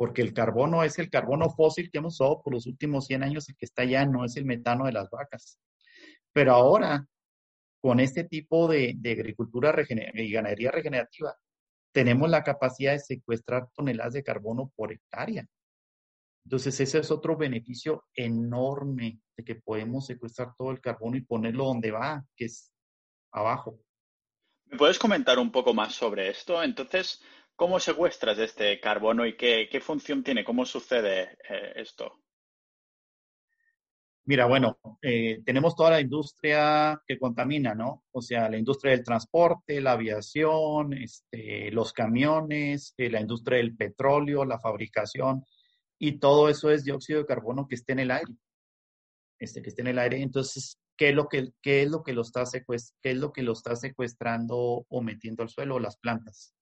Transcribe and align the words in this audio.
porque 0.00 0.22
el 0.22 0.32
carbono 0.32 0.82
es 0.82 0.98
el 0.98 1.10
carbono 1.10 1.50
fósil 1.50 1.90
que 1.90 1.98
hemos 1.98 2.14
usado 2.14 2.40
por 2.40 2.54
los 2.54 2.66
últimos 2.66 3.04
100 3.04 3.22
años, 3.22 3.46
el 3.50 3.56
que 3.56 3.66
está 3.66 3.82
allá 3.82 4.06
no 4.06 4.24
es 4.24 4.34
el 4.38 4.46
metano 4.46 4.86
de 4.86 4.92
las 4.92 5.10
vacas. 5.10 5.60
Pero 6.32 6.54
ahora, 6.54 7.06
con 7.82 8.00
este 8.00 8.24
tipo 8.24 8.66
de, 8.66 8.98
agricultura 9.04 9.74
y 10.14 10.32
ganadería 10.32 10.70
regenerativa, 10.70 11.36
tenemos 11.92 12.30
la 12.30 12.42
capacidad 12.42 12.92
de 12.92 13.00
secuestrar 13.00 13.68
toneladas 13.74 14.14
de 14.14 14.22
carbono 14.22 14.72
por 14.74 14.90
hectárea. 14.90 15.46
Entonces, 16.46 16.80
ese 16.80 17.00
es 17.00 17.10
otro 17.10 17.36
beneficio 17.36 18.06
enorme 18.14 19.20
de 19.36 19.44
que 19.44 19.56
podemos 19.56 20.06
secuestrar 20.06 20.54
todo 20.56 20.70
el 20.70 20.80
carbono 20.80 21.18
y 21.18 21.26
ponerlo 21.26 21.66
donde 21.66 21.90
va, 21.90 22.24
que 22.34 22.46
es 22.46 22.72
abajo. 23.32 23.78
¿Me 24.64 24.78
puedes 24.78 24.98
comentar 24.98 25.38
un 25.38 25.52
poco 25.52 25.74
más 25.74 25.94
sobre 25.94 26.30
esto? 26.30 26.62
Entonces, 26.62 27.20
¿Cómo 27.60 27.78
secuestras 27.78 28.38
este 28.38 28.80
carbono 28.80 29.26
y 29.26 29.36
qué, 29.36 29.82
función 29.82 30.22
tiene? 30.22 30.42
¿Cómo 30.42 30.64
sucede 30.64 31.36
eh, 31.46 31.72
esto? 31.76 32.22
Mira, 34.24 34.46
bueno, 34.46 34.78
eh, 35.02 35.42
tenemos 35.44 35.76
toda 35.76 35.90
la 35.90 36.00
industria 36.00 36.98
que 37.06 37.18
contamina, 37.18 37.74
¿no? 37.74 38.04
O 38.12 38.22
sea, 38.22 38.48
la 38.48 38.56
industria 38.56 38.92
del 38.92 39.04
transporte, 39.04 39.78
la 39.82 39.92
aviación, 39.92 40.94
este, 40.94 41.70
los 41.70 41.92
camiones, 41.92 42.94
eh, 42.96 43.10
la 43.10 43.20
industria 43.20 43.58
del 43.58 43.76
petróleo, 43.76 44.46
la 44.46 44.58
fabricación, 44.58 45.44
y 45.98 46.12
todo 46.18 46.48
eso 46.48 46.70
es 46.70 46.82
dióxido 46.82 47.18
de 47.18 47.26
carbono 47.26 47.68
que 47.68 47.74
esté 47.74 47.92
en 47.92 47.98
el 47.98 48.10
aire. 48.10 48.32
Este, 49.38 49.60
que 49.60 49.68
esté 49.68 49.82
en 49.82 49.88
el 49.88 49.98
aire. 49.98 50.22
Entonces, 50.22 50.78
¿qué 50.96 51.10
es 51.10 51.14
lo 51.14 51.28
que, 51.28 51.52
es 51.62 51.90
lo 51.90 52.02
que, 52.02 52.14
lo, 52.14 52.22
está 52.22 52.44
qué 52.50 53.10
es 53.10 53.16
lo, 53.18 53.34
que 53.34 53.42
lo 53.42 53.52
está 53.52 53.76
secuestrando 53.76 54.86
o 54.88 55.02
metiendo 55.02 55.42
al 55.42 55.50
suelo? 55.50 55.78
Las 55.78 55.98
plantas 55.98 56.54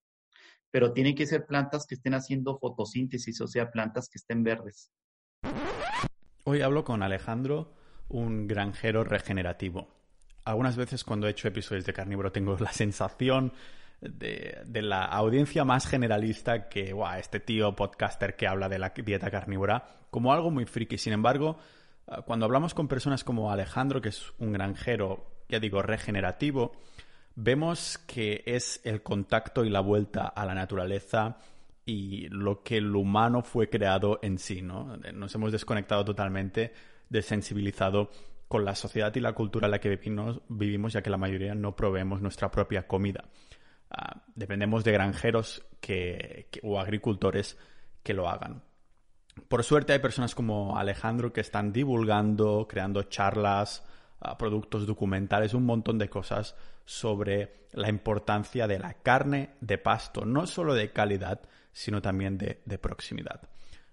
pero 0.70 0.92
tienen 0.92 1.14
que 1.14 1.26
ser 1.26 1.46
plantas 1.46 1.86
que 1.86 1.94
estén 1.94 2.14
haciendo 2.14 2.58
fotosíntesis, 2.58 3.40
o 3.40 3.46
sea, 3.46 3.70
plantas 3.70 4.08
que 4.08 4.18
estén 4.18 4.42
verdes. 4.42 4.90
Hoy 6.44 6.62
hablo 6.62 6.84
con 6.84 7.02
Alejandro, 7.02 7.74
un 8.08 8.46
granjero 8.46 9.04
regenerativo. 9.04 9.88
Algunas 10.44 10.76
veces 10.76 11.04
cuando 11.04 11.26
he 11.26 11.30
hecho 11.30 11.48
episodios 11.48 11.84
de 11.84 11.92
carnívoro 11.92 12.32
tengo 12.32 12.56
la 12.58 12.72
sensación 12.72 13.52
de, 14.00 14.64
la 14.82 15.04
audiencia 15.04 15.64
más 15.64 15.86
generalista 15.86 16.68
que, 16.68 16.92
guau, 16.92 17.18
este 17.18 17.40
tío 17.40 17.74
podcaster 17.74 18.36
que 18.36 18.46
habla 18.46 18.68
de 18.68 18.78
la 18.78 18.90
dieta 18.90 19.30
carnívora 19.30 19.86
como 20.10 20.32
algo 20.32 20.50
muy 20.50 20.64
friki. 20.64 20.98
Sin 20.98 21.12
embargo, 21.12 21.58
cuando 22.24 22.46
hablamos 22.46 22.74
con 22.74 22.88
personas 22.88 23.24
como 23.24 23.52
Alejandro, 23.52 24.00
que 24.00 24.08
es 24.08 24.32
un 24.38 24.52
granjero, 24.52 25.26
ya 25.48 25.60
digo, 25.60 25.82
regenerativo, 25.82 26.72
vemos 27.40 27.98
que 27.98 28.42
es 28.46 28.80
el 28.82 29.00
contacto 29.00 29.64
y 29.64 29.70
la 29.70 29.78
vuelta 29.78 30.26
a 30.26 30.44
la 30.44 30.54
naturaleza 30.54 31.38
y 31.86 32.26
lo 32.30 32.64
que 32.64 32.78
el 32.78 32.94
humano 32.96 33.42
fue 33.42 33.70
creado 33.70 34.18
en 34.22 34.38
sí, 34.38 34.60
¿no? 34.60 34.96
Nos 35.14 35.34
hemos 35.36 35.52
desconectado 35.52 36.04
totalmente, 36.04 36.72
desensibilizado 37.08 38.10
con 38.48 38.64
la 38.64 38.74
sociedad 38.74 39.14
y 39.14 39.20
la 39.20 39.34
cultura 39.34 39.68
en 39.68 39.70
la 39.70 39.78
que 39.78 39.88
vivimos, 40.48 40.92
ya 40.92 41.00
que 41.00 41.10
la 41.10 41.16
mayoría 41.16 41.54
no 41.54 41.76
proveemos 41.76 42.20
nuestra 42.20 42.50
propia 42.50 42.88
comida. 42.88 43.24
Ah, 43.88 44.20
dependemos 44.34 44.82
de 44.82 44.92
granjeros 44.92 45.64
o 46.64 46.80
agricultores 46.80 47.56
que 48.02 48.14
lo 48.14 48.28
hagan. 48.28 48.62
Por 49.46 49.62
suerte 49.62 49.92
hay 49.92 50.00
personas 50.00 50.34
como 50.34 50.76
Alejandro 50.76 51.32
que 51.32 51.40
están 51.40 51.72
divulgando, 51.72 52.66
creando 52.68 53.04
charlas, 53.04 53.84
productos 54.38 54.86
documentales, 54.86 55.54
un 55.54 55.64
montón 55.64 55.98
de 55.98 56.08
cosas 56.08 56.56
sobre 56.84 57.66
la 57.72 57.88
importancia 57.88 58.66
de 58.66 58.78
la 58.78 58.94
carne 58.94 59.50
de 59.60 59.78
pasto, 59.78 60.24
no 60.24 60.46
solo 60.46 60.74
de 60.74 60.90
calidad, 60.90 61.40
sino 61.72 62.02
también 62.02 62.38
de, 62.38 62.78
proximidad. 62.78 63.48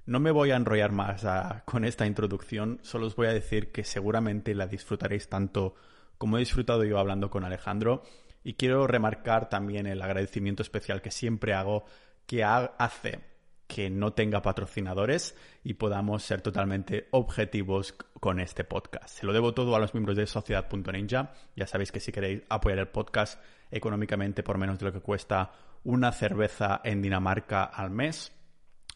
No 0.06 0.20
me 0.20 0.31
voy 0.31 0.52
a 0.52 0.56
enrollar 0.56 0.92
más 0.92 1.26
con 1.66 1.84
esta 1.84 2.06
introducción, 2.06 2.80
solo 2.81 3.08
os 3.08 3.16
voy 3.16 3.28
a 3.28 3.34
decir 3.34 3.72
que 3.72 3.84
seguramente 3.84 4.56
la 4.56 4.68
disfrutaréis 4.68 5.30
tanto 5.30 5.76
como 6.18 6.38
he 6.38 6.40
disfrutado 6.40 6.84
yo 6.84 6.98
hablando 6.98 7.30
con 7.30 7.44
Alejandro 7.44 8.03
y 8.44 8.53
quiero 8.53 8.88
remarcar 8.88 9.50
también 9.50 9.88
el 9.88 10.02
agradecimiento 10.02 10.62
especial 10.63 11.02
que 11.02 11.12
siempre 11.12 11.53
hago 11.53 11.86
que 12.25 12.44
hace 12.44 13.34
que 13.68 13.90
no 13.90 14.14
tenga 14.14 14.42
patrocinadores 14.42 15.36
y 15.64 15.76
podamos 15.76 16.24
ser 16.24 16.42
totalmente 16.42 17.08
objetivos 17.12 17.94
con 18.20 18.40
este 18.40 18.64
podcast. 18.64 19.09
Se 19.09 19.26
lo 19.26 19.34
debo 19.34 19.53
todo 19.53 19.76
a 19.76 19.80
los 19.80 19.94
miembros 19.94 20.18
de 20.18 20.28
Sociedad.ninja. 20.28 21.34
Ya 21.56 21.68
sabéis 21.68 21.92
que 21.92 22.00
si 22.00 22.12
queréis 22.12 22.44
apoyar 22.50 22.80
el 22.80 22.88
podcast 22.88 23.42
económicamente 23.72 24.44
por 24.44 24.58
menos 24.58 24.80
de 24.80 24.86
lo 24.86 24.94
que 24.94 25.02
cuesta 25.02 25.52
una 25.84 26.12
cerveza 26.12 26.81
en 26.84 27.02
Dinamarca 27.02 27.64
al 27.64 27.92
mes, 27.92 28.31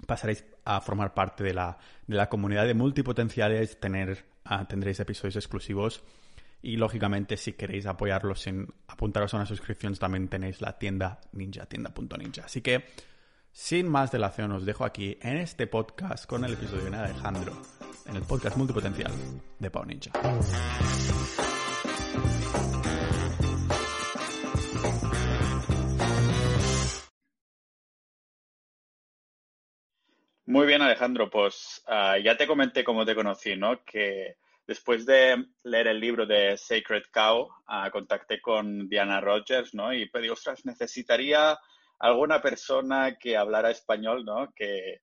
pasaréis 0.06 0.46
a 0.66 0.82
formar 0.82 1.14
parte 1.14 1.44
de 1.44 1.54
la, 1.54 1.78
de 2.08 2.16
la 2.16 2.30
comunidad 2.30 2.66
de 2.66 2.74
multipotenciales, 2.74 3.80
tener, 3.80 4.26
ah, 4.46 4.68
tendréis 4.68 5.00
episodios 5.00 5.36
exclusivos 5.36 6.04
y 6.62 6.78
lógicamente 6.78 7.38
si 7.38 7.54
queréis 7.54 7.86
apoyarlos 7.86 8.46
en 8.48 8.68
apuntaros 8.88 9.34
a 9.34 9.38
una 9.38 9.46
suscripción 9.46 9.96
también 9.96 10.28
tenéis 10.28 10.62
la 10.62 10.78
tienda 10.78 11.22
ninja, 11.32 11.66
tienda.ninja. 11.66 12.46
Así 12.46 12.62
que 12.62 12.86
sin 13.52 13.88
más 13.90 14.12
delación, 14.12 14.52
os 14.52 14.66
dejo 14.66 14.86
aquí 14.86 15.18
en 15.22 15.38
este 15.38 15.68
podcast 15.68 16.26
con 16.26 16.46
el 16.46 16.54
episodio 16.54 16.90
de 16.90 16.98
Alejandro, 16.98 17.54
en 18.06 18.16
el 18.16 18.24
podcast 18.24 18.58
multipotencial 18.58 19.12
de 19.60 19.72
Pau 19.72 19.86
Ninja. 19.86 20.12
Muy 30.50 30.66
bien, 30.66 30.82
Alejandro. 30.82 31.30
Pues 31.30 31.84
ah, 31.86 32.18
ya 32.18 32.36
te 32.36 32.48
comenté 32.48 32.84
cómo 32.84 33.06
te 33.06 33.14
conocí, 33.14 33.56
¿no? 33.56 33.84
Que 33.86 34.38
después 34.66 35.06
de 35.06 35.46
leer 35.64 35.88
el 35.88 36.00
libro 36.00 36.26
de 36.26 36.58
Sacred 36.58 37.04
Cow, 37.14 37.50
ah, 37.68 37.92
contacté 37.92 38.42
con 38.42 38.90
Diana 38.90 39.22
Rogers, 39.22 39.76
¿no? 39.76 39.94
Y 39.94 40.10
pedí, 40.10 40.28
ostras, 40.28 40.66
necesitaría 40.66 41.56
alguna 42.00 42.42
persona 42.42 43.18
que 43.18 43.38
hablara 43.38 43.72
español, 43.72 44.26
¿no? 44.26 44.52
Que, 44.56 45.02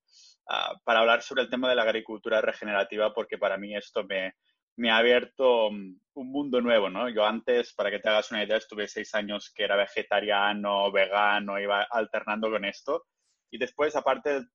ah, 0.48 0.74
para 0.84 1.00
hablar 1.00 1.22
sobre 1.22 1.42
el 1.42 1.50
tema 1.50 1.68
de 1.68 1.76
la 1.76 1.82
agricultura 1.82 2.40
regenerativa, 2.40 3.12
porque 3.12 3.38
para 3.38 3.58
mí 3.58 3.76
esto 3.76 4.04
me, 4.04 4.34
me 4.76 4.90
ha 4.90 4.98
abierto 4.98 5.70
mm, 5.70 6.00
un 6.14 6.30
mundo 6.30 6.60
nuevo, 6.60 6.90
¿no? 6.90 7.08
Yo 7.08 7.24
antes, 7.24 7.74
para 7.74 7.90
que 7.90 7.98
te 7.98 8.08
hagas 8.08 8.30
una 8.30 8.44
idea, 8.44 8.56
estuve 8.56 8.88
seis 8.88 9.14
años 9.14 9.52
que 9.54 9.64
era 9.64 9.76
vegetariano, 9.76 10.90
vegano, 10.92 11.58
iba 11.58 11.82
alternando 11.90 12.50
con 12.50 12.64
esto. 12.64 13.06
Y 13.50 13.58
después, 13.58 13.96
aparte, 13.96 14.46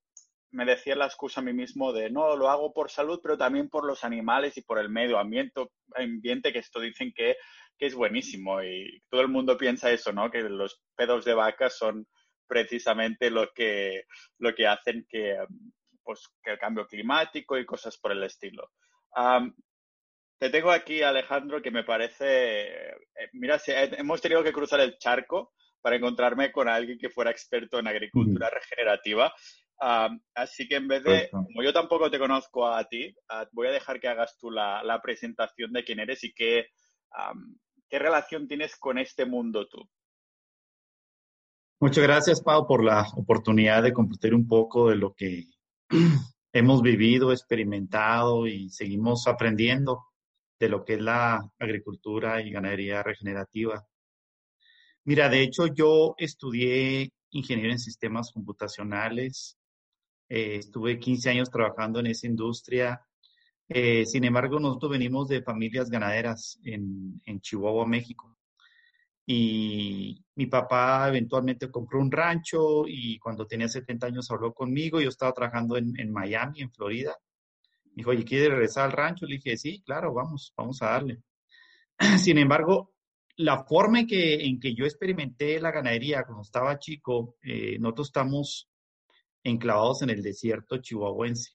me 0.50 0.64
decía 0.64 0.94
la 0.96 1.06
excusa 1.06 1.40
a 1.40 1.44
mí 1.44 1.52
mismo 1.52 1.92
de, 1.92 2.10
no, 2.10 2.36
lo 2.36 2.50
hago 2.50 2.72
por 2.72 2.90
salud, 2.90 3.20
pero 3.22 3.38
también 3.38 3.68
por 3.68 3.84
los 3.84 4.04
animales 4.04 4.56
y 4.56 4.62
por 4.62 4.78
el 4.78 4.90
medio 4.90 5.18
ambiente, 5.18 5.66
ambiente 5.94 6.52
que 6.52 6.58
esto 6.58 6.78
dicen 6.80 7.12
que, 7.14 7.36
que 7.78 7.86
es 7.86 7.94
buenísimo. 7.94 8.62
Y 8.62 9.02
todo 9.08 9.22
el 9.22 9.28
mundo 9.28 9.56
piensa 9.56 9.90
eso, 9.90 10.12
¿no? 10.12 10.30
Que 10.30 10.42
los 10.42 10.80
pedos 10.94 11.24
de 11.24 11.34
vaca 11.34 11.70
son 11.70 12.06
precisamente 12.52 13.30
lo 13.30 13.50
que, 13.54 14.04
lo 14.38 14.54
que 14.54 14.66
hacen 14.66 15.06
que, 15.08 15.38
pues, 16.02 16.28
que 16.42 16.50
el 16.50 16.58
cambio 16.58 16.86
climático 16.86 17.56
y 17.56 17.64
cosas 17.64 17.96
por 17.96 18.12
el 18.12 18.22
estilo. 18.24 18.70
te 20.38 20.50
tengo 20.50 20.70
aquí, 20.70 21.02
Alejandro, 21.02 21.62
que 21.62 21.70
me 21.70 21.82
parece, 21.82 22.90
eh, 22.90 23.30
mira, 23.32 23.58
hemos 23.66 24.20
tenido 24.20 24.44
que 24.44 24.52
cruzar 24.52 24.80
el 24.80 24.98
charco 24.98 25.54
para 25.80 25.96
encontrarme 25.96 26.52
con 26.52 26.68
alguien 26.68 26.98
que 26.98 27.08
fuera 27.08 27.30
experto 27.30 27.78
en 27.78 27.86
agricultura 27.86 28.50
regenerativa. 28.50 29.32
así 30.34 30.68
que 30.68 30.76
en 30.76 30.88
vez 30.88 31.02
de, 31.04 31.30
como 31.30 31.62
yo 31.62 31.72
tampoco 31.72 32.10
te 32.10 32.18
conozco 32.18 32.66
a 32.66 32.84
ti, 32.86 33.16
voy 33.52 33.68
a 33.68 33.72
dejar 33.72 33.98
que 33.98 34.08
hagas 34.08 34.36
tú 34.36 34.50
la, 34.50 34.82
la 34.82 35.00
presentación 35.00 35.72
de 35.72 35.84
quién 35.84 36.00
eres 36.00 36.22
y 36.22 36.34
qué, 36.34 36.68
qué 37.88 37.98
relación 37.98 38.46
tienes 38.46 38.76
con 38.76 38.98
este 38.98 39.24
mundo 39.24 39.66
tú. 39.68 39.88
Muchas 41.82 42.04
gracias, 42.04 42.40
Pau, 42.40 42.64
por 42.64 42.84
la 42.84 43.08
oportunidad 43.16 43.82
de 43.82 43.92
compartir 43.92 44.36
un 44.36 44.46
poco 44.46 44.90
de 44.90 44.94
lo 44.94 45.14
que 45.14 45.46
hemos 46.52 46.80
vivido, 46.80 47.32
experimentado 47.32 48.46
y 48.46 48.70
seguimos 48.70 49.26
aprendiendo 49.26 50.04
de 50.60 50.68
lo 50.68 50.84
que 50.84 50.94
es 50.94 51.00
la 51.00 51.40
agricultura 51.58 52.40
y 52.40 52.52
ganadería 52.52 53.02
regenerativa. 53.02 53.84
Mira, 55.02 55.28
de 55.28 55.42
hecho 55.42 55.66
yo 55.66 56.14
estudié 56.18 57.10
ingeniero 57.30 57.72
en 57.72 57.80
sistemas 57.80 58.30
computacionales, 58.30 59.58
eh, 60.28 60.58
estuve 60.60 61.00
15 61.00 61.30
años 61.30 61.50
trabajando 61.50 61.98
en 61.98 62.06
esa 62.06 62.28
industria. 62.28 63.04
Eh, 63.68 64.06
sin 64.06 64.22
embargo, 64.22 64.60
nosotros 64.60 64.92
venimos 64.92 65.26
de 65.26 65.42
familias 65.42 65.90
ganaderas 65.90 66.60
en 66.62 67.40
Chihuahua, 67.40 67.86
México. 67.86 68.36
Y 69.26 70.24
mi 70.34 70.46
papá 70.46 71.08
eventualmente 71.08 71.70
compró 71.70 72.00
un 72.00 72.10
rancho 72.10 72.84
y 72.86 73.18
cuando 73.18 73.46
tenía 73.46 73.68
70 73.68 74.06
años 74.08 74.30
habló 74.30 74.52
conmigo. 74.52 75.00
Yo 75.00 75.08
estaba 75.08 75.32
trabajando 75.32 75.76
en, 75.76 76.12
Miami, 76.12 76.62
en 76.62 76.72
Florida. 76.72 77.16
Me 77.84 77.92
dijo, 77.96 78.10
oye, 78.10 78.24
¿quiere 78.24 78.48
regresar 78.48 78.86
al 78.86 78.92
rancho? 78.92 79.26
Le 79.26 79.36
dije, 79.36 79.56
sí, 79.56 79.82
claro, 79.84 80.12
vamos, 80.12 80.52
vamos 80.56 80.82
a 80.82 80.86
darle. 80.86 81.22
Sin 82.18 82.38
embargo, 82.38 82.92
la 83.36 83.64
forma 83.64 84.00
en 84.00 84.06
que, 84.06 84.44
en 84.44 84.58
que 84.58 84.74
yo 84.74 84.84
experimenté 84.84 85.60
la 85.60 85.70
ganadería 85.70 86.24
cuando 86.24 86.42
estaba 86.42 86.78
chico, 86.78 87.36
eh, 87.42 87.78
nosotros 87.78 88.08
estamos 88.08 88.68
enclavados 89.44 90.02
en 90.02 90.10
el 90.10 90.22
desierto 90.22 90.78
chihuahuense. 90.78 91.52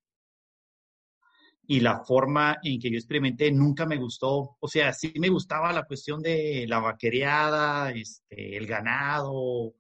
Y 1.68 1.82
la 1.82 2.00
forma 2.06 2.58
en 2.64 2.80
que 2.80 2.90
yo 2.90 2.98
experimenté 2.98 3.52
nunca 3.52 3.86
me 3.86 3.98
gustó. 3.98 4.58
O 4.60 4.68
sea, 4.68 4.94
sí 4.94 5.14
me 5.20 5.30
gustaba 5.30 5.74
la 5.74 5.84
cuestión 5.84 6.22
de 6.22 6.66
la 6.68 6.80
vaquereada, 6.80 7.92
este, 7.92 8.58
el 8.58 8.66
ganado, 8.66 9.76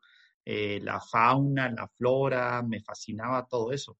eh, 0.45 0.80
la 0.81 1.00
fauna, 1.00 1.69
la 1.69 1.88
flora, 1.88 2.62
me 2.63 2.81
fascinaba 2.81 3.48
todo 3.48 3.72
eso. 3.72 3.98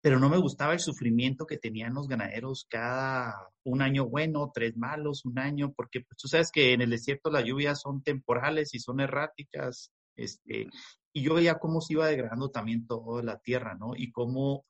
Pero 0.00 0.18
no 0.18 0.28
me 0.28 0.36
gustaba 0.38 0.74
el 0.74 0.80
sufrimiento 0.80 1.46
que 1.46 1.56
tenían 1.56 1.94
los 1.94 2.08
ganaderos 2.08 2.66
cada 2.68 3.34
un 3.64 3.80
año 3.80 4.06
bueno, 4.06 4.50
tres 4.54 4.76
malos, 4.76 5.24
un 5.24 5.38
año, 5.38 5.72
porque 5.74 6.02
pues, 6.02 6.18
tú 6.18 6.28
sabes 6.28 6.50
que 6.52 6.74
en 6.74 6.82
el 6.82 6.90
desierto 6.90 7.30
las 7.30 7.44
lluvias 7.44 7.80
son 7.80 8.02
temporales 8.02 8.74
y 8.74 8.78
son 8.78 9.00
erráticas. 9.00 9.90
Este, 10.16 10.68
y 11.14 11.22
yo 11.22 11.34
veía 11.34 11.58
cómo 11.58 11.80
se 11.80 11.94
iba 11.94 12.08
degradando 12.08 12.50
también 12.50 12.86
toda 12.86 13.22
la 13.22 13.38
tierra, 13.38 13.74
¿no? 13.74 13.92
Y 13.96 14.12
cómo 14.12 14.66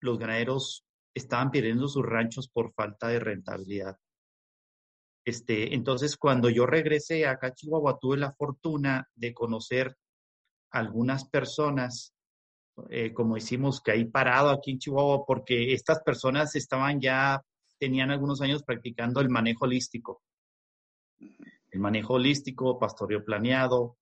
los 0.00 0.18
ganaderos 0.18 0.84
estaban 1.14 1.50
perdiendo 1.50 1.88
sus 1.88 2.04
ranchos 2.04 2.48
por 2.48 2.72
falta 2.72 3.08
de 3.08 3.20
rentabilidad. 3.20 3.96
Este, 5.24 5.74
entonces, 5.74 6.16
cuando 6.16 6.50
yo 6.50 6.66
regresé 6.66 7.26
acá 7.26 7.48
a 7.48 7.54
Chihuahua, 7.54 7.98
tuve 8.00 8.16
la 8.16 8.32
fortuna 8.32 9.08
de 9.14 9.32
conocer 9.32 9.96
algunas 10.70 11.28
personas, 11.28 12.12
eh, 12.90 13.12
como 13.12 13.36
hicimos, 13.36 13.80
que 13.80 13.92
ahí 13.92 14.04
parado 14.04 14.50
aquí 14.50 14.72
en 14.72 14.78
Chihuahua, 14.78 15.24
porque 15.24 15.72
estas 15.74 16.02
personas 16.02 16.56
estaban 16.56 17.00
ya, 17.00 17.40
tenían 17.78 18.10
algunos 18.10 18.40
años 18.40 18.62
practicando 18.64 19.20
el 19.20 19.28
manejo 19.28 19.64
holístico. 19.64 20.22
El 21.18 21.80
manejo 21.80 22.14
holístico, 22.14 22.78
pastoreo 22.78 23.24
planeado, 23.24 23.96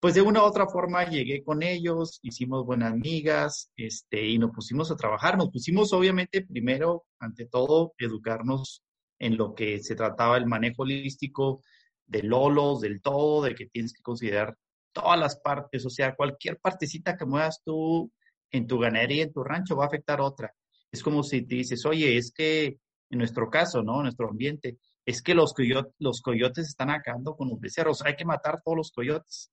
pues 0.00 0.14
de 0.14 0.22
una 0.22 0.42
u 0.42 0.44
otra 0.44 0.66
forma 0.66 1.04
llegué 1.08 1.42
con 1.42 1.62
ellos, 1.62 2.20
hicimos 2.22 2.64
buenas 2.64 2.92
amigas, 2.92 3.70
este, 3.76 4.26
y 4.26 4.38
nos 4.38 4.50
pusimos 4.52 4.90
a 4.90 4.96
trabajar. 4.96 5.36
Nos 5.38 5.50
pusimos, 5.50 5.92
obviamente, 5.92 6.44
primero, 6.44 7.06
ante 7.18 7.46
todo, 7.46 7.94
educarnos 7.98 8.82
en 9.18 9.36
lo 9.36 9.54
que 9.54 9.80
se 9.82 9.94
trataba 9.94 10.36
el 10.36 10.46
manejo 10.46 10.82
holístico 10.82 11.62
de 12.06 12.22
lolos, 12.22 12.80
del 12.80 13.00
todo, 13.00 13.42
de 13.42 13.54
que 13.54 13.66
tienes 13.66 13.92
que 13.92 14.02
considerar 14.02 14.56
todas 14.92 15.18
las 15.18 15.38
partes, 15.40 15.84
o 15.84 15.90
sea, 15.90 16.14
cualquier 16.14 16.58
partecita 16.58 17.16
que 17.16 17.26
muevas 17.26 17.60
tú 17.64 18.10
en 18.50 18.66
tu 18.66 18.78
ganadería, 18.78 19.24
en 19.24 19.32
tu 19.32 19.44
rancho, 19.44 19.76
va 19.76 19.84
a 19.84 19.88
afectar 19.88 20.20
otra. 20.20 20.54
Es 20.90 21.02
como 21.02 21.22
si 21.22 21.42
te 21.42 21.56
dices, 21.56 21.84
oye, 21.84 22.16
es 22.16 22.32
que 22.32 22.78
en 23.10 23.18
nuestro 23.18 23.50
caso, 23.50 23.82
¿no? 23.82 23.96
En 23.96 24.04
nuestro 24.04 24.28
ambiente, 24.30 24.78
es 25.04 25.22
que 25.22 25.34
los, 25.34 25.52
coyotes, 25.52 25.92
los 25.98 26.20
coyotes 26.22 26.68
están 26.68 26.90
acabando 26.90 27.36
con 27.36 27.48
los 27.48 27.60
becerros, 27.60 28.02
hay 28.02 28.16
que 28.16 28.24
matar 28.24 28.62
todos 28.64 28.76
los 28.76 28.90
coyotes. 28.90 29.50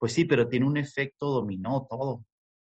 Pues 0.00 0.14
sí, 0.14 0.24
pero 0.24 0.48
tiene 0.48 0.66
un 0.66 0.78
efecto 0.78 1.26
dominó 1.26 1.86
todo. 1.88 2.24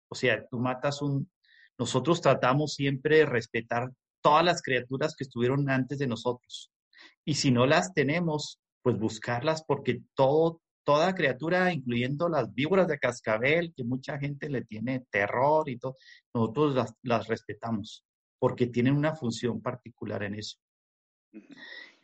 O 0.09 0.15
sea, 0.15 0.47
tú 0.47 0.59
matas 0.59 1.01
un... 1.01 1.29
Nosotros 1.77 2.21
tratamos 2.21 2.75
siempre 2.75 3.17
de 3.17 3.25
respetar 3.25 3.91
todas 4.21 4.45
las 4.45 4.61
criaturas 4.61 5.15
que 5.15 5.25
estuvieron 5.25 5.69
antes 5.69 5.97
de 5.97 6.07
nosotros. 6.07 6.71
Y 7.25 7.33
si 7.33 7.51
no 7.51 7.65
las 7.65 7.93
tenemos, 7.93 8.61
pues 8.83 8.97
buscarlas 8.97 9.63
porque 9.67 10.03
todo, 10.13 10.61
toda 10.85 11.15
criatura, 11.15 11.73
incluyendo 11.73 12.29
las 12.29 12.53
víboras 12.53 12.87
de 12.87 12.99
cascabel, 12.99 13.73
que 13.75 13.83
mucha 13.83 14.19
gente 14.19 14.47
le 14.47 14.63
tiene 14.63 15.03
terror 15.09 15.67
y 15.67 15.79
todo, 15.79 15.95
nosotros 16.33 16.75
las, 16.75 16.93
las 17.01 17.27
respetamos 17.27 18.05
porque 18.39 18.67
tienen 18.67 18.95
una 18.95 19.15
función 19.15 19.59
particular 19.59 20.21
en 20.21 20.35
eso. 20.35 20.59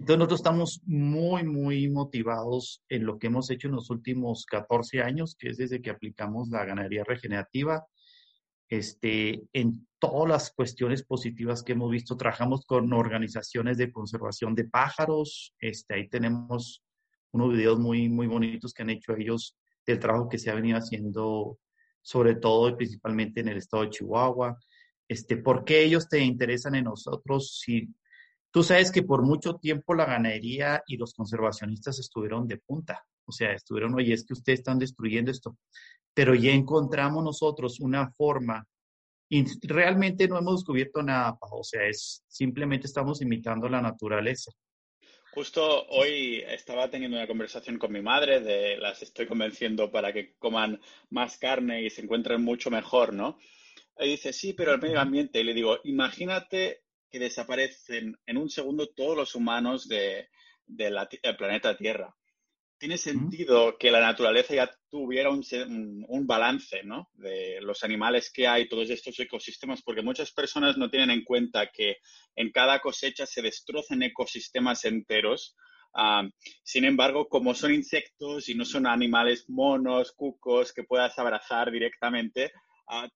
Entonces 0.01 0.17
nosotros 0.17 0.39
estamos 0.39 0.81
muy, 0.85 1.43
muy 1.43 1.87
motivados 1.87 2.83
en 2.89 3.05
lo 3.05 3.19
que 3.19 3.27
hemos 3.27 3.51
hecho 3.51 3.67
en 3.67 3.75
los 3.75 3.91
últimos 3.91 4.47
14 4.47 4.99
años, 5.03 5.35
que 5.37 5.49
es 5.49 5.57
desde 5.57 5.79
que 5.79 5.91
aplicamos 5.91 6.49
la 6.49 6.65
ganadería 6.65 7.03
regenerativa. 7.03 7.85
Este, 8.67 9.43
en 9.53 9.87
todas 9.99 10.27
las 10.27 10.53
cuestiones 10.53 11.03
positivas 11.03 11.61
que 11.61 11.73
hemos 11.73 11.91
visto, 11.91 12.17
trabajamos 12.17 12.65
con 12.65 12.91
organizaciones 12.93 13.77
de 13.77 13.91
conservación 13.91 14.55
de 14.55 14.63
pájaros. 14.63 15.53
Este, 15.59 15.93
ahí 15.93 16.09
tenemos 16.09 16.83
unos 17.31 17.51
videos 17.51 17.77
muy, 17.77 18.09
muy 18.09 18.25
bonitos 18.25 18.73
que 18.73 18.81
han 18.81 18.89
hecho 18.89 19.15
ellos 19.15 19.55
del 19.85 19.99
trabajo 19.99 20.29
que 20.29 20.39
se 20.39 20.49
ha 20.49 20.55
venido 20.55 20.79
haciendo, 20.79 21.59
sobre 22.01 22.33
todo 22.33 22.69
y 22.69 22.75
principalmente 22.75 23.41
en 23.41 23.49
el 23.49 23.57
estado 23.57 23.83
de 23.83 23.91
Chihuahua. 23.91 24.57
Este, 25.07 25.37
¿Por 25.37 25.63
qué 25.63 25.83
ellos 25.83 26.09
te 26.09 26.17
interesan 26.21 26.73
en 26.73 26.85
nosotros? 26.85 27.59
Si 27.59 27.87
Tú 28.51 28.63
sabes 28.63 28.91
que 28.91 29.03
por 29.03 29.23
mucho 29.23 29.55
tiempo 29.55 29.95
la 29.95 30.05
ganadería 30.05 30.83
y 30.85 30.97
los 30.97 31.13
conservacionistas 31.13 31.99
estuvieron 31.99 32.47
de 32.47 32.57
punta, 32.57 33.05
o 33.25 33.31
sea, 33.31 33.53
estuvieron, 33.53 33.95
oye, 33.95 34.13
es 34.13 34.25
que 34.25 34.33
ustedes 34.33 34.59
están 34.59 34.77
destruyendo 34.77 35.31
esto, 35.31 35.57
pero 36.13 36.35
ya 36.35 36.51
encontramos 36.51 37.23
nosotros 37.23 37.79
una 37.79 38.11
forma 38.11 38.67
y 39.29 39.45
realmente 39.65 40.27
no 40.27 40.37
hemos 40.37 40.57
descubierto 40.57 41.01
nada, 41.01 41.37
o 41.39 41.63
sea, 41.63 41.87
es 41.87 42.25
simplemente 42.27 42.87
estamos 42.87 43.21
imitando 43.21 43.69
la 43.69 43.81
naturaleza. 43.81 44.51
Justo 45.33 45.85
hoy 45.87 46.43
estaba 46.45 46.89
teniendo 46.89 47.15
una 47.15 47.27
conversación 47.27 47.77
con 47.77 47.93
mi 47.93 48.01
madre, 48.01 48.41
de 48.41 48.75
las 48.75 49.01
estoy 49.01 49.27
convenciendo 49.27 49.89
para 49.89 50.11
que 50.11 50.35
coman 50.37 50.81
más 51.09 51.37
carne 51.37 51.83
y 51.83 51.89
se 51.89 52.01
encuentren 52.01 52.43
mucho 52.43 52.69
mejor, 52.69 53.13
¿no? 53.13 53.39
Y 53.97 54.09
dice, 54.09 54.33
sí, 54.33 54.51
pero 54.51 54.73
el 54.73 54.81
medio 54.81 54.99
ambiente. 54.99 55.39
Y 55.39 55.45
le 55.45 55.53
digo, 55.53 55.77
imagínate 55.85 56.81
que 57.11 57.19
desaparecen 57.19 58.17
en 58.25 58.37
un 58.37 58.49
segundo 58.49 58.87
todos 58.87 59.17
los 59.17 59.35
humanos 59.35 59.87
del 59.87 60.27
de, 60.65 61.33
planeta 61.37 61.77
Tierra. 61.77 62.15
Tiene 62.77 62.97
sentido 62.97 63.77
que 63.77 63.91
la 63.91 63.99
naturaleza 63.99 64.55
ya 64.55 64.71
tuviera 64.89 65.29
un, 65.29 65.43
un, 66.07 66.25
balance 66.25 66.81
¿no? 66.83 67.11
de 67.13 67.61
los 67.61 67.83
animales 67.83 68.31
que 68.33 68.47
hay, 68.47 68.67
todos 68.67 68.89
estos 68.89 69.19
ecosistemas, 69.19 69.83
porque 69.83 70.01
muchas 70.01 70.31
personas 70.31 70.77
no 70.77 70.89
tienen 70.89 71.11
en 71.11 71.23
cuenta 71.23 71.67
que 71.67 71.97
en 72.35 72.51
cada 72.51 72.79
cosecha 72.79 73.27
se 73.27 73.43
destrozan 73.43 74.01
ecosistemas 74.01 74.83
enteros. 74.85 75.55
Ah, 75.93 76.27
sin 76.63 76.85
embargo, 76.85 77.27
como 77.27 77.53
son 77.53 77.73
insectos 77.73 78.49
y 78.49 78.55
no 78.55 78.65
son 78.65 78.87
animales 78.87 79.47
monos, 79.47 80.13
cucos 80.13 80.73
que 80.73 80.83
puedas 80.83 81.19
abrazar 81.19 81.69
directamente, 81.69 82.51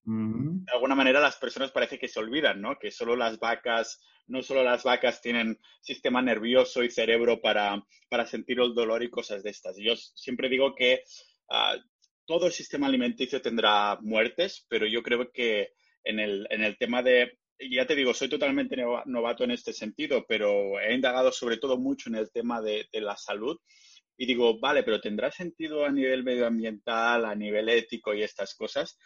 de 0.03 0.71
alguna 0.71 0.95
manera 0.95 1.19
las 1.19 1.35
personas 1.35 1.71
parece 1.71 1.99
que 1.99 2.07
se 2.07 2.19
olvidan, 2.19 2.61
¿no? 2.61 2.77
Que 2.79 2.91
solo 2.91 3.15
las 3.15 3.39
vacas, 3.39 4.01
no 4.27 4.41
solo 4.41 4.63
las 4.63 4.83
vacas 4.83 5.21
tienen 5.21 5.59
sistema 5.81 6.21
nervioso 6.21 6.83
y 6.83 6.89
cerebro 6.89 7.41
para, 7.41 7.83
para 8.09 8.25
sentir 8.25 8.59
el 8.59 8.73
dolor 8.73 9.03
y 9.03 9.09
cosas 9.09 9.43
de 9.43 9.49
estas. 9.49 9.75
Yo 9.77 9.95
siempre 9.95 10.49
digo 10.49 10.75
que 10.75 11.03
ah, 11.49 11.75
todo 12.25 12.47
el 12.47 12.53
sistema 12.53 12.87
alimenticio 12.87 13.41
tendrá 13.41 13.97
muertes, 14.01 14.65
pero 14.69 14.87
yo 14.87 15.03
creo 15.03 15.31
que 15.31 15.73
en 16.03 16.19
el, 16.19 16.47
en 16.49 16.63
el 16.63 16.77
tema 16.77 17.03
de, 17.03 17.39
ya 17.59 17.85
te 17.85 17.95
digo, 17.95 18.13
soy 18.13 18.29
totalmente 18.29 18.77
novato 19.05 19.43
en 19.43 19.51
este 19.51 19.73
sentido, 19.73 20.25
pero 20.27 20.79
he 20.79 20.93
indagado 20.93 21.31
sobre 21.31 21.57
todo 21.57 21.77
mucho 21.77 22.09
en 22.09 22.15
el 22.15 22.31
tema 22.31 22.61
de, 22.61 22.87
de 22.91 23.01
la 23.01 23.17
salud 23.17 23.59
y 24.17 24.25
digo, 24.25 24.59
vale, 24.59 24.83
pero 24.83 25.01
tendrá 25.01 25.29
sentido 25.31 25.85
a 25.85 25.91
nivel 25.91 26.23
medioambiental, 26.23 27.25
a 27.25 27.35
nivel 27.35 27.67
ético 27.69 28.13
y 28.13 28.23
estas 28.23 28.55
cosas. 28.55 28.97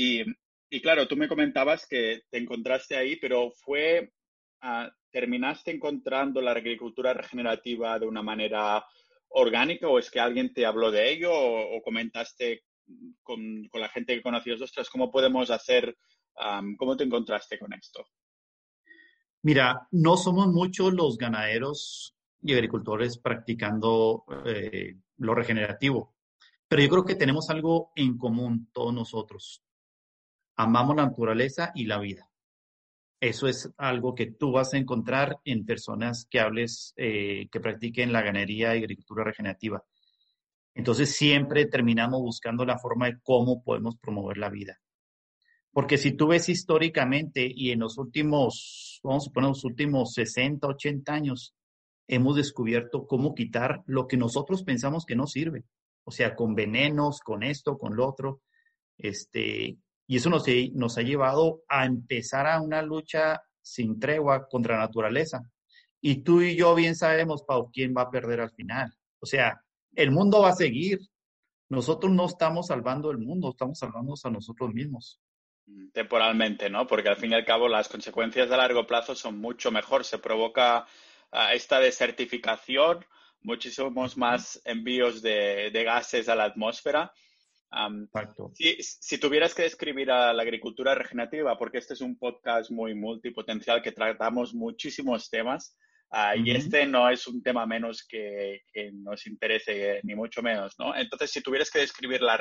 Y, 0.00 0.80
claro, 0.80 1.08
tú 1.08 1.16
me 1.16 1.26
comentabas 1.26 1.84
que 1.88 2.22
te 2.30 2.38
encontraste 2.38 2.96
ahí, 2.96 3.16
pero 3.16 3.50
fue, 3.50 4.12
ah, 4.60 4.88
¿terminaste 5.10 5.72
encontrando 5.72 6.40
la 6.40 6.52
agricultura 6.52 7.12
regenerativa 7.12 7.98
de 7.98 8.06
una 8.06 8.22
manera 8.22 8.86
orgánica 9.30 9.88
o 9.88 9.98
es 9.98 10.08
que 10.08 10.20
alguien 10.20 10.52
te 10.54 10.64
habló 10.64 10.92
de 10.92 11.10
ello 11.10 11.32
o, 11.34 11.82
comentaste 11.82 12.62
con, 13.24 13.68
la 13.72 13.88
gente 13.88 14.14
que 14.14 14.22
conocías, 14.22 14.60
ostras, 14.62 14.88
¿cómo 14.88 15.10
podemos 15.10 15.50
hacer, 15.50 15.98
cómo 16.78 16.96
te 16.96 17.02
encontraste 17.02 17.58
con 17.58 17.72
esto? 17.72 18.06
Mira, 19.42 19.88
no 19.90 20.16
somos 20.16 20.46
muchos 20.46 20.94
los 20.94 21.18
ganaderos 21.18 22.14
y 22.40 22.52
agricultores 22.54 23.18
practicando 23.18 24.24
eh, 24.46 24.94
lo 25.16 25.34
regenerativo, 25.34 26.14
pero 26.68 26.82
yo 26.82 26.88
creo 26.88 27.04
que 27.04 27.16
tenemos 27.16 27.50
algo 27.50 27.90
en 27.96 28.16
común 28.16 28.70
todos 28.72 28.94
nosotros 28.94 29.64
amamos 30.58 30.96
la 30.96 31.06
naturaleza 31.06 31.70
y 31.74 31.86
la 31.86 31.98
vida. 31.98 32.28
Eso 33.20 33.48
es 33.48 33.72
algo 33.78 34.14
que 34.14 34.26
tú 34.26 34.52
vas 34.52 34.74
a 34.74 34.76
encontrar 34.76 35.38
en 35.44 35.64
personas 35.64 36.26
que 36.28 36.40
hables, 36.40 36.92
eh, 36.96 37.48
que 37.50 37.60
practiquen 37.60 38.12
la 38.12 38.22
ganadería 38.22 38.74
y 38.76 38.78
agricultura 38.78 39.24
regenerativa. 39.24 39.82
Entonces 40.74 41.16
siempre 41.16 41.66
terminamos 41.66 42.20
buscando 42.20 42.64
la 42.64 42.78
forma 42.78 43.06
de 43.06 43.18
cómo 43.22 43.62
podemos 43.62 43.96
promover 43.96 44.36
la 44.36 44.50
vida. 44.50 44.80
Porque 45.72 45.96
si 45.96 46.12
tú 46.12 46.28
ves 46.28 46.48
históricamente 46.48 47.48
y 47.52 47.70
en 47.70 47.80
los 47.80 47.96
últimos, 47.98 49.00
vamos 49.02 49.24
a 49.24 49.26
suponer, 49.26 49.48
los 49.50 49.64
últimos 49.64 50.12
60, 50.14 50.66
80 50.66 51.12
años, 51.12 51.54
hemos 52.08 52.36
descubierto 52.36 53.06
cómo 53.06 53.34
quitar 53.34 53.82
lo 53.86 54.08
que 54.08 54.16
nosotros 54.16 54.64
pensamos 54.64 55.04
que 55.04 55.16
no 55.16 55.26
sirve. 55.26 55.64
O 56.04 56.10
sea, 56.10 56.34
con 56.34 56.54
venenos, 56.54 57.20
con 57.20 57.42
esto, 57.42 57.78
con 57.78 57.94
lo 57.94 58.08
otro. 58.08 58.40
Este, 58.96 59.78
y 60.08 60.16
eso 60.16 60.30
nos, 60.30 60.44
nos 60.72 60.98
ha 60.98 61.02
llevado 61.02 61.62
a 61.68 61.84
empezar 61.84 62.46
a 62.46 62.60
una 62.60 62.82
lucha 62.82 63.42
sin 63.60 64.00
tregua 64.00 64.48
contra 64.48 64.76
la 64.76 64.86
naturaleza. 64.86 65.42
Y 66.00 66.22
tú 66.22 66.40
y 66.40 66.56
yo 66.56 66.74
bien 66.74 66.96
sabemos, 66.96 67.42
Pau, 67.42 67.70
quién 67.70 67.94
va 67.96 68.02
a 68.02 68.10
perder 68.10 68.40
al 68.40 68.50
final. 68.50 68.92
O 69.20 69.26
sea, 69.26 69.60
el 69.94 70.10
mundo 70.10 70.40
va 70.40 70.50
a 70.50 70.54
seguir. 70.54 70.98
Nosotros 71.68 72.10
no 72.10 72.24
estamos 72.24 72.68
salvando 72.68 73.10
el 73.10 73.18
mundo, 73.18 73.50
estamos 73.50 73.78
salvándonos 73.78 74.24
a 74.24 74.30
nosotros 74.30 74.72
mismos. 74.72 75.20
temporalmente, 75.92 76.70
¿no? 76.70 76.86
Porque 76.86 77.10
al 77.10 77.18
fin 77.18 77.32
y 77.32 77.34
al 77.34 77.44
cabo 77.44 77.68
las 77.68 77.90
consecuencias 77.90 78.50
a 78.50 78.56
largo 78.56 78.86
plazo 78.86 79.14
son 79.14 79.38
mucho 79.38 79.70
mejor. 79.70 80.04
Se 80.04 80.18
provoca 80.18 80.86
ah, 81.30 81.52
esta 81.52 81.78
desertificación, 81.78 83.04
muchísimos 83.42 84.16
más 84.16 84.62
envíos 84.64 85.20
de, 85.20 85.70
gases 85.84 86.30
a 86.30 86.34
la 86.34 86.44
atmósfera. 86.44 87.12
Si, 88.54 89.18
tuvieras 89.18 89.54
que 89.54 89.62
describir 89.62 90.10
a 90.10 90.32
la 90.32 90.42
agricultura 90.42 90.94
regenerativa, 90.94 91.58
porque 91.58 91.78
este 91.78 91.94
es 91.94 92.00
un 92.00 92.18
podcast 92.18 92.70
muy 92.70 92.94
multipotencial 92.94 93.82
que 93.82 93.92
tratamos 93.92 94.54
muchísimos 94.54 95.28
temas, 95.28 95.76
ah, 96.10 96.34
y 96.34 96.50
este 96.50 96.86
no 96.86 97.10
es 97.10 97.26
un 97.26 97.42
tema 97.42 97.66
menos 97.66 98.06
que, 98.06 98.62
nos 98.94 99.26
interese, 99.26 100.00
ni 100.04 100.14
mucho 100.14 100.42
menos, 100.42 100.74
¿no? 100.78 100.96
Entonces, 100.96 101.30
si 101.30 101.42
tuvieras 101.42 101.70
que 101.70 101.80
describir 101.80 102.22
la, 102.22 102.40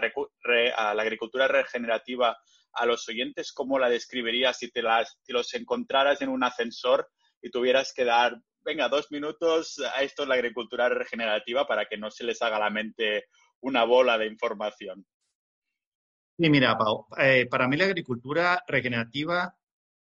a 0.75 0.93
la 0.93 1.01
agricultura 1.01 1.47
regenerativa 1.47 2.37
a 2.73 2.85
los 2.85 3.07
oyentes, 3.09 3.51
¿cómo 3.51 3.79
la 3.79 3.89
describirías 3.89 4.57
si 4.57 4.71
te 4.71 4.81
las, 4.81 5.17
si 5.23 5.33
los 5.33 5.53
encontraras 5.55 6.21
en 6.21 6.29
un 6.29 6.43
ascensor 6.43 7.09
y 7.41 7.49
tuvieras 7.49 7.91
que 7.93 8.05
dar, 8.05 8.39
venga, 8.61 8.87
dos 8.87 9.11
minutos 9.11 9.79
a 9.95 10.03
esto 10.03 10.23
es 10.23 10.29
la 10.29 10.35
agricultura 10.35 10.87
regenerativa 10.87 11.67
para 11.67 11.85
que 11.85 11.97
no 11.97 12.11
se 12.11 12.23
les 12.23 12.41
haga 12.41 12.59
la 12.59 12.69
mente 12.69 13.25
una 13.61 13.83
bola 13.83 14.17
de 14.17 14.27
información? 14.27 15.05
Sí, 16.39 16.49
mira, 16.51 16.77
eh, 17.17 17.47
para 17.49 17.67
mí 17.67 17.77
la 17.77 17.85
agricultura 17.85 18.63
regenerativa 18.67 19.55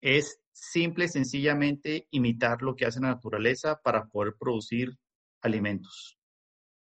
es 0.01 0.39
simple 0.51 1.07
sencillamente 1.07 2.07
imitar 2.11 2.63
lo 2.63 2.75
que 2.75 2.85
hace 2.85 2.99
la 2.99 3.09
naturaleza 3.09 3.79
para 3.83 4.07
poder 4.07 4.33
producir 4.39 4.97
alimentos. 5.41 6.17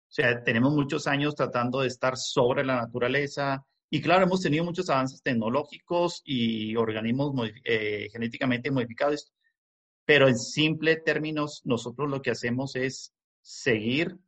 O 0.10 0.14
sea, 0.16 0.44
tenemos 0.44 0.74
muchos 0.74 1.08
años 1.08 1.34
tratando 1.36 1.82
de 1.82 1.88
estar 1.88 2.18
sobre 2.18 2.64
la 2.64 2.76
naturaleza, 2.76 3.66
y 3.90 4.02
claro, 4.02 4.26
hemos 4.26 4.42
tenido 4.42 4.64
muchos 4.64 4.90
avances 4.90 5.24
tecnológicos 5.24 6.22
y 6.24 6.76
organismos 6.76 7.50
eh, 7.64 8.10
genéticamente 8.12 8.70
modificados, 8.70 9.34
pero 10.06 10.28
en 10.28 10.38
simple 10.38 10.98
términos, 10.98 11.62
nosotros 11.66 12.10
lo 12.10 12.22
que 12.22 12.32
hacemos 12.32 12.76
es 12.76 13.12
seguir 13.42 14.20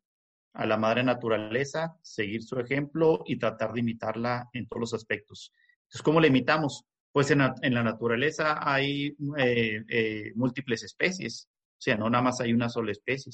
a 0.58 0.66
la 0.66 0.76
madre 0.76 1.04
naturaleza, 1.04 1.96
seguir 2.02 2.42
su 2.42 2.60
ejemplo 2.60 3.22
y 3.28 3.38
tratar 3.38 3.74
de 3.74 3.82
imitarla 3.82 4.50
en 4.54 4.68
todos 4.68 4.82
los 4.82 4.94
aspectos. 4.96 5.54
Entonces, 5.84 6.02
¿cómo 6.02 6.20
la 6.20 6.28
imitamos? 6.28 6.84
Pues 7.12 7.30
en 7.30 7.40
la, 7.40 7.84
naturaleza 7.84 8.58
hay 8.60 9.16
eh, 9.38 9.84
eh, 9.88 10.32
múltiples 10.36 10.84
especies, 10.84 11.48
o 11.48 11.80
sea, 11.80 11.96
no 11.96 12.10
nada 12.10 12.24
más 12.24 12.42
hay 12.42 12.54
una 12.54 12.70
sola 12.70 12.92
especie. 12.92 13.32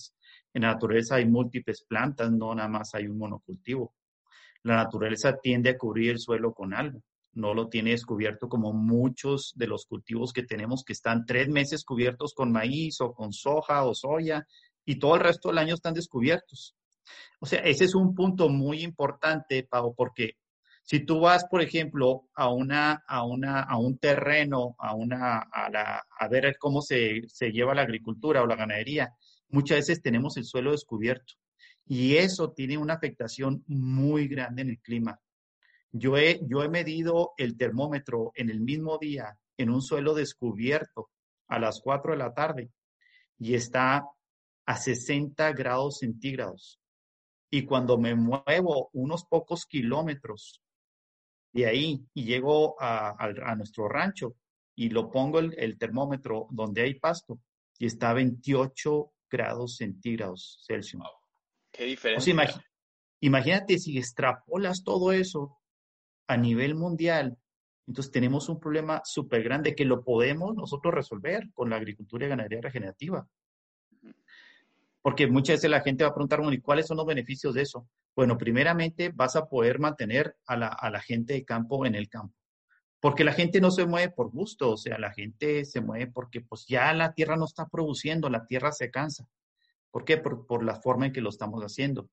En 0.54 0.64
la 0.64 0.74
naturaleza 0.74 1.16
hay 1.16 1.26
múltiples 1.26 1.86
plantas, 1.88 2.30
no 2.30 2.54
nada 2.54 2.68
más 2.68 2.94
hay 2.94 3.08
un 3.08 3.18
monocultivo. 3.18 3.96
La 4.64 4.76
naturaleza 4.76 5.38
tiende 5.42 5.70
a 5.70 5.78
cubrir 5.78 6.12
el 6.12 6.20
suelo 6.20 6.54
con 6.54 6.74
algo. 6.74 7.02
No 7.32 7.54
lo 7.54 7.70
tiene 7.70 7.92
descubierto 7.92 8.50
como 8.50 8.74
muchos 8.74 9.54
de 9.56 9.68
los 9.68 9.86
cultivos 9.86 10.34
que 10.34 10.44
tenemos 10.44 10.84
que 10.84 10.94
están 10.94 11.26
tres 11.26 11.48
meses 11.48 11.86
cubiertos 11.86 12.34
con 12.34 12.52
maíz 12.52 13.00
o 13.00 13.14
con 13.14 13.32
soja 13.32 13.86
o 13.86 13.96
soya 13.96 14.46
y 14.86 15.00
todo 15.00 15.16
el 15.16 15.22
resto 15.22 15.48
del 15.48 15.60
año 15.60 15.74
están 15.74 15.94
descubiertos. 15.94 16.76
O 17.40 17.46
sea, 17.46 17.60
ese 17.60 17.86
es 17.86 17.96
un 17.96 18.16
punto 18.16 18.50
muy 18.50 18.84
importante, 18.84 19.64
Pau, 19.64 19.94
porque 19.96 20.38
si 20.84 21.00
tú 21.06 21.22
vas, 21.22 21.46
por 21.46 21.62
ejemplo, 21.62 22.28
a, 22.36 22.50
una, 22.50 23.04
a, 23.08 23.26
una, 23.26 23.62
a 23.62 23.78
un 23.78 23.98
terreno, 23.98 24.76
a, 24.78 24.94
una, 24.94 25.40
a, 25.40 25.70
la, 25.70 26.04
a 26.20 26.28
ver 26.28 26.58
cómo 26.60 26.82
se, 26.82 27.22
se 27.28 27.52
lleva 27.52 27.74
la 27.74 27.84
agricultura 27.84 28.42
o 28.42 28.48
la 28.48 28.58
ganadería, 28.58 29.14
muchas 29.50 29.78
veces 29.80 30.02
tenemos 30.02 30.36
el 30.38 30.46
suelo 30.46 30.72
descubierto. 30.72 31.36
Y 31.86 32.16
eso 32.18 32.52
tiene 32.52 32.78
una 32.78 32.96
afectación 32.96 33.64
muy 33.68 34.28
grande 34.28 34.64
en 34.64 34.70
el 34.70 34.80
clima. 34.80 35.20
Yo 35.92 36.18
he, 36.18 36.42
yo 36.44 36.64
he 36.64 36.70
medido 36.70 37.32
el 37.38 37.56
termómetro 37.56 38.32
en 38.36 38.50
el 38.50 38.60
mismo 38.60 38.98
día 38.98 39.38
en 39.58 39.70
un 39.70 39.82
suelo 39.82 40.14
descubierto 40.14 41.10
a 41.48 41.60
las 41.60 41.80
4 41.82 42.14
de 42.14 42.18
la 42.18 42.34
tarde 42.34 42.72
y 43.38 43.54
está 43.56 44.04
a 44.66 44.78
60 44.78 45.52
grados 45.54 46.00
centígrados. 46.00 46.80
Y 47.54 47.66
cuando 47.66 48.00
me 48.00 48.16
muevo 48.16 48.90
unos 48.94 49.26
pocos 49.26 49.68
kilómetros 49.68 50.60
de 51.52 51.68
ahí 51.68 52.04
y 52.16 52.24
llego 52.24 52.76
a, 52.80 53.56
nuestro 53.56 53.88
rancho 53.88 54.38
y 54.76 54.90
lo 54.90 55.12
pongo 55.12 55.38
el, 55.38 55.54
el, 55.60 55.78
termómetro 55.78 56.48
donde 56.50 56.82
hay 56.82 56.96
pasto 56.96 57.40
y 57.78 57.86
está 57.86 58.10
a 58.10 58.14
28 58.14 59.14
grados 59.30 59.76
centígrados 59.78 60.64
Celsius. 60.66 61.04
Qué 61.72 61.84
diferencia. 61.84 62.34
imagínate 63.20 63.78
si 63.78 64.00
extrapolas 64.00 64.84
todo 64.84 65.12
eso 65.12 65.60
a 66.28 66.38
nivel 66.38 66.74
mundial, 66.74 67.38
entonces 67.86 68.12
tenemos 68.12 68.50
un 68.50 68.60
problema 68.60 69.04
súper 69.06 69.44
grande 69.44 69.76
que 69.76 69.86
lo 69.86 70.04
podemos 70.04 70.56
nosotros 70.56 70.92
resolver 70.92 71.52
con 71.54 71.70
la 71.70 71.76
agricultura 71.76 72.26
y 72.26 72.30
ganadería 72.30 72.62
regenerativa. 72.62 73.28
Porque 75.04 75.28
muchas 75.28 75.58
veces 75.58 75.70
la 75.70 75.82
gente 75.82 76.04
va 76.04 76.10
a 76.10 76.14
preguntar, 76.16 76.40
bueno, 76.40 76.54
¿y 76.54 76.62
cuáles 76.62 76.88
son 76.88 76.98
los 76.98 77.06
beneficios 77.06 77.54
de 77.54 77.62
eso? 77.62 77.88
Bueno, 78.16 78.38
primeramente 78.38 79.12
vas 79.14 79.36
a 79.36 79.46
poder 79.46 79.78
mantener 79.78 80.38
a 80.48 80.58
la, 80.58 80.68
a 80.70 80.90
la 80.90 81.02
gente 81.02 81.34
de 81.34 81.46
campo 81.46 81.86
en 81.86 81.94
el 81.94 82.10
campo. 82.10 82.34
Porque 83.02 83.26
la 83.26 83.34
gente 83.34 83.60
no 83.60 83.70
se 83.70 83.86
mueve 83.86 84.14
por 84.14 84.32
gusto, 84.32 84.72
o 84.72 84.78
sea, 84.78 84.98
la 84.98 85.12
gente 85.12 85.66
se 85.66 85.82
mueve 85.82 86.08
porque 86.08 86.40
pues 86.40 86.66
ya 86.70 86.94
la 86.94 87.14
tierra 87.14 87.36
no 87.36 87.44
está 87.44 87.68
produciendo, 87.68 88.30
la 88.30 88.46
tierra 88.48 88.72
se 88.72 88.90
cansa. 88.92 89.28
¿Por 89.92 90.06
qué? 90.06 90.18
Por, 90.18 90.64
la 90.64 90.82
forma 90.82 91.08
en 91.08 91.12
que 91.12 91.20
lo 91.20 91.30
estamos 91.30 91.62
haciendo. 91.64 92.10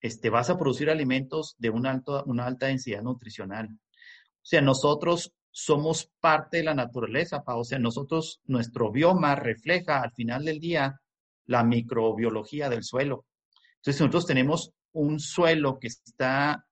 Este, 0.00 0.30
vas 0.30 0.48
a 0.48 0.56
producir 0.56 0.88
alimentos 0.88 1.56
de 1.58 1.70
una, 1.70 1.90
alto, 1.90 2.22
una 2.26 2.46
alta 2.46 2.66
densidad 2.66 3.02
nutricional. 3.02 3.70
O 3.72 4.44
sea, 4.44 4.62
nosotros 4.62 5.34
somos 5.50 6.12
parte 6.20 6.58
de 6.58 6.62
la 6.62 6.74
naturaleza, 6.74 7.42
o 7.44 7.64
sea, 7.64 7.80
nosotros, 7.80 8.40
nuestro 8.44 8.92
bioma 8.92 9.34
refleja 9.34 10.00
al 10.00 10.12
final 10.12 10.44
del 10.44 10.60
día 10.60 11.00
la 11.50 11.64
microbiología 11.64 12.68
del 12.68 12.84
suelo. 12.84 13.26
Entonces, 13.76 14.00
nosotros 14.00 14.26
tenemos 14.26 14.72
un 14.92 15.18
suelo 15.18 15.78
que 15.78 15.88
está 15.88 16.64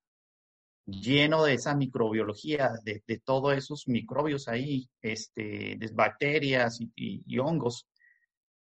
lleno 0.86 1.44
de 1.44 1.54
esa 1.54 1.74
microbiología, 1.74 2.72
de, 2.84 3.02
todos 3.24 3.56
esos 3.56 3.88
microbios 3.88 4.48
ahí, 4.48 4.88
este, 5.02 5.76
de 5.78 5.90
bacterias 5.92 6.78
y 6.94 7.38
hongos. 7.38 7.86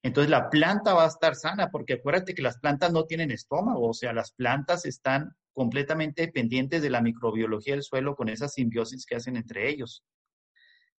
Entonces 0.01 0.29
la 0.29 0.49
planta 0.49 0.93
va 0.93 1.03
a 1.03 1.09
estar 1.09 1.35
sana, 1.35 1.69
porque 1.69 1.93
acuérdate 1.93 2.33
que 2.33 2.41
las 2.41 2.57
plantas 2.59 2.91
no 2.91 3.05
tienen 3.05 3.31
estómago, 3.31 3.89
o 3.89 3.93
sea, 3.93 4.13
las 4.13 4.31
plantas 4.31 4.85
están 4.85 5.31
completamente 5.53 6.21
dependientes 6.21 6.81
de 6.81 6.89
la 6.89 7.01
microbiología 7.01 7.73
del 7.73 7.83
suelo 7.83 8.15
con 8.15 8.29
esa 8.29 8.47
simbiosis 8.47 9.05
que 9.05 9.15
hacen 9.15 9.35
entre 9.35 9.69
ellos. 9.69 10.03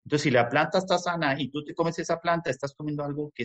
Entonces, 0.04 0.24
si 0.24 0.30
la 0.30 0.48
planta 0.48 0.78
está 0.78 0.98
sana 0.98 1.40
y 1.40 1.50
tú 1.50 1.64
te 1.64 1.74
comes 1.74 1.98
esa 1.98 2.20
planta, 2.20 2.50
estás 2.50 2.74
comiendo 2.74 3.04
algo 3.04 3.30
que, 3.34 3.42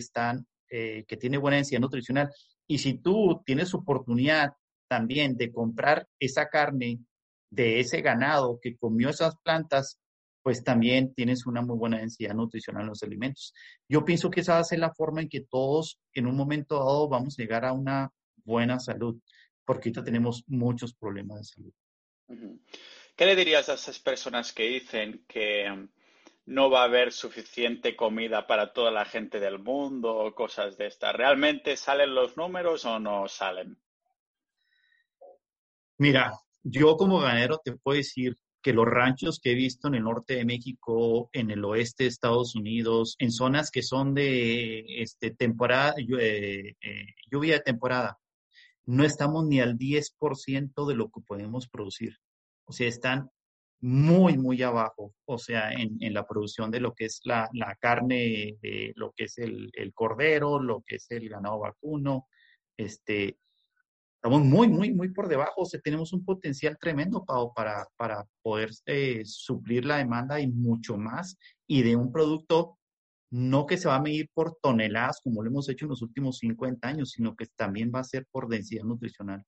eh, 0.70 1.04
que 1.06 1.16
tiene 1.16 1.38
buena 1.38 1.56
densidad 1.56 1.80
nutricional. 1.80 2.30
Y 2.66 2.78
si 2.78 2.94
tú 2.98 3.42
tienes 3.44 3.74
oportunidad 3.74 4.52
también 4.88 5.36
de 5.36 5.52
comprar 5.52 6.08
esa 6.18 6.48
carne 6.48 7.00
de 7.50 7.80
ese 7.80 8.00
ganado 8.00 8.58
que 8.60 8.76
comió 8.76 9.08
esas 9.08 9.36
plantas, 9.42 10.00
pues 10.42 10.62
también 10.62 11.12
tienes 11.14 11.44
una 11.46 11.60
muy 11.62 11.76
buena 11.76 11.98
densidad 11.98 12.34
nutricional 12.34 12.82
en 12.82 12.88
los 12.88 13.02
alimentos. 13.02 13.52
Yo 13.88 14.04
pienso 14.04 14.30
que 14.30 14.40
esa 14.40 14.54
va 14.54 14.60
a 14.60 14.64
ser 14.64 14.78
la 14.78 14.94
forma 14.94 15.20
en 15.20 15.28
que 15.28 15.40
todos 15.40 15.98
en 16.12 16.26
un 16.26 16.36
momento 16.36 16.76
dado 16.76 17.08
vamos 17.08 17.36
a 17.36 17.42
llegar 17.42 17.64
a 17.64 17.72
una 17.72 18.12
buena 18.44 18.78
salud, 18.78 19.20
porque 19.64 19.88
ahorita 19.88 20.04
tenemos 20.04 20.44
muchos 20.46 20.94
problemas 20.94 21.38
de 21.38 21.44
salud. 21.44 21.72
¿Qué 23.16 23.26
le 23.26 23.34
dirías 23.34 23.68
a 23.68 23.74
esas 23.74 23.98
personas 23.98 24.52
que 24.52 24.68
dicen 24.68 25.24
que 25.26 25.88
no 26.46 26.70
va 26.70 26.82
a 26.82 26.84
haber 26.84 27.12
suficiente 27.12 27.96
comida 27.96 28.46
para 28.46 28.72
toda 28.72 28.90
la 28.90 29.04
gente 29.04 29.40
del 29.40 29.58
mundo 29.58 30.16
o 30.16 30.34
cosas 30.34 30.78
de 30.78 30.86
estas? 30.86 31.14
¿Realmente 31.14 31.76
salen 31.76 32.14
los 32.14 32.36
números 32.36 32.84
o 32.84 32.98
no 32.98 33.28
salen? 33.28 33.78
Mira, 35.98 36.32
yo 36.62 36.96
como 36.96 37.20
ganadero 37.20 37.58
te 37.58 37.72
puedo 37.72 37.96
decir 37.96 38.36
que 38.62 38.72
los 38.72 38.86
ranchos 38.86 39.38
que 39.40 39.52
he 39.52 39.54
visto 39.54 39.88
en 39.88 39.94
el 39.94 40.02
norte 40.02 40.34
de 40.34 40.44
México, 40.44 41.30
en 41.32 41.50
el 41.50 41.64
oeste 41.64 42.04
de 42.04 42.08
Estados 42.08 42.56
Unidos, 42.56 43.14
en 43.18 43.30
zonas 43.30 43.70
que 43.70 43.82
son 43.82 44.12
de 44.12 45.02
este, 45.02 45.30
temporada, 45.30 45.94
eh, 45.96 46.74
eh, 46.80 47.06
lluvia 47.30 47.54
de 47.54 47.60
temporada, 47.60 48.18
no 48.84 49.04
estamos 49.04 49.46
ni 49.46 49.60
al 49.60 49.78
10% 49.78 50.86
de 50.86 50.94
lo 50.94 51.10
que 51.10 51.20
podemos 51.20 51.68
producir. 51.68 52.18
O 52.64 52.72
sea, 52.72 52.88
están 52.88 53.30
muy, 53.80 54.38
muy 54.38 54.62
abajo, 54.62 55.12
o 55.26 55.38
sea, 55.38 55.70
en, 55.72 55.98
la 56.12 56.26
producción 56.26 56.70
de 56.70 56.80
lo 56.80 56.94
que 56.94 57.06
es 57.06 57.20
la, 57.24 57.48
carne, 57.80 58.56
de 58.62 58.92
lo 58.96 59.12
que 59.12 59.24
es 59.24 59.38
el, 59.38 59.70
el, 59.74 59.92
cordero, 59.92 60.58
lo 60.60 60.82
que 60.86 60.96
es 60.96 61.10
el 61.10 61.28
ganado 61.28 61.58
vacuno, 61.60 62.26
este, 62.76 63.38
estamos 64.16 64.42
muy, 64.42 64.68
muy, 64.68 64.92
muy 64.92 65.12
por 65.12 65.28
debajo. 65.28 65.62
O 65.62 65.66
sea, 65.66 65.80
tenemos 65.80 66.12
un 66.12 66.24
potencial 66.24 66.76
tremendo, 66.80 67.24
para, 67.54 67.86
para 67.96 68.24
poder 68.42 68.70
eh, 68.86 69.22
suplir 69.24 69.84
la 69.84 69.98
demanda 69.98 70.40
y 70.40 70.48
mucho 70.48 70.96
más. 70.96 71.38
Y 71.66 71.82
de 71.82 71.96
un 71.96 72.10
producto 72.10 72.78
no 73.30 73.66
que 73.66 73.76
se 73.76 73.88
va 73.88 73.96
a 73.96 74.02
medir 74.02 74.30
por 74.32 74.56
toneladas, 74.62 75.20
como 75.22 75.42
lo 75.42 75.50
hemos 75.50 75.68
hecho 75.68 75.84
en 75.84 75.90
los 75.90 76.02
últimos 76.02 76.38
50 76.38 76.88
años, 76.88 77.10
sino 77.10 77.36
que 77.36 77.46
también 77.56 77.92
va 77.94 78.00
a 78.00 78.04
ser 78.04 78.26
por 78.30 78.48
densidad 78.48 78.84
nutricional. 78.84 79.44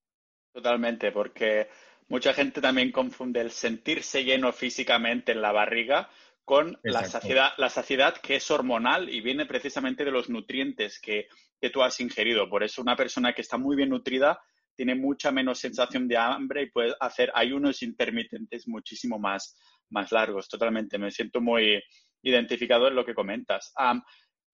Totalmente, 0.53 1.13
porque 1.13 1.69
mucha 2.09 2.35
gente 2.35 2.61
también 2.61 2.91
confunde 2.91 3.41
el 3.41 3.51
sentirse 3.51 4.25
lleno 4.25 4.53
físicamente 4.53 5.33
en 5.33 5.43
la 5.43 5.53
barriga 5.53 6.11
con 6.45 6.79
la 6.83 7.05
saciedad, 7.05 7.53
la 7.59 7.69
saciedad 7.69 8.17
que 8.17 8.37
es 8.37 8.51
hormonal 8.51 9.11
y 9.11 9.21
viene 9.21 9.45
precisamente 9.45 10.05
de 10.05 10.11
los 10.11 10.31
nutrientes 10.31 10.99
que, 10.99 11.29
que 11.61 11.69
tú 11.69 11.83
has 11.83 12.01
ingerido. 12.01 12.49
Por 12.49 12.63
eso 12.63 12.81
una 12.81 12.97
persona 12.97 13.35
que 13.35 13.43
está 13.43 13.59
muy 13.59 13.77
bien 13.77 13.91
nutrida 13.91 14.41
tiene 14.75 14.95
mucha 14.95 15.31
menos 15.31 15.59
sensación 15.59 16.09
de 16.09 16.17
hambre 16.17 16.63
y 16.63 16.71
puede 16.71 16.95
hacer 17.01 17.31
ayunos 17.35 17.83
intermitentes 17.83 18.67
muchísimo 18.67 19.19
más, 19.19 19.59
más 19.91 20.11
largos. 20.13 20.49
Totalmente, 20.49 20.99
me 20.99 21.11
siento 21.11 21.41
muy 21.41 21.83
identificado 22.23 22.89
en 22.89 22.95
lo 22.95 23.05
que 23.05 23.15
comentas. 23.15 23.73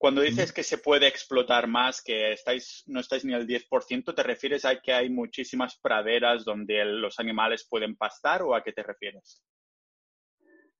Cuando 0.05 0.21
dices 0.21 0.53
que 0.53 0.61
se 0.61 0.77
puede 0.77 1.07
explotar 1.07 1.67
más, 1.67 1.99
que 1.99 2.31
estáis, 2.31 2.83
no 2.85 2.99
estáis 2.99 3.25
ni 3.25 3.33
al 3.33 3.47
10%, 3.47 4.13
¿te 4.13 4.21
refieres 4.21 4.63
a 4.63 4.79
que 4.79 4.93
hay 4.93 5.09
muchísimas 5.09 5.79
praderas 5.81 6.45
donde 6.45 6.85
los 6.85 7.17
animales 7.17 7.65
pueden 7.67 7.95
pastar 7.95 8.43
o 8.43 8.53
a 8.53 8.63
qué 8.63 8.71
te 8.71 8.83
refieres? 8.83 9.43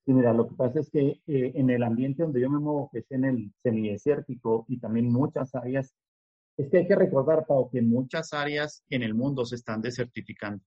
Sí, 0.06 0.14
mira, 0.14 0.32
lo 0.32 0.48
que 0.48 0.54
pasa 0.54 0.80
es 0.80 0.92
que 0.92 1.22
eh, 1.26 1.54
en 1.56 1.72
el 1.72 1.82
ambiente 1.82 2.22
donde 2.22 2.40
yo 2.40 2.52
me 2.52 2.60
muevo, 2.60 2.88
que 2.94 3.00
es 3.00 3.12
en 3.12 3.26
el 3.26 3.52
semidesértico 3.64 4.68
y 4.68 4.80
también 4.80 5.12
muchas 5.12 5.56
áreas, 5.56 5.96
es 6.56 6.70
que 6.70 6.78
hay 6.78 6.88
que 6.88 6.96
recordar, 6.96 7.48
Pau, 7.48 7.68
que 7.72 7.82
muchas 7.82 8.32
áreas 8.32 8.86
en 8.92 9.02
el 9.02 9.16
mundo 9.16 9.44
se 9.44 9.56
están 9.56 9.82
desertificando. 9.82 10.64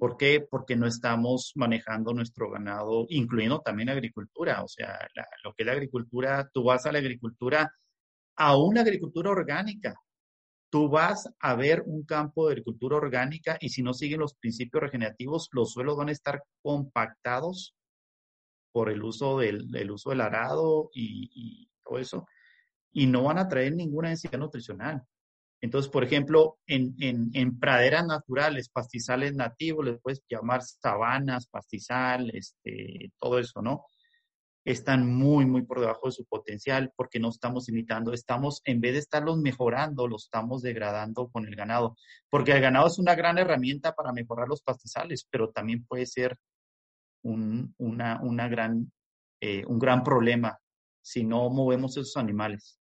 ¿Por 0.00 0.16
qué? 0.16 0.40
Porque 0.40 0.76
no 0.76 0.86
estamos 0.86 1.52
manejando 1.56 2.14
nuestro 2.14 2.50
ganado, 2.50 3.04
incluyendo 3.10 3.60
también 3.60 3.90
agricultura. 3.90 4.64
O 4.64 4.66
sea, 4.66 4.98
lo 5.44 5.52
que 5.52 5.62
es 5.62 5.66
la 5.66 5.72
agricultura, 5.72 6.48
tú 6.54 6.64
vas 6.64 6.86
a 6.86 6.92
la 6.92 7.00
agricultura, 7.00 7.70
a 8.34 8.56
una 8.56 8.80
agricultura 8.80 9.30
orgánica. 9.30 9.94
Tú 10.70 10.88
vas 10.88 11.28
a 11.38 11.54
ver 11.54 11.82
un 11.84 12.04
campo 12.06 12.46
de 12.46 12.52
agricultura 12.52 12.96
orgánica 12.96 13.58
y 13.60 13.68
si 13.68 13.82
no 13.82 13.92
siguen 13.92 14.20
los 14.20 14.32
principios 14.36 14.84
regenerativos, 14.84 15.50
los 15.52 15.72
suelos 15.72 15.98
van 15.98 16.08
a 16.08 16.12
estar 16.12 16.44
compactados 16.62 17.74
por 18.72 18.88
el 18.88 19.02
uso 19.02 19.36
del, 19.38 19.90
uso 19.90 20.08
del 20.08 20.22
arado 20.22 20.88
y, 20.94 21.68
todo 21.84 21.98
eso, 21.98 22.26
y 22.90 23.06
no 23.06 23.24
van 23.24 23.36
a 23.36 23.48
traer 23.48 23.74
ninguna 23.74 24.08
densidad 24.08 24.38
nutricional. 24.38 25.02
Entonces, 25.62 25.90
por 25.90 26.04
ejemplo, 26.04 26.58
en, 26.66 26.94
en, 26.98 27.58
praderas 27.58 28.06
naturales, 28.06 28.70
pastizales 28.70 29.34
nativos, 29.34 29.84
les 29.84 30.00
puedes 30.00 30.22
llamar 30.28 30.62
sabanas, 30.62 31.46
pastizal, 31.48 32.30
este, 32.34 33.12
todo 33.18 33.38
eso, 33.38 33.60
¿no? 33.60 33.84
Están 34.64 35.06
muy, 35.06 35.44
muy 35.44 35.62
por 35.62 35.80
debajo 35.80 36.06
de 36.06 36.12
su 36.12 36.24
potencial 36.24 36.92
porque 36.96 37.18
no 37.18 37.28
estamos 37.28 37.68
imitando, 37.68 38.12
estamos, 38.14 38.62
en 38.64 38.80
vez 38.80 38.92
de 38.94 38.98
estarlos 39.00 39.38
mejorando, 39.38 40.08
los 40.08 40.24
estamos 40.24 40.62
degradando 40.62 41.28
con 41.28 41.46
el 41.46 41.54
ganado. 41.56 41.96
Porque 42.30 42.52
el 42.52 42.60
ganado 42.62 42.86
es 42.86 42.98
una 42.98 43.14
gran 43.14 43.36
herramienta 43.36 43.94
para 43.94 44.12
mejorar 44.12 44.48
los 44.48 44.62
pastizales, 44.62 45.26
pero 45.30 45.50
también 45.50 45.84
puede 45.84 46.06
ser 46.06 46.38
un, 47.22 47.74
una, 47.78 48.20
una 48.22 48.48
gran, 48.48 48.90
eh, 49.40 49.64
un 49.66 49.78
gran 49.78 50.02
problema 50.02 50.58
si 51.02 51.24
no 51.24 51.50
movemos 51.50 51.96
esos 51.96 52.16
animales. 52.16 52.79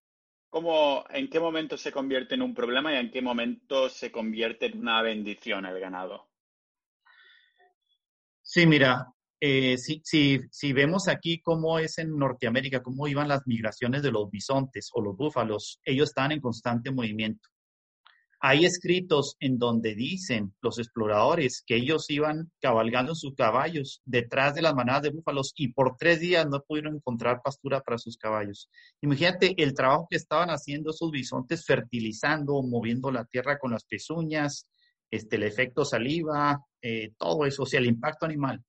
¿Cómo, 0.57 1.05
¿En 1.11 1.29
qué 1.29 1.39
momento 1.39 1.77
se 1.77 1.93
convierte 1.93 2.35
en 2.35 2.41
un 2.41 2.55
problema 2.55 2.91
y 2.91 2.97
en 2.97 3.11
qué 3.11 3.21
momento 3.21 3.91
se 3.91 4.11
convierte 4.11 4.65
en 4.65 4.79
una 4.79 5.03
bendición 5.03 5.67
el 5.67 5.79
ganado? 5.79 6.31
Sí, 8.41 8.67
mira, 8.67 9.07
eh, 9.39 9.77
si, 9.77 10.01
si, 10.03 10.41
si, 10.51 10.73
vemos 10.73 11.09
aquí 11.09 11.43
cómo 11.43 11.79
es 11.79 11.99
en 11.99 12.17
Norteamérica, 12.17 12.83
cómo 12.83 13.07
iban 13.07 13.29
las 13.29 13.47
migraciones 13.47 14.03
de 14.03 14.11
los 14.11 14.31
bisontes 14.31 14.89
o 14.95 15.03
los 15.03 15.15
búfalos, 15.15 15.79
ellos 15.85 16.09
están 16.09 16.33
en 16.33 16.41
constante 16.41 16.91
movimiento. 16.91 17.51
Hay 18.41 18.65
escritos 18.65 19.37
en 19.41 19.59
donde 19.59 19.95
dicen 19.95 20.55
los 20.61 20.79
exploradores 20.79 21.63
que 21.67 21.77
ellos 21.77 22.11
iban 22.11 22.51
cabalgando 22.61 23.15
sus 23.15 23.35
caballos 23.35 24.03
detrás 24.05 24.55
de 24.55 24.63
las 24.63 24.75
manadas 24.75 25.03
de 25.03 25.11
búfalos 25.11 25.53
y 25.57 25.69
por 25.69 25.97
tres 25.97 26.21
días 26.21 26.47
no 26.47 26.63
pudieron 26.63 26.97
encontrar 26.97 27.41
pastura 27.43 27.81
para 27.81 27.99
sus 27.99 28.17
caballos. 28.17 28.69
Imagínate 29.01 29.55
el 29.57 29.75
trabajo 29.75 30.07
que 30.11 30.17
estaban 30.17 30.51
haciendo 30.51 30.91
esos 30.91 31.11
bisontes 31.11 31.65
fertilizando, 31.65 32.63
moviendo 32.63 33.11
la 33.11 33.25
tierra 33.25 33.59
con 33.59 33.73
las 33.73 33.85
pezuñas, 33.85 34.69
este, 35.11 35.37
el 35.37 35.45
efecto 35.45 35.85
saliva, 35.85 36.61
eh, 36.83 37.13
todo 37.17 37.47
eso, 37.47 37.63
o 37.63 37.67
sea, 37.67 37.81
el 37.81 37.87
impacto 37.87 38.27
animal. 38.27 38.63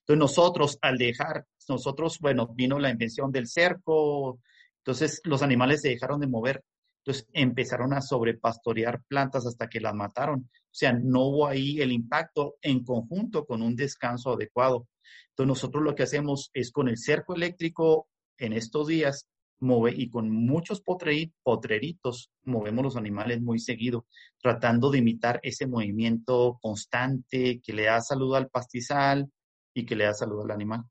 Entonces 0.00 0.18
nosotros 0.18 0.78
al 0.80 0.96
dejar, 0.96 1.44
nosotros, 1.68 2.18
bueno, 2.20 2.48
vino 2.54 2.78
la 2.78 2.90
invención 2.90 3.30
del 3.32 3.48
cerco, 3.48 4.40
entonces 4.78 5.20
los 5.24 5.42
animales 5.42 5.82
se 5.82 5.88
dejaron 5.88 6.20
de 6.20 6.28
mover 6.28 6.62
entonces 7.06 7.28
empezaron 7.34 7.92
a 7.92 8.00
sobrepastorear 8.00 9.00
plantas 9.06 9.46
hasta 9.46 9.68
que 9.68 9.80
las 9.80 9.94
mataron. 9.94 10.40
O 10.40 10.74
sea, 10.74 10.92
no 10.92 11.26
hubo 11.26 11.46
ahí 11.46 11.80
el 11.80 11.92
impacto 11.92 12.56
en 12.60 12.82
conjunto 12.82 13.46
con 13.46 13.62
un 13.62 13.76
descanso 13.76 14.32
adecuado. 14.32 14.88
Entonces 15.28 15.48
nosotros 15.48 15.84
lo 15.84 15.94
que 15.94 16.02
hacemos 16.02 16.50
es 16.52 16.72
con 16.72 16.88
el 16.88 16.98
cerco 16.98 17.36
eléctrico 17.36 18.08
en 18.38 18.54
estos 18.54 18.88
días 18.88 19.28
move, 19.60 19.94
y 19.96 20.10
con 20.10 20.30
muchos 20.30 20.82
potreritos 20.82 22.32
movemos 22.42 22.84
los 22.84 22.96
animales 22.96 23.40
muy 23.40 23.60
seguido, 23.60 24.06
tratando 24.42 24.90
de 24.90 24.98
imitar 24.98 25.38
ese 25.44 25.68
movimiento 25.68 26.58
constante 26.60 27.60
que 27.62 27.72
le 27.72 27.84
da 27.84 28.00
salud 28.00 28.34
al 28.34 28.48
pastizal 28.48 29.30
y 29.72 29.86
que 29.86 29.94
le 29.94 30.04
da 30.04 30.12
salud 30.12 30.42
al 30.42 30.50
animal. 30.50 30.82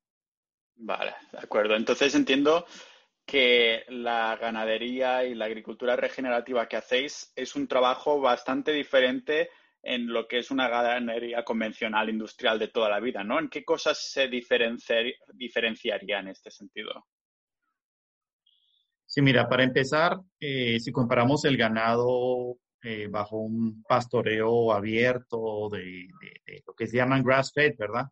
Vale, 0.77 1.13
de 1.33 1.39
acuerdo. 1.39 1.75
Entonces 1.75 2.15
entiendo 2.15 2.65
que 3.25 3.83
la 3.89 4.37
ganadería 4.37 5.25
y 5.25 5.33
la 5.33 5.45
agricultura 5.45 5.95
regenerativa 5.95 6.67
que 6.67 6.77
hacéis 6.77 7.31
es 7.35 7.55
un 7.55 7.67
trabajo 7.67 8.21
bastante 8.21 8.71
diferente 8.71 9.49
en 9.81 10.07
lo 10.07 10.27
que 10.27 10.39
es 10.39 10.51
una 10.51 10.67
ganadería 10.67 11.43
convencional 11.43 12.09
industrial 12.09 12.59
de 12.59 12.67
toda 12.69 12.89
la 12.89 12.99
vida, 12.99 13.23
¿no? 13.23 13.39
¿En 13.39 13.49
qué 13.49 13.63
cosas 13.63 13.99
se 14.11 14.27
diferenciaría 14.27 16.19
en 16.19 16.27
este 16.27 16.51
sentido? 16.51 17.05
Sí, 19.05 19.21
mira, 19.21 19.47
para 19.47 19.63
empezar, 19.63 20.17
eh, 20.39 20.79
si 20.79 20.91
comparamos 20.91 21.45
el 21.45 21.55
ganado 21.55 22.57
eh, 22.81 23.07
bajo 23.07 23.37
un 23.37 23.83
pastoreo 23.83 24.73
abierto 24.73 25.69
de, 25.69 26.07
lo 26.65 26.73
que 26.73 26.87
se 26.87 26.97
llaman 26.97 27.23
grass-fed, 27.23 27.75
¿verdad? 27.77 28.05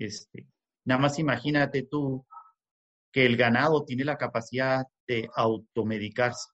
este, 0.00 0.46
nada 0.84 1.00
más 1.00 1.18
imagínate 1.20 1.84
tú 1.84 2.26
que 3.18 3.26
el 3.26 3.36
ganado 3.36 3.84
tiene 3.84 4.04
la 4.04 4.16
capacidad 4.16 4.86
de 5.08 5.28
automedicarse, 5.34 6.50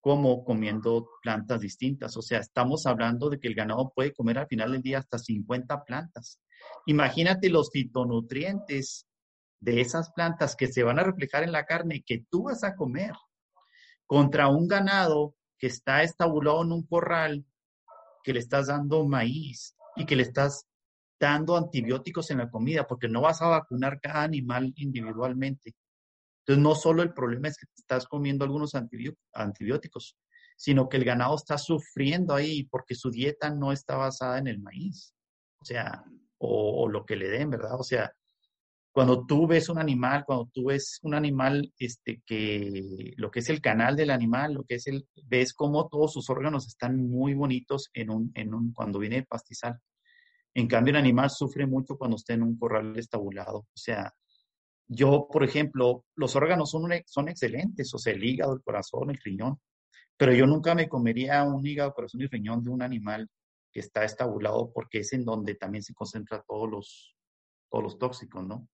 como 0.00 0.42
comiendo 0.42 1.08
plantas 1.22 1.60
distintas. 1.60 2.16
O 2.16 2.22
sea, 2.22 2.40
estamos 2.40 2.86
hablando 2.86 3.30
de 3.30 3.38
que 3.38 3.46
el 3.46 3.54
ganado 3.54 3.92
puede 3.94 4.12
comer 4.12 4.38
al 4.38 4.48
final 4.48 4.72
del 4.72 4.82
día 4.82 4.98
hasta 4.98 5.16
50 5.16 5.84
plantas. 5.84 6.40
Imagínate 6.86 7.50
los 7.50 7.70
fitonutrientes 7.70 9.06
de 9.60 9.80
esas 9.80 10.10
plantas 10.10 10.56
que 10.56 10.66
se 10.66 10.82
van 10.82 10.98
a 10.98 11.04
reflejar 11.04 11.44
en 11.44 11.52
la 11.52 11.66
carne 11.66 12.02
que 12.04 12.24
tú 12.32 12.42
vas 12.46 12.64
a 12.64 12.74
comer 12.74 13.12
contra 14.06 14.48
un 14.48 14.66
ganado 14.66 15.36
que 15.56 15.68
está 15.68 16.02
estabulado 16.02 16.64
en 16.64 16.72
un 16.72 16.84
corral, 16.84 17.46
que 18.24 18.32
le 18.32 18.40
estás 18.40 18.66
dando 18.66 19.06
maíz 19.06 19.76
y 19.94 20.04
que 20.04 20.16
le 20.16 20.24
estás 20.24 20.66
dando 21.18 21.56
antibióticos 21.56 22.30
en 22.30 22.38
la 22.38 22.50
comida, 22.50 22.86
porque 22.86 23.08
no 23.08 23.22
vas 23.22 23.42
a 23.42 23.48
vacunar 23.48 24.00
cada 24.00 24.22
animal 24.22 24.72
individualmente. 24.76 25.74
Entonces, 26.40 26.62
no 26.62 26.74
solo 26.74 27.02
el 27.02 27.12
problema 27.12 27.48
es 27.48 27.56
que 27.56 27.66
estás 27.76 28.06
comiendo 28.06 28.44
algunos 28.44 28.74
antibióticos, 28.74 30.16
sino 30.56 30.88
que 30.88 30.96
el 30.96 31.04
ganado 31.04 31.36
está 31.36 31.58
sufriendo 31.58 32.34
ahí 32.34 32.64
porque 32.64 32.94
su 32.94 33.10
dieta 33.10 33.50
no 33.50 33.72
está 33.72 33.96
basada 33.96 34.38
en 34.38 34.46
el 34.46 34.60
maíz, 34.60 35.12
o 35.60 35.64
sea, 35.64 36.04
o, 36.38 36.88
lo 36.88 37.04
que 37.04 37.16
le 37.16 37.28
den, 37.28 37.50
¿verdad? 37.50 37.78
O 37.78 37.82
sea, 37.82 38.12
cuando 38.92 39.26
tú 39.26 39.46
ves 39.46 39.68
un 39.68 39.78
animal, 39.78 40.24
cuando 40.24 40.48
tú 40.52 40.66
ves 40.66 41.00
un 41.02 41.14
animal, 41.14 41.72
este, 41.78 42.22
que 42.24 43.12
lo 43.16 43.30
que 43.30 43.40
es 43.40 43.50
el 43.50 43.60
canal 43.60 43.96
del 43.96 44.10
animal, 44.10 44.54
lo 44.54 44.64
que 44.64 44.76
es 44.76 44.86
el, 44.86 45.06
ves 45.24 45.52
cómo 45.52 45.88
todos 45.88 46.12
sus 46.12 46.30
órganos 46.30 46.66
están 46.66 47.08
muy 47.08 47.34
bonitos 47.34 47.90
en 47.92 48.10
un, 48.10 48.32
en 48.34 48.54
un, 48.54 48.72
cuando 48.72 48.98
viene 48.98 49.18
el 49.18 49.26
pastizal. 49.26 49.80
En 50.56 50.68
cambio, 50.68 50.92
el 50.92 50.96
animal 50.96 51.28
sufre 51.28 51.66
mucho 51.66 51.98
cuando 51.98 52.16
está 52.16 52.32
en 52.32 52.42
un 52.42 52.56
corral 52.56 52.98
estabulado. 52.98 53.58
O 53.58 53.76
sea, 53.76 54.10
yo, 54.88 55.28
por 55.30 55.44
ejemplo, 55.44 56.06
los 56.14 56.34
órganos 56.34 56.70
son, 56.70 56.90
son 57.04 57.28
excelentes, 57.28 57.92
o 57.92 57.98
sea, 57.98 58.14
el 58.14 58.24
hígado, 58.24 58.54
el 58.54 58.62
corazón, 58.62 59.10
el 59.10 59.18
riñón, 59.18 59.60
pero 60.16 60.32
yo 60.32 60.46
nunca 60.46 60.74
me 60.74 60.88
comería 60.88 61.42
un 61.42 61.66
hígado, 61.66 61.92
corazón 61.92 62.22
y 62.22 62.26
riñón 62.26 62.62
de 62.62 62.70
un 62.70 62.80
animal 62.80 63.28
que 63.70 63.80
está 63.80 64.02
estabulado 64.04 64.72
porque 64.72 65.00
es 65.00 65.12
en 65.12 65.26
donde 65.26 65.56
también 65.56 65.82
se 65.82 65.92
concentran 65.92 66.40
todos 66.48 66.70
los, 66.70 67.14
todos 67.70 67.84
los 67.84 67.98
tóxicos, 67.98 68.42
¿no? 68.46 68.66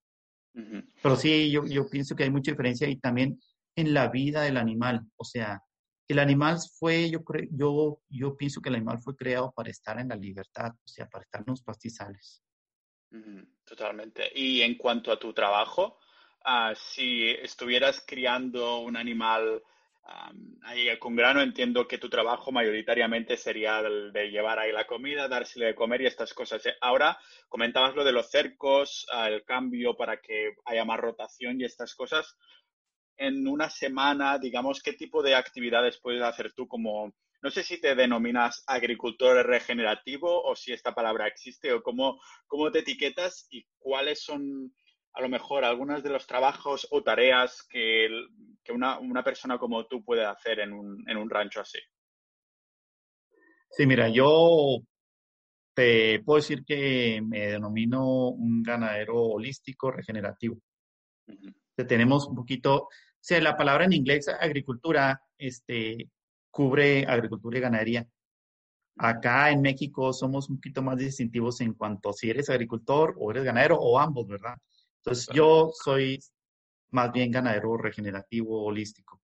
Pero 1.03 1.17
sí, 1.17 1.51
yo, 1.51 1.67
yo 1.67 1.89
pienso 1.89 2.15
que 2.15 2.23
hay 2.23 2.31
mucha 2.31 2.53
diferencia 2.53 2.89
y 2.89 2.97
también 2.99 3.41
en 3.75 3.93
la 3.93 4.07
vida 4.07 4.43
del 4.43 4.57
animal, 4.57 5.05
o 5.17 5.25
sea, 5.25 5.61
el 6.13 6.19
animal 6.19 6.59
fue, 6.79 7.11
yo 7.11 7.25
creo, 7.25 7.49
yo, 7.51 8.01
yo 8.09 8.37
pienso 8.37 8.61
que 8.61 8.69
el 8.69 8.77
animal 8.77 8.99
fue 8.99 9.17
creado 9.17 9.53
para 9.53 9.71
estar 9.71 9.99
en 9.99 10.09
la 10.09 10.17
libertad, 10.17 10.71
o 10.73 10.89
sea, 10.89 11.09
para 11.09 11.25
estar 11.25 11.41
en 11.41 11.51
los 11.51 11.63
pastizales. 11.63 12.43
Totalmente. 13.65 14.31
Y 14.35 14.63
en 14.63 14.77
cuanto 14.77 15.13
a 15.13 15.19
tu 15.19 15.35
trabajo, 15.35 15.99
ah, 16.45 16.73
si 16.75 17.29
estuvieras 17.29 18.03
criando 18.07 18.79
un 18.79 18.97
animal 18.97 19.63
ahí 20.63 20.99
con 20.99 21.15
grano 21.15 21.41
entiendo 21.41 21.87
que 21.87 21.99
tu 21.99 22.09
trabajo 22.09 22.51
mayoritariamente 22.51 23.37
sería 23.37 23.81
el 23.81 24.13
de 24.13 24.31
llevar 24.31 24.59
ahí 24.59 24.73
la 24.73 24.87
comida, 24.87 25.29
dársele 25.29 25.67
de 25.67 25.75
comer 25.75 26.03
y 26.03 26.07
estas 26.07 26.35
cosas. 26.35 26.65
¿eh? 26.67 26.75
Ahora 26.81 27.19
comentabas 27.49 27.95
lo 27.95 28.05
de 28.05 28.13
los 28.13 28.31
cercos, 28.31 29.07
ah, 29.13 29.29
el 29.29 29.45
cambio 29.45 29.97
para 29.97 30.21
que 30.21 30.55
haya 30.65 30.85
más 30.85 30.99
rotación 30.99 31.61
y 31.61 31.65
estas 31.65 31.95
cosas. 31.95 32.37
En 33.17 33.47
una 33.47 33.71
semana, 33.71 34.39
digamos, 34.39 34.83
¿qué 34.83 34.95
tipo 34.95 35.23
de 35.23 35.35
actividades 35.35 35.99
puedes 36.01 36.23
hacer 36.23 36.53
tú 36.53 36.67
como, 36.67 37.13
no 37.43 37.51
sé 37.51 37.63
si 37.63 37.81
te 37.81 37.95
denominas 37.95 38.65
agricultor 38.67 39.47
regenerativo 39.47 40.43
o 40.43 40.57
si 40.57 40.73
esta 40.73 40.95
palabra 40.95 41.27
existe 41.27 41.73
o 41.73 41.83
cómo, 41.83 42.21
cómo 42.47 42.71
te 42.71 42.81
etiquetas 42.81 43.47
y 43.51 43.67
cuáles 43.79 44.23
son 44.23 44.75
a 45.15 45.21
lo 45.21 45.29
mejor 45.29 45.65
algunos 45.65 46.03
de 46.03 46.11
los 46.11 46.27
trabajos 46.27 46.89
o 46.91 47.03
tareas 47.03 47.67
que, 47.69 48.09
una, 48.71 49.23
persona 49.23 49.59
como 49.59 49.87
tú 49.87 50.03
puede 50.03 50.25
hacer 50.25 50.61
en 50.61 50.73
un, 50.73 51.05
en 51.09 51.17
un 51.17 51.29
rancho 51.29 51.61
así? 51.61 51.79
Sí, 53.71 53.87
mira, 53.87 54.09
yo 54.09 54.81
te 55.75 56.21
puedo 56.21 56.37
decir 56.37 56.65
que 56.65 57.21
me 57.23 57.49
denomino 57.49 58.29
un 58.29 58.63
ganadero 58.63 59.17
holístico 59.17 59.91
regenerativo. 59.91 60.59
Tenemos 61.77 62.27
un 62.27 62.37
poquito, 62.37 62.75
o 62.85 62.89
sea, 63.21 63.41
la 63.41 63.57
palabra 63.57 63.85
en 63.85 63.93
inglés 63.93 64.29
agricultura 64.29 65.23
este, 65.39 66.11
cubre 66.51 67.05
agricultura 67.07 67.59
y 67.59 67.61
ganadería. 67.61 68.07
Acá 68.99 69.51
en 69.51 69.63
México 69.63 70.13
somos 70.13 70.49
un 70.51 70.57
poquito 70.57 70.83
más 70.83 70.99
distintivos 70.99 71.61
en 71.61 71.73
cuanto 71.75 72.11
a 72.11 72.13
si 72.13 72.31
eres 72.31 72.51
agricultor 72.51 73.17
o 73.19 73.31
eres 73.31 73.45
ganadero 73.45 73.79
o 73.79 73.99
ambos, 73.99 74.29
¿verdad? 74.29 74.55
Entonces, 74.99 75.29
yo 75.35 75.71
soy 75.73 76.21
más 76.91 77.11
bien 77.11 77.31
ganadero 77.31 77.77
regenerativo, 77.77 78.65
holístico. 78.65 79.21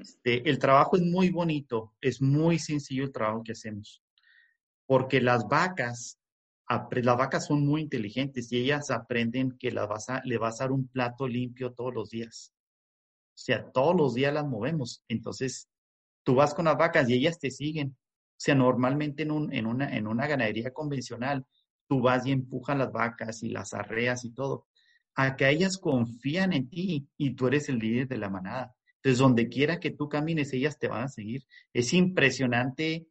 Este, 0.00 0.48
el 0.48 0.58
trabajo 0.58 0.96
es 0.96 1.02
muy 1.02 1.30
bonito, 1.30 1.94
es 2.00 2.22
muy 2.22 2.58
sencillo 2.58 3.04
el 3.04 3.12
trabajo 3.12 3.42
que 3.42 3.52
hacemos, 3.52 4.02
porque 4.86 5.20
las 5.20 5.46
vacas, 5.46 6.18
las 6.68 7.16
vacas 7.18 7.46
son 7.46 7.66
muy 7.66 7.82
inteligentes 7.82 8.50
y 8.52 8.58
ellas 8.58 8.90
aprenden 8.90 9.56
que 9.58 9.70
la 9.70 9.86
vas 9.86 10.06
le 10.24 10.38
vas 10.38 10.60
a 10.60 10.64
dar 10.64 10.72
un 10.72 10.88
plato 10.88 11.28
limpio 11.28 11.72
todos 11.72 11.94
los 11.94 12.10
días. 12.10 12.52
O 13.34 13.38
sea, 13.38 13.70
todos 13.72 13.96
los 13.96 14.14
días 14.14 14.32
las 14.32 14.46
movemos. 14.46 15.02
Entonces, 15.08 15.68
tú 16.22 16.36
vas 16.36 16.54
con 16.54 16.66
las 16.66 16.78
vacas 16.78 17.08
y 17.08 17.14
ellas 17.14 17.38
te 17.38 17.50
siguen. 17.50 17.88
O 17.90 18.36
sea, 18.36 18.54
normalmente 18.54 19.24
en, 19.24 19.30
un, 19.30 19.52
en, 19.52 19.66
una, 19.66 19.94
en 19.96 20.06
una 20.06 20.26
ganadería 20.26 20.72
convencional, 20.72 21.44
tú 21.88 22.00
vas 22.00 22.26
y 22.26 22.32
empujas 22.32 22.76
las 22.78 22.92
vacas 22.92 23.42
y 23.42 23.50
las 23.50 23.74
arreas 23.74 24.24
y 24.24 24.30
todo 24.30 24.66
a 25.14 25.36
que 25.36 25.48
ellas 25.48 25.78
confían 25.78 26.52
en 26.52 26.68
ti 26.68 27.08
y 27.16 27.34
tú 27.34 27.46
eres 27.46 27.68
el 27.68 27.78
líder 27.78 28.08
de 28.08 28.18
la 28.18 28.30
manada. 28.30 28.74
Entonces, 28.96 29.18
donde 29.18 29.48
quiera 29.48 29.80
que 29.80 29.90
tú 29.90 30.08
camines, 30.08 30.52
ellas 30.52 30.78
te 30.78 30.88
van 30.88 31.04
a 31.04 31.08
seguir. 31.08 31.44
Es 31.72 31.92
impresionante 31.92 33.06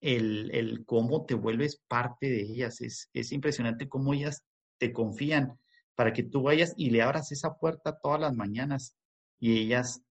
el, 0.00 0.84
cómo 0.86 1.24
te 1.24 1.34
vuelves 1.34 1.80
parte 1.88 2.28
de 2.28 2.42
ellas. 2.42 2.80
Es, 2.80 3.10
es 3.12 3.32
impresionante 3.32 3.88
cómo 3.88 4.14
ellas 4.14 4.44
te 4.78 4.92
confían 4.92 5.58
para 5.94 6.12
que 6.12 6.22
tú 6.22 6.42
vayas 6.42 6.74
y 6.76 6.90
le 6.90 7.02
abras 7.02 7.32
esa 7.32 7.54
puerta 7.54 7.98
todas 7.98 8.20
las 8.20 8.34
mañanas 8.34 8.96
y 9.40 9.58
ellas 9.58 10.02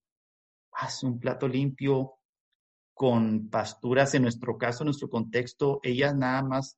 hacen 0.72 1.12
un 1.12 1.20
plato 1.20 1.48
limpio 1.48 2.14
con 2.94 3.50
pasturas. 3.50 4.14
En 4.14 4.24
nuestro 4.24 4.58
caso, 4.58 4.84
en 4.84 4.88
nuestro 4.88 5.10
contexto, 5.10 5.80
ellas 5.84 6.16
nada 6.16 6.44
más 6.44 6.78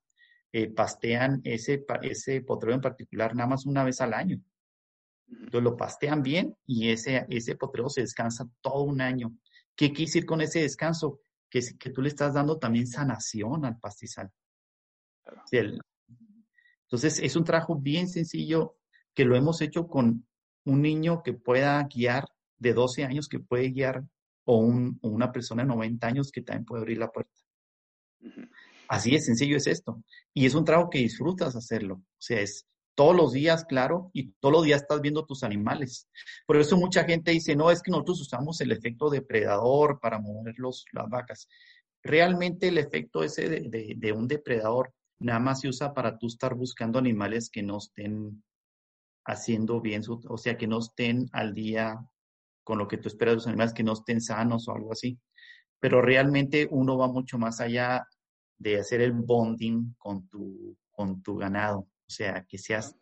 eh, 0.52 0.68
pastean 0.68 1.40
ese, 1.44 1.84
ese 2.02 2.40
potrero 2.42 2.74
en 2.74 2.80
particular 2.80 3.34
nada 3.34 3.48
más 3.48 3.66
una 3.66 3.84
vez 3.84 4.00
al 4.00 4.14
año. 4.14 4.40
Entonces 5.28 5.62
lo 5.62 5.76
pastean 5.76 6.22
bien 6.22 6.56
y 6.66 6.90
ese, 6.90 7.24
ese 7.28 7.54
potrero 7.56 7.88
se 7.88 8.00
descansa 8.00 8.48
todo 8.60 8.82
un 8.82 9.00
año. 9.00 9.36
¿Qué 9.76 9.88
quiere 9.88 10.06
decir 10.06 10.26
con 10.26 10.40
ese 10.40 10.60
descanso? 10.60 11.20
Que, 11.50 11.60
que 11.78 11.90
tú 11.90 12.00
le 12.00 12.08
estás 12.08 12.34
dando 12.34 12.58
también 12.58 12.86
sanación 12.86 13.64
al 13.64 13.78
pastizal. 13.78 14.30
Entonces 16.82 17.18
es 17.20 17.36
un 17.36 17.44
trabajo 17.44 17.76
bien 17.76 18.08
sencillo 18.08 18.76
que 19.14 19.24
lo 19.24 19.36
hemos 19.36 19.60
hecho 19.60 19.86
con 19.86 20.26
un 20.64 20.82
niño 20.82 21.22
que 21.22 21.32
pueda 21.32 21.82
guiar 21.84 22.26
de 22.58 22.74
12 22.74 23.04
años, 23.04 23.28
que 23.28 23.40
puede 23.40 23.70
guiar, 23.70 24.04
o, 24.44 24.58
un, 24.58 24.98
una 25.02 25.32
persona 25.32 25.62
de 25.62 25.68
90 25.68 26.06
años 26.06 26.30
que 26.30 26.42
también 26.42 26.64
puede 26.64 26.82
abrir 26.82 26.98
la 26.98 27.10
puerta. 27.10 27.32
Así 28.88 29.12
de 29.12 29.20
sencillo 29.20 29.56
es 29.56 29.66
esto. 29.66 30.02
Y 30.34 30.46
es 30.46 30.54
un 30.54 30.64
trabajo 30.64 30.90
que 30.90 30.98
disfrutas 30.98 31.56
hacerlo. 31.56 31.94
O 31.96 32.20
sea, 32.20 32.40
es 32.40 32.66
todos 33.00 33.16
los 33.16 33.32
días, 33.32 33.64
claro, 33.64 34.10
y 34.12 34.32
todos 34.40 34.52
los 34.52 34.64
días 34.64 34.82
estás 34.82 35.00
viendo 35.00 35.24
tus 35.24 35.42
animales. 35.42 36.06
Por 36.46 36.58
eso 36.58 36.76
mucha 36.76 37.02
gente 37.04 37.30
dice, 37.30 37.56
no, 37.56 37.70
es 37.70 37.80
que 37.80 37.90
nosotros 37.90 38.20
usamos 38.20 38.60
el 38.60 38.72
efecto 38.72 39.08
depredador 39.08 39.98
para 40.00 40.18
mover 40.18 40.58
los, 40.58 40.84
las 40.92 41.08
vacas. 41.08 41.48
Realmente 42.02 42.68
el 42.68 42.76
efecto 42.76 43.24
ese 43.24 43.48
de, 43.48 43.94
de, 43.96 44.12
un 44.12 44.28
depredador 44.28 44.92
nada 45.18 45.38
más 45.38 45.62
se 45.62 45.68
usa 45.68 45.94
para 45.94 46.18
tú 46.18 46.26
estar 46.26 46.54
buscando 46.54 46.98
animales 46.98 47.48
que 47.48 47.62
no 47.62 47.78
estén 47.78 48.44
haciendo 49.24 49.80
bien, 49.80 50.02
su, 50.02 50.20
o 50.28 50.36
sea, 50.36 50.58
que 50.58 50.66
no 50.66 50.80
estén 50.80 51.26
al 51.32 51.54
día 51.54 51.98
con 52.64 52.76
lo 52.76 52.86
que 52.86 52.98
tú 52.98 53.08
esperas 53.08 53.32
de 53.32 53.36
los 53.36 53.46
animales, 53.46 53.72
que 53.72 53.82
no 53.82 53.94
estén 53.94 54.20
sanos 54.20 54.68
o 54.68 54.72
algo 54.74 54.92
así. 54.92 55.18
Pero 55.78 56.02
realmente 56.02 56.68
uno 56.70 56.98
va 56.98 57.08
mucho 57.08 57.38
más 57.38 57.62
allá 57.62 58.06
de 58.58 58.78
hacer 58.78 59.00
el 59.00 59.12
bonding 59.12 59.94
con 59.96 60.28
tu, 60.28 60.76
con 60.90 61.22
tu 61.22 61.38
ganado. 61.38 61.88
O 62.10 62.12
sea, 62.12 62.44
que 62.48 62.58
seas... 62.58 62.96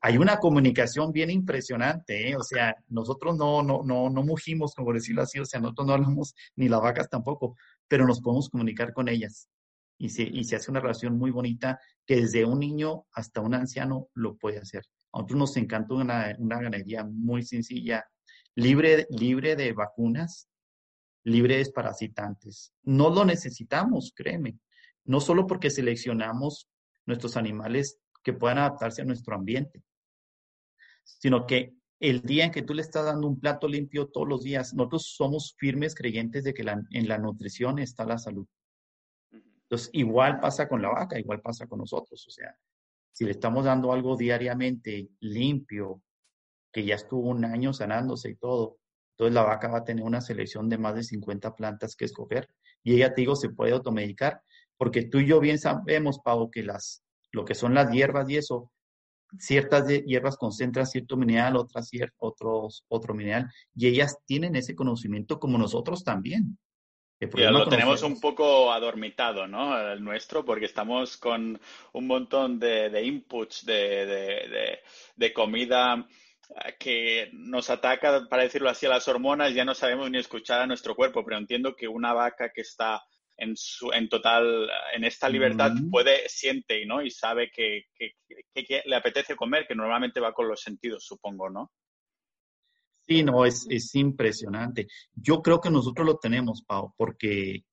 Hay 0.00 0.18
una 0.18 0.38
comunicación 0.38 1.12
bien 1.12 1.30
impresionante, 1.30 2.30
¿eh? 2.30 2.36
o 2.36 2.42
sea, 2.42 2.74
nosotros 2.88 3.36
no, 3.36 3.62
no, 3.62 3.82
no, 3.84 4.10
no 4.10 4.22
mugimos, 4.24 4.74
como 4.74 4.92
decirlo 4.92 5.22
así, 5.22 5.38
o 5.38 5.44
sea, 5.44 5.60
nosotros 5.60 5.86
no 5.86 5.92
hablamos, 5.94 6.34
ni 6.56 6.68
las 6.68 6.80
vacas 6.80 7.08
tampoco, 7.08 7.56
pero 7.88 8.04
nos 8.04 8.20
podemos 8.20 8.48
comunicar 8.48 8.92
con 8.92 9.08
ellas. 9.08 9.48
Y 9.96 10.08
se, 10.08 10.22
y 10.22 10.42
se 10.44 10.56
hace 10.56 10.70
una 10.70 10.80
relación 10.80 11.16
muy 11.16 11.30
bonita 11.30 11.80
que 12.04 12.16
desde 12.16 12.44
un 12.44 12.58
niño 12.58 13.06
hasta 13.12 13.40
un 13.40 13.54
anciano 13.54 14.08
lo 14.14 14.36
puede 14.36 14.58
hacer. 14.58 14.84
A 15.12 15.18
nosotros 15.18 15.38
nos 15.38 15.56
encanta 15.56 15.94
una, 15.94 16.34
una 16.38 16.60
ganadería 16.60 17.04
muy 17.04 17.44
sencilla, 17.44 18.04
libre, 18.56 19.06
libre 19.10 19.54
de 19.54 19.72
vacunas, 19.72 20.48
libre 21.24 21.54
de 21.54 21.58
desparasitantes. 21.58 22.72
No 22.82 23.10
lo 23.10 23.24
necesitamos, 23.24 24.12
créeme 24.14 24.58
no 25.08 25.20
solo 25.20 25.46
porque 25.46 25.70
seleccionamos 25.70 26.68
nuestros 27.06 27.36
animales 27.38 27.98
que 28.22 28.32
puedan 28.32 28.58
adaptarse 28.58 29.02
a 29.02 29.04
nuestro 29.04 29.34
ambiente, 29.34 29.82
sino 31.04 31.46
que 31.46 31.74
el 32.00 32.22
día 32.22 32.44
en 32.44 32.52
que 32.52 32.62
tú 32.62 32.74
le 32.74 32.82
estás 32.82 33.06
dando 33.06 33.26
un 33.26 33.40
plato 33.40 33.66
limpio 33.66 34.08
todos 34.08 34.28
los 34.28 34.42
días, 34.42 34.74
nosotros 34.74 35.14
somos 35.16 35.54
firmes 35.58 35.94
creyentes 35.94 36.44
de 36.44 36.54
que 36.54 36.62
en 36.62 37.08
la 37.08 37.18
nutrición 37.18 37.78
está 37.78 38.04
la 38.04 38.18
salud. 38.18 38.46
Entonces, 39.30 39.90
igual 39.92 40.40
pasa 40.40 40.68
con 40.68 40.80
la 40.80 40.88
vaca, 40.88 41.18
igual 41.18 41.40
pasa 41.40 41.66
con 41.66 41.80
nosotros. 41.80 42.24
O 42.26 42.30
sea, 42.30 42.56
si 43.12 43.24
le 43.24 43.32
estamos 43.32 43.64
dando 43.64 43.92
algo 43.92 44.16
diariamente 44.16 45.10
limpio, 45.20 46.02
que 46.72 46.84
ya 46.84 46.94
estuvo 46.94 47.28
un 47.28 47.44
año 47.44 47.72
sanándose 47.72 48.30
y 48.30 48.36
todo, 48.36 48.78
entonces 49.12 49.34
la 49.34 49.42
vaca 49.42 49.68
va 49.68 49.78
a 49.78 49.84
tener 49.84 50.04
una 50.04 50.20
selección 50.20 50.68
de 50.68 50.78
más 50.78 50.94
de 50.94 51.02
50 51.02 51.54
plantas 51.56 51.96
que 51.96 52.04
escoger. 52.04 52.48
Y 52.84 52.94
ella, 52.94 53.12
te 53.12 53.22
digo, 53.22 53.34
se 53.34 53.50
puede 53.50 53.72
automedicar 53.72 54.42
porque 54.78 55.02
tú 55.02 55.18
y 55.18 55.26
yo 55.26 55.40
bien 55.40 55.58
sabemos, 55.58 56.20
Pau, 56.20 56.50
que 56.50 56.62
las, 56.62 57.02
lo 57.32 57.44
que 57.44 57.54
son 57.54 57.74
las 57.74 57.90
hierbas 57.90 58.28
y 58.30 58.36
eso, 58.36 58.70
ciertas 59.38 59.86
hierbas 59.86 60.36
concentran 60.36 60.86
cierto 60.86 61.16
mineral, 61.16 61.56
otras 61.56 61.90
otros, 62.18 62.84
otro 62.88 63.14
mineral, 63.14 63.50
y 63.74 63.88
ellas 63.88 64.18
tienen 64.26 64.56
ese 64.56 64.74
conocimiento 64.74 65.38
como 65.38 65.58
nosotros 65.58 66.04
también. 66.04 66.58
Ya 67.36 67.50
lo 67.50 67.68
tenemos 67.68 68.02
un 68.04 68.20
poco 68.20 68.72
adormitado, 68.72 69.48
¿no? 69.48 69.76
El 69.76 70.04
nuestro, 70.04 70.44
porque 70.44 70.66
estamos 70.66 71.16
con 71.16 71.60
un 71.92 72.06
montón 72.06 72.60
de, 72.60 73.02
inputs 73.04 73.66
de, 73.66 74.80
de, 75.16 75.32
comida 75.32 76.06
eh, 76.64 76.76
que 76.78 77.30
nos 77.32 77.70
ataca, 77.70 78.24
para 78.30 78.44
decirlo 78.44 78.70
así, 78.70 78.86
a 78.86 78.90
las 78.90 79.08
hormonas, 79.08 79.52
ya 79.52 79.64
no 79.64 79.74
sabemos 79.74 80.08
ni 80.12 80.18
escuchar 80.18 80.60
a 80.60 80.66
nuestro 80.68 80.94
cuerpo, 80.94 81.24
pero 81.24 81.38
entiendo 81.38 81.74
que 81.74 81.88
una 81.88 82.12
vaca 82.12 82.52
que 82.54 82.60
está 82.60 83.02
en, 83.38 83.56
su, 83.56 83.90
en 83.92 84.08
total, 84.08 84.68
en 84.92 85.04
esta 85.04 85.28
libertad, 85.28 85.72
puede, 85.90 86.28
siente 86.28 86.84
¿no? 86.84 87.00
y 87.00 87.10
sabe 87.10 87.50
que, 87.50 87.84
le 88.84 88.96
apetece 88.96 89.36
comer, 89.36 89.66
que 89.66 89.76
normalmente 89.76 90.20
va 90.20 90.34
con 90.34 90.48
los 90.48 90.60
sentidos, 90.60 91.04
supongo, 91.04 91.48
¿no? 91.48 91.70
Sí, 93.06 93.22
no, 93.22 93.46
es, 93.46 93.66
es 93.70 93.94
impresionante. 93.94 94.86
Yo 95.14 95.40
creo 95.40 95.60
que 95.60 95.70
nosotros 95.70 96.06
lo 96.06 96.18
tenemos, 96.18 96.62
Pau, 96.66 96.92
porque, 96.96 97.64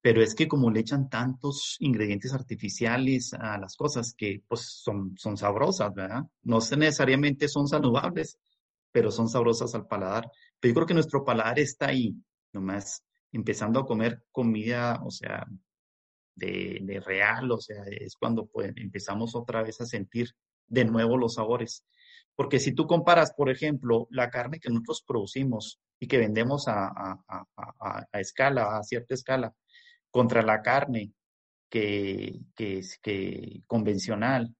pero 0.00 0.22
es 0.22 0.34
que 0.34 0.48
como 0.48 0.70
le 0.70 0.80
echan 0.80 1.08
tantos 1.08 1.76
ingredientes 1.78 2.32
artificiales 2.32 3.32
a 3.34 3.58
las 3.58 3.76
cosas 3.76 4.14
que 4.16 4.42
pues 4.48 4.62
son, 4.82 5.14
son 5.16 5.36
sabrosas, 5.36 5.94
¿verdad? 5.94 6.22
No 6.42 6.58
necesariamente 6.76 7.48
son 7.48 7.68
saludables, 7.68 8.38
pero 8.90 9.12
son 9.12 9.28
sabrosas 9.28 9.74
al 9.74 9.86
paladar. 9.86 10.28
Pero 10.58 10.70
yo 10.70 10.74
creo 10.74 10.86
que 10.86 10.94
nuestro 10.94 11.24
paladar 11.24 11.60
está 11.60 11.88
ahí, 11.88 12.16
nomás 12.52 13.05
empezando 13.36 13.80
a 13.80 13.86
comer 13.86 14.22
comida, 14.32 15.02
o 15.04 15.10
sea, 15.10 15.46
de, 16.34 17.02
real, 17.04 17.50
o 17.52 17.60
sea, 17.60 17.84
es 17.86 18.16
cuando 18.16 18.46
pues, 18.46 18.72
empezamos 18.76 19.34
otra 19.34 19.62
vez 19.62 19.80
a 19.80 19.86
sentir 19.86 20.30
de 20.66 20.84
nuevo 20.84 21.16
los 21.16 21.34
sabores. 21.34 21.84
Porque 22.34 22.58
si 22.58 22.72
tú 22.72 22.86
comparas, 22.86 23.32
por 23.34 23.50
ejemplo, 23.50 24.08
la 24.10 24.30
carne 24.30 24.58
que 24.58 24.70
nosotros 24.70 25.04
producimos 25.06 25.80
y 25.98 26.06
que 26.06 26.18
vendemos 26.18 26.66
a, 26.68 26.88
a, 27.26 28.20
escala, 28.20 28.76
a 28.76 28.82
cierta 28.82 29.14
escala, 29.14 29.54
contra 30.10 30.42
la 30.42 30.62
carne 30.62 31.12
que, 31.70 32.40
que 32.54 32.78
es 32.78 32.98
que 33.02 33.62
convencional, 33.66 34.54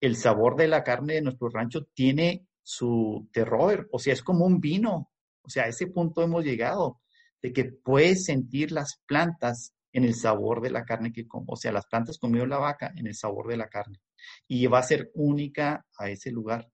el 0.00 0.16
sabor 0.16 0.56
de 0.56 0.68
la 0.68 0.84
carne 0.84 1.14
de 1.14 1.22
nuestro 1.22 1.48
rancho 1.48 1.86
tiene 1.92 2.46
su 2.62 3.28
terror, 3.32 3.88
o 3.92 3.98
sea, 3.98 4.12
es 4.12 4.22
como 4.22 4.44
un 4.44 4.60
vino, 4.60 5.10
o 5.42 5.48
sea, 5.48 5.64
a 5.64 5.68
ese 5.68 5.86
punto 5.86 6.22
hemos 6.22 6.44
llegado, 6.44 7.00
de 7.42 7.52
que 7.52 7.64
puedes 7.64 8.24
sentir 8.24 8.72
las 8.72 9.00
plantas 9.06 9.74
en 9.92 10.04
el 10.04 10.14
sabor 10.14 10.60
de 10.60 10.70
la 10.70 10.84
carne 10.84 11.12
que 11.12 11.26
como, 11.26 11.52
o 11.52 11.56
sea, 11.56 11.72
las 11.72 11.86
plantas 11.86 12.18
comió 12.18 12.44
la 12.46 12.58
vaca 12.58 12.92
en 12.96 13.06
el 13.06 13.14
sabor 13.14 13.48
de 13.48 13.56
la 13.56 13.68
carne. 13.68 13.98
Y 14.46 14.66
va 14.66 14.80
a 14.80 14.82
ser 14.82 15.10
única 15.14 15.86
a 15.98 16.10
ese 16.10 16.30
lugar. 16.30 16.68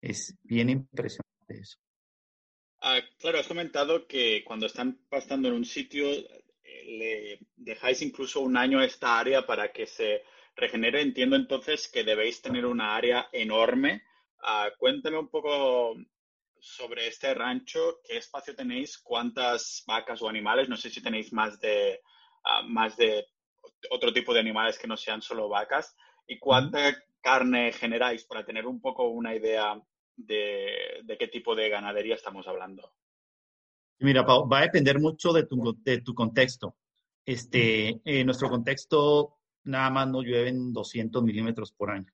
Es 0.00 0.36
bien 0.42 0.70
impresionante 0.70 1.60
eso. 1.60 1.78
Ah, 2.80 3.00
claro, 3.18 3.38
has 3.38 3.46
comentado 3.46 4.06
que 4.06 4.42
cuando 4.44 4.66
están 4.66 4.98
pastando 5.08 5.48
en 5.48 5.54
un 5.54 5.64
sitio, 5.64 6.10
eh, 6.10 6.44
le 6.84 7.38
dejáis 7.56 8.02
incluso 8.02 8.40
un 8.40 8.56
año 8.56 8.80
a 8.80 8.84
esta 8.84 9.18
área 9.18 9.46
para 9.46 9.72
que 9.72 9.86
se 9.86 10.22
regenere. 10.56 11.00
Entiendo 11.00 11.36
entonces 11.36 11.88
que 11.88 12.04
debéis 12.04 12.42
tener 12.42 12.66
una 12.66 12.96
área 12.96 13.28
enorme. 13.32 14.02
Uh, 14.42 14.76
cuéntame 14.78 15.18
un 15.18 15.28
poco 15.28 15.96
sobre 16.64 17.06
este 17.06 17.34
rancho, 17.34 18.00
qué 18.02 18.16
espacio 18.16 18.54
tenéis, 18.54 18.98
cuántas 18.98 19.84
vacas 19.86 20.22
o 20.22 20.28
animales, 20.28 20.66
no 20.66 20.76
sé 20.76 20.88
si 20.88 21.02
tenéis 21.02 21.30
más 21.30 21.60
de, 21.60 22.00
ah, 22.42 22.62
más 22.66 22.96
de 22.96 23.26
otro 23.90 24.12
tipo 24.14 24.32
de 24.32 24.40
animales 24.40 24.78
que 24.78 24.86
no 24.86 24.96
sean 24.96 25.20
solo 25.20 25.48
vacas, 25.48 25.94
y 26.26 26.38
cuánta 26.38 26.96
carne 27.20 27.70
generáis 27.72 28.24
para 28.24 28.46
tener 28.46 28.66
un 28.66 28.80
poco 28.80 29.08
una 29.08 29.34
idea 29.34 29.78
de, 30.16 31.04
qué 31.18 31.28
tipo 31.28 31.54
de 31.54 31.68
ganadería 31.68 32.14
estamos 32.14 32.48
hablando. 32.48 32.94
Mira, 33.98 34.22
va 34.22 34.58
a 34.58 34.62
depender 34.62 34.98
mucho 34.98 35.32
de 35.32 35.44
tu, 35.44 35.76
de 35.82 36.00
tu 36.00 36.14
contexto. 36.14 36.76
Este, 37.26 38.00
en 38.04 38.26
nuestro 38.26 38.48
contexto, 38.48 39.36
nada 39.64 39.90
más 39.90 40.08
nos 40.08 40.24
llueven 40.24 40.72
200 40.72 41.22
milímetros 41.22 41.72
por 41.72 41.90
año. 41.90 42.10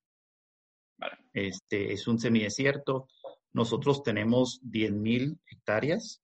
Este, 1.33 1.93
es 1.93 2.07
un 2.09 2.19
semidesierto. 2.19 3.07
Nosotros 3.53 4.03
tenemos 4.03 4.61
10.000 4.63 5.39
hectáreas 5.47 6.23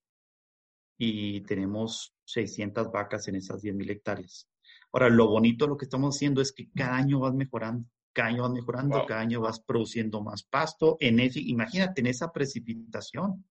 y 0.98 1.40
tenemos 1.42 2.14
600 2.24 2.90
vacas 2.90 3.28
en 3.28 3.36
esas 3.36 3.62
10.000 3.62 3.90
hectáreas. 3.90 4.48
Ahora, 4.92 5.10
lo 5.10 5.28
bonito 5.28 5.64
de 5.64 5.70
lo 5.70 5.76
que 5.76 5.84
estamos 5.84 6.16
haciendo 6.16 6.40
es 6.40 6.52
que 6.52 6.70
cada 6.74 6.96
año 6.96 7.20
vas 7.20 7.34
mejorando, 7.34 7.88
cada 8.12 8.28
año 8.28 8.42
vas 8.42 8.52
mejorando, 8.52 9.06
cada 9.06 9.20
año 9.20 9.40
vas 9.40 9.60
produciendo 9.60 10.22
más 10.22 10.44
pasto. 10.44 10.96
En 11.00 11.20
imagínate 11.20 12.00
en 12.00 12.06
esa 12.06 12.32
precipitación. 12.32 13.44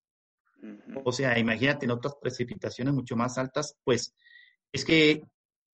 O 1.04 1.12
sea, 1.12 1.38
imagínate 1.38 1.86
en 1.86 1.92
otras 1.92 2.16
precipitaciones 2.20 2.94
mucho 2.94 3.16
más 3.16 3.38
altas, 3.38 3.78
pues 3.84 4.16
es 4.72 4.84
que 4.84 5.22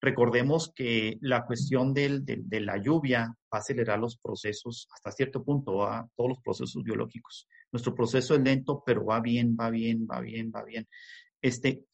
recordemos 0.02 0.70
que 0.74 1.16
la 1.22 1.46
cuestión 1.46 1.94
del, 1.94 2.24
de 2.26 2.60
la 2.60 2.76
lluvia 2.76 3.28
va 3.28 3.58
a 3.58 3.58
acelerar 3.58 3.98
los 3.98 4.18
procesos 4.18 4.88
hasta 4.92 5.12
cierto 5.12 5.42
punto, 5.42 5.84
a 5.84 6.06
todos 6.14 6.30
los 6.30 6.38
procesos 6.40 6.82
biológicos. 6.82 7.48
Nuestro 7.72 7.94
proceso 7.94 8.34
es 8.34 8.40
lento, 8.40 8.82
pero 8.84 9.04
va 9.04 9.20
bien, 9.20 9.56
va 9.58 9.70
bien, 9.70 10.06
va 10.08 10.20
bien, 10.20 10.52
va 10.54 10.62
bien. 10.62 10.86
Este, 11.40 11.86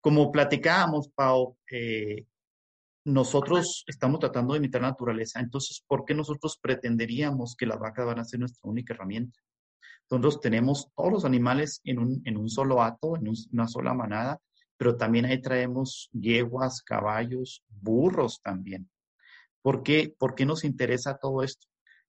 como 0.00 0.30
platicábamos, 0.30 1.08
Pau, 1.08 1.56
eh, 1.70 2.26
nosotros 3.04 3.84
estamos 3.86 4.20
tratando 4.20 4.52
de 4.52 4.58
imitar 4.58 4.82
la 4.82 4.90
naturaleza, 4.90 5.40
entonces, 5.40 5.82
¿por 5.86 6.04
qué 6.04 6.14
nosotros 6.14 6.58
pretenderíamos 6.60 7.56
que 7.56 7.66
las 7.66 7.78
vacas 7.78 8.06
van 8.06 8.18
a 8.18 8.24
ser 8.24 8.40
nuestra 8.40 8.70
única 8.70 8.92
herramienta? 8.92 9.40
Nosotros 10.10 10.40
tenemos 10.40 10.88
todos 10.94 11.12
los 11.12 11.24
animales 11.24 11.80
en 11.84 11.98
un, 11.98 12.22
en 12.24 12.36
un 12.36 12.48
solo 12.48 12.82
hato, 12.82 13.16
en 13.16 13.32
una 13.52 13.68
sola 13.68 13.94
manada, 13.94 14.40
pero 14.76 14.96
también 14.96 15.26
ahí 15.26 15.40
traemos 15.40 16.08
yeguas, 16.12 16.82
caballos, 16.82 17.62
burros 17.68 18.40
también. 18.42 18.88
¿Por 19.60 19.82
qué, 19.82 20.14
¿Por 20.18 20.34
qué 20.34 20.46
nos 20.46 20.64
interesa 20.64 21.18
todo 21.18 21.42
esto? 21.42 21.66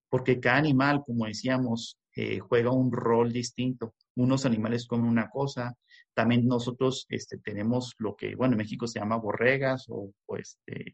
Porque 0.08 0.40
cada 0.40 0.58
animal, 0.58 1.04
como 1.06 1.26
decíamos, 1.26 1.99
eh, 2.16 2.40
juega 2.40 2.72
un 2.72 2.92
rol 2.92 3.32
distinto. 3.32 3.96
Unos 4.16 4.46
animales 4.46 4.88
comen 4.88 5.08
una 5.08 5.30
cosa, 5.30 5.78
también 6.14 6.48
nosotros 6.48 7.06
este, 7.10 7.38
tenemos 7.38 7.96
lo 7.98 8.16
que, 8.16 8.36
bueno, 8.36 8.54
en 8.54 8.58
México 8.58 8.88
se 8.88 9.00
llama 9.00 9.18
borregas 9.18 9.86
o, 9.90 10.12
este, 10.38 10.94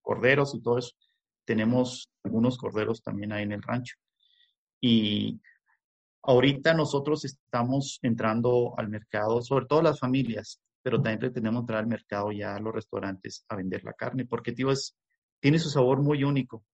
corderos 0.00 0.54
y 0.54 0.62
todo 0.62 0.78
eso. 0.78 0.92
Tenemos 1.44 2.10
algunos 2.24 2.56
corderos 2.56 3.02
también 3.02 3.32
ahí 3.32 3.42
en 3.42 3.52
el 3.52 3.62
rancho. 3.62 3.96
Y 4.80 5.40
ahorita 6.22 6.74
nosotros 6.74 7.24
estamos 7.24 7.98
entrando 8.02 8.74
al 8.78 8.88
mercado, 8.88 9.42
sobre 9.42 9.66
todo 9.66 9.82
las 9.82 9.98
familias, 9.98 10.60
pero 10.82 11.02
también 11.02 11.32
tenemos 11.32 11.60
que 11.60 11.62
entrar 11.64 11.80
al 11.80 11.86
mercado 11.86 12.32
ya 12.32 12.54
a 12.56 12.60
los 12.60 12.74
restaurantes 12.74 13.44
a 13.48 13.56
vender 13.56 13.84
la 13.84 13.92
carne, 13.92 14.24
porque 14.24 14.52
tío, 14.52 14.68
tiene 15.40 15.58
su 15.58 15.68
sabor 15.68 16.00
muy 16.00 16.24
único. 16.24 16.64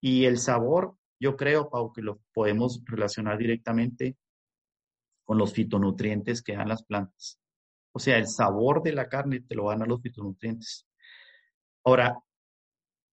Y 0.00 0.24
el 0.24 0.38
sabor 0.38 0.96
yo 1.20 1.36
creo, 1.36 1.68
Pau, 1.70 1.92
que 1.92 2.02
lo 2.02 2.20
podemos 2.32 2.82
relacionar 2.84 3.38
directamente 3.38 4.16
con 5.24 5.38
los 5.38 5.52
fitonutrientes 5.52 6.42
que 6.42 6.56
dan 6.56 6.68
las 6.68 6.84
plantas. 6.84 7.40
O 7.92 7.98
sea, 7.98 8.18
el 8.18 8.26
sabor 8.26 8.82
de 8.82 8.92
la 8.92 9.08
carne 9.08 9.40
te 9.40 9.54
lo 9.54 9.68
dan 9.68 9.82
a 9.82 9.86
los 9.86 10.02
fitonutrientes. 10.02 10.86
Ahora, 11.84 12.18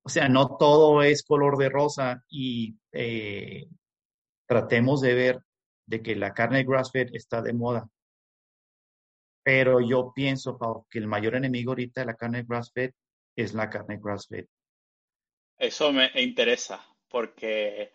o 0.04 0.10
sea, 0.10 0.28
no 0.28 0.58
todo 0.58 1.04
es 1.04 1.24
color 1.24 1.58
de 1.58 1.70
rosa 1.70 2.24
y 2.28 2.76
eh, 2.92 3.68
tratemos 4.48 5.02
de 5.02 5.14
ver 5.14 5.40
de 5.86 6.02
que 6.02 6.16
la 6.16 6.34
carne 6.34 6.64
grass-fed 6.64 7.10
está 7.14 7.42
de 7.42 7.54
moda. 7.54 7.88
Pero 9.44 9.80
yo 9.80 10.12
pienso, 10.14 10.58
Pau, 10.58 10.86
que 10.90 11.00
el 11.00 11.08
mayor 11.08 11.36
enemigo 11.36 11.72
ahorita 11.72 12.02
de 12.02 12.08
la 12.08 12.16
carne 12.16 12.44
grass-fed 12.44 12.92
es 13.36 13.54
la 13.54 13.70
carne 13.70 14.00
grass-fed. 14.02 14.46
Eso 15.58 15.92
me 15.92 16.10
interesa, 16.16 16.84
porque 17.12 17.92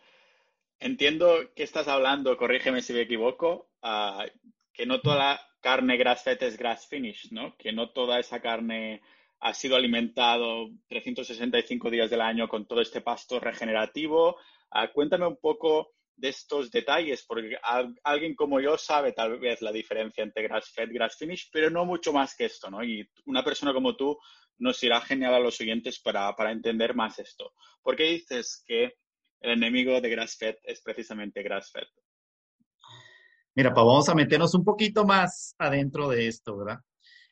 Entiendo 0.78 1.52
que 1.54 1.62
estás 1.62 1.88
hablando, 1.88 2.36
corrígeme 2.36 2.82
si 2.82 2.92
me 2.92 3.02
equivoco, 3.02 3.70
ah, 3.82 4.26
que 4.72 4.84
no 4.84 5.00
toda 5.00 5.16
la 5.16 5.40
carne 5.60 5.96
grass-fed 5.96 6.42
es 6.42 6.58
grass-finish, 6.58 7.32
¿no? 7.32 7.56
Que 7.56 7.72
no 7.72 7.90
toda 7.90 8.20
esa 8.20 8.40
carne 8.40 9.00
ha 9.40 9.54
sido 9.54 9.76
alimentado 9.76 10.68
365 10.88 11.90
días 11.90 12.10
del 12.10 12.20
año 12.20 12.46
con 12.48 12.66
todo 12.66 12.82
este 12.82 13.00
pasto 13.00 13.40
regenerativo. 13.40 14.36
Ah, 14.70 14.92
cuéntame 14.92 15.26
un 15.26 15.38
poco 15.38 15.94
de 16.14 16.28
estos 16.28 16.70
detalles, 16.70 17.24
porque 17.26 17.56
alguien 18.04 18.34
como 18.34 18.60
yo 18.60 18.76
sabe 18.76 19.12
tal 19.12 19.38
vez 19.38 19.62
la 19.62 19.72
diferencia 19.72 20.24
entre 20.24 20.42
grass-fed 20.42 20.90
y 20.90 20.94
grass-finish, 20.94 21.48
pero 21.50 21.70
no 21.70 21.86
mucho 21.86 22.12
más 22.12 22.36
que 22.36 22.44
esto, 22.44 22.70
¿no? 22.70 22.84
Y 22.84 23.08
una 23.24 23.42
persona 23.42 23.72
como 23.72 23.96
tú 23.96 24.18
nos 24.58 24.82
irá 24.82 25.00
genial 25.00 25.34
a 25.34 25.40
los 25.40 25.56
siguientes 25.56 26.00
para, 26.00 26.34
para 26.36 26.52
entender 26.52 26.94
más 26.94 27.18
esto. 27.18 27.54
¿Por 27.82 27.96
qué 27.96 28.04
dices 28.04 28.62
que 28.66 28.94
el 29.40 29.52
enemigo 29.52 30.00
de 30.00 30.10
grass-fed 30.10 30.56
es 30.62 30.80
precisamente 30.80 31.42
grass-fed. 31.42 31.86
Mira, 33.54 33.72
pues 33.72 33.86
vamos 33.86 34.08
a 34.08 34.14
meternos 34.14 34.54
un 34.54 34.64
poquito 34.64 35.04
más 35.04 35.54
adentro 35.58 36.08
de 36.08 36.28
esto, 36.28 36.58
¿verdad? 36.58 36.80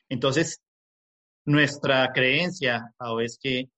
Entonces, 0.09 0.61
nuestra 1.45 2.11
creencia 2.13 2.93
es 3.21 3.37
que 3.39 3.69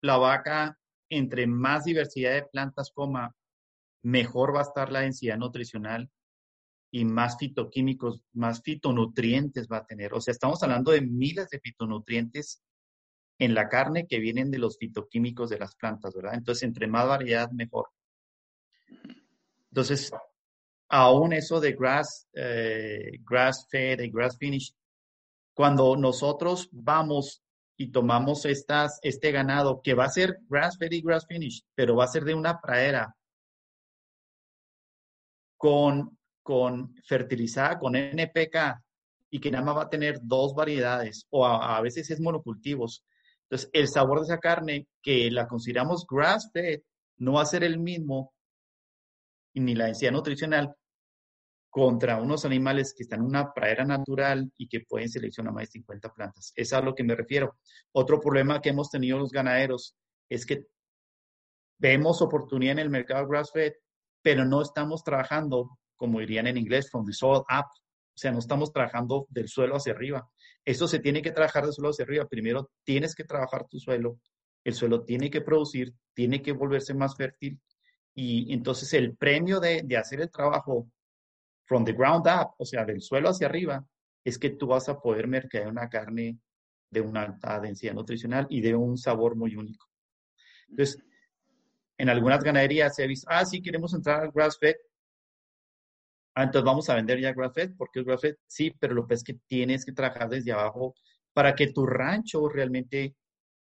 la 0.00 0.16
vaca, 0.16 0.76
entre 1.08 1.46
más 1.46 1.84
diversidad 1.84 2.32
de 2.32 2.44
plantas 2.44 2.90
coma, 2.92 3.34
mejor 4.02 4.54
va 4.54 4.60
a 4.60 4.64
estar 4.64 4.90
la 4.90 5.00
densidad 5.00 5.36
nutricional 5.36 6.10
y 6.90 7.04
más 7.04 7.36
fitoquímicos, 7.38 8.22
más 8.32 8.60
fitonutrientes 8.62 9.68
va 9.70 9.78
a 9.78 9.86
tener. 9.86 10.12
O 10.12 10.20
sea, 10.20 10.32
estamos 10.32 10.62
hablando 10.62 10.90
de 10.90 11.02
miles 11.02 11.48
de 11.48 11.60
fitonutrientes 11.60 12.62
en 13.44 13.54
la 13.54 13.68
carne 13.68 14.06
que 14.06 14.20
vienen 14.20 14.52
de 14.52 14.58
los 14.58 14.78
fitoquímicos 14.78 15.50
de 15.50 15.58
las 15.58 15.74
plantas, 15.74 16.14
¿verdad? 16.14 16.34
Entonces, 16.34 16.62
entre 16.62 16.86
más 16.86 17.08
variedad, 17.08 17.50
mejor. 17.50 17.88
Entonces, 19.68 20.12
aún 20.88 21.32
eso 21.32 21.58
de 21.58 21.72
grass, 21.72 22.28
eh, 22.34 23.18
grass 23.28 23.66
fed 23.68 23.98
y 23.98 24.10
grass 24.12 24.38
finish, 24.38 24.72
cuando 25.54 25.96
nosotros 25.96 26.68
vamos 26.70 27.42
y 27.76 27.90
tomamos 27.90 28.44
este 28.44 29.32
ganado 29.32 29.82
que 29.82 29.94
va 29.94 30.04
a 30.04 30.10
ser 30.10 30.38
grass 30.48 30.78
fed 30.78 30.92
y 30.92 31.02
grass 31.02 31.26
finish, 31.26 31.64
pero 31.74 31.96
va 31.96 32.04
a 32.04 32.08
ser 32.08 32.24
de 32.24 32.34
una 32.34 32.60
pradera 32.60 33.12
con, 35.56 36.16
con 36.44 36.94
fertilizada 37.04 37.80
con 37.80 37.96
NPK 37.96 38.80
y 39.30 39.40
que 39.40 39.50
nada 39.50 39.64
más 39.64 39.76
va 39.78 39.82
a 39.82 39.90
tener 39.90 40.20
dos 40.22 40.54
variedades 40.54 41.26
o 41.30 41.44
a 41.44 41.80
veces 41.80 42.08
es 42.08 42.20
monocultivos 42.20 43.04
entonces, 43.52 43.70
el 43.74 43.88
sabor 43.88 44.20
de 44.20 44.24
esa 44.24 44.38
carne 44.38 44.88
que 45.02 45.30
la 45.30 45.46
consideramos 45.46 46.06
grass-fed 46.08 46.80
no 47.18 47.34
va 47.34 47.42
a 47.42 47.46
ser 47.46 47.62
el 47.64 47.78
mismo 47.78 48.32
ni 49.54 49.74
la 49.74 49.84
densidad 49.84 50.12
nutricional 50.12 50.74
contra 51.68 52.18
unos 52.18 52.46
animales 52.46 52.94
que 52.96 53.02
están 53.02 53.20
en 53.20 53.26
una 53.26 53.52
pradera 53.52 53.84
natural 53.84 54.50
y 54.56 54.68
que 54.68 54.80
pueden 54.88 55.10
seleccionar 55.10 55.52
más 55.52 55.64
de 55.64 55.72
50 55.72 56.14
plantas. 56.14 56.54
Es 56.56 56.72
a 56.72 56.80
lo 56.80 56.94
que 56.94 57.04
me 57.04 57.14
refiero. 57.14 57.58
Otro 57.92 58.18
problema 58.22 58.62
que 58.62 58.70
hemos 58.70 58.88
tenido 58.88 59.18
los 59.18 59.30
ganaderos 59.30 59.96
es 60.30 60.46
que 60.46 60.64
vemos 61.78 62.22
oportunidad 62.22 62.72
en 62.72 62.78
el 62.78 62.88
mercado 62.88 63.28
grass-fed, 63.28 63.74
pero 64.22 64.46
no 64.46 64.62
estamos 64.62 65.04
trabajando, 65.04 65.78
como 65.98 66.20
dirían 66.20 66.46
en 66.46 66.56
inglés, 66.56 66.88
from 66.90 67.04
the 67.04 67.12
soil 67.12 67.40
up. 67.40 67.66
O 67.66 68.16
sea, 68.16 68.32
no 68.32 68.38
estamos 68.38 68.72
trabajando 68.72 69.26
del 69.28 69.48
suelo 69.48 69.76
hacia 69.76 69.92
arriba. 69.92 70.26
Eso 70.64 70.86
se 70.86 71.00
tiene 71.00 71.22
que 71.22 71.32
trabajar 71.32 71.64
del 71.64 71.72
suelo 71.72 71.90
hacia 71.90 72.04
arriba. 72.04 72.26
Primero 72.26 72.70
tienes 72.84 73.14
que 73.14 73.24
trabajar 73.24 73.66
tu 73.68 73.78
suelo. 73.78 74.18
El 74.64 74.74
suelo 74.74 75.04
tiene 75.04 75.30
que 75.30 75.40
producir, 75.40 75.92
tiene 76.14 76.40
que 76.40 76.52
volverse 76.52 76.94
más 76.94 77.16
fértil. 77.16 77.60
Y 78.14 78.52
entonces 78.52 78.92
el 78.94 79.16
premio 79.16 79.58
de, 79.58 79.82
de 79.84 79.96
hacer 79.96 80.20
el 80.20 80.30
trabajo 80.30 80.88
from 81.64 81.84
the 81.84 81.92
ground 81.92 82.26
up, 82.26 82.54
o 82.58 82.64
sea, 82.64 82.84
del 82.84 83.00
suelo 83.00 83.30
hacia 83.30 83.46
arriba, 83.46 83.84
es 84.24 84.38
que 84.38 84.50
tú 84.50 84.66
vas 84.66 84.88
a 84.88 85.00
poder 85.00 85.26
mercadear 85.26 85.70
una 85.70 85.88
carne 85.88 86.38
de 86.90 87.00
una 87.00 87.22
alta 87.22 87.58
densidad 87.60 87.94
nutricional 87.94 88.46
y 88.50 88.60
de 88.60 88.74
un 88.74 88.98
sabor 88.98 89.34
muy 89.34 89.56
único. 89.56 89.88
Entonces, 90.68 91.02
en 91.96 92.08
algunas 92.08 92.42
ganaderías 92.42 92.94
se 92.94 93.04
ha 93.04 93.06
visto, 93.06 93.26
ah, 93.30 93.44
sí, 93.44 93.62
queremos 93.62 93.94
entrar 93.94 94.20
al 94.20 94.30
grass 94.30 94.58
fed. 94.58 94.74
Ah, 96.34 96.44
entonces 96.44 96.64
vamos 96.64 96.88
a 96.88 96.94
vender 96.94 97.20
ya 97.20 97.32
grass 97.32 97.52
fed, 97.54 97.72
porque 97.76 98.00
es 98.00 98.06
grass 98.06 98.20
fed, 98.22 98.36
sí, 98.46 98.72
pero 98.78 98.94
lo 98.94 99.06
que 99.06 99.14
es 99.14 99.22
que 99.24 99.34
tienes 99.46 99.84
que 99.84 99.92
trabajar 99.92 100.28
desde 100.28 100.52
abajo 100.52 100.94
para 101.32 101.54
que 101.54 101.68
tu 101.72 101.86
rancho 101.86 102.48
realmente, 102.48 103.16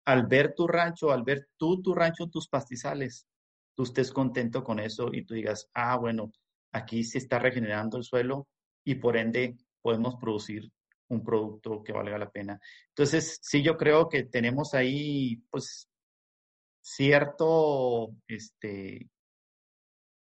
al 0.06 0.26
ver 0.26 0.54
tu 0.54 0.66
rancho, 0.66 1.10
al 1.12 1.22
ver 1.22 1.48
tú 1.56 1.82
tu 1.82 1.94
rancho, 1.94 2.28
tus 2.28 2.48
pastizales, 2.48 3.26
tú 3.74 3.84
estés 3.84 4.12
contento 4.12 4.64
con 4.64 4.80
eso 4.80 5.08
y 5.12 5.24
tú 5.24 5.34
digas, 5.34 5.68
ah, 5.74 5.96
bueno, 5.96 6.32
aquí 6.72 7.04
se 7.04 7.18
está 7.18 7.38
regenerando 7.38 7.96
el 7.96 8.04
suelo 8.04 8.48
y 8.84 8.96
por 8.96 9.16
ende 9.16 9.56
podemos 9.82 10.16
producir 10.16 10.70
un 11.08 11.24
producto 11.24 11.82
que 11.82 11.92
valga 11.92 12.18
la 12.18 12.30
pena. 12.30 12.60
Entonces, 12.88 13.38
sí, 13.42 13.62
yo 13.62 13.76
creo 13.76 14.08
que 14.08 14.24
tenemos 14.24 14.74
ahí, 14.74 15.36
pues, 15.50 15.88
cierto 16.82 18.14
este, 18.26 19.08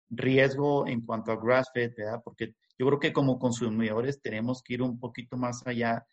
riesgo 0.09 0.87
en 0.87 1.05
cuanto 1.05 1.31
a 1.31 1.37
grass-fed, 1.37 1.93
¿verdad? 1.97 2.21
Porque 2.23 2.55
yo 2.77 2.87
creo 2.87 2.99
que 2.99 3.13
como 3.13 3.39
consumidores 3.39 4.21
tenemos 4.21 4.63
que 4.63 4.75
ir 4.75 4.81
un 4.81 4.99
poquito 4.99 5.37
más 5.37 5.65
allá 5.65 6.05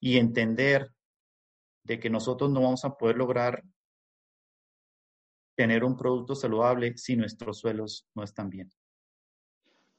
y 0.00 0.18
entender 0.18 0.90
de 1.84 2.00
que 2.00 2.10
nosotros 2.10 2.50
no 2.50 2.62
vamos 2.62 2.84
a 2.84 2.96
poder 2.96 3.16
lograr 3.16 3.62
tener 5.54 5.84
un 5.84 5.96
producto 5.96 6.34
saludable 6.34 6.96
si 6.96 7.16
nuestros 7.16 7.58
suelos 7.58 8.06
no 8.14 8.24
están 8.24 8.50
bien. 8.50 8.70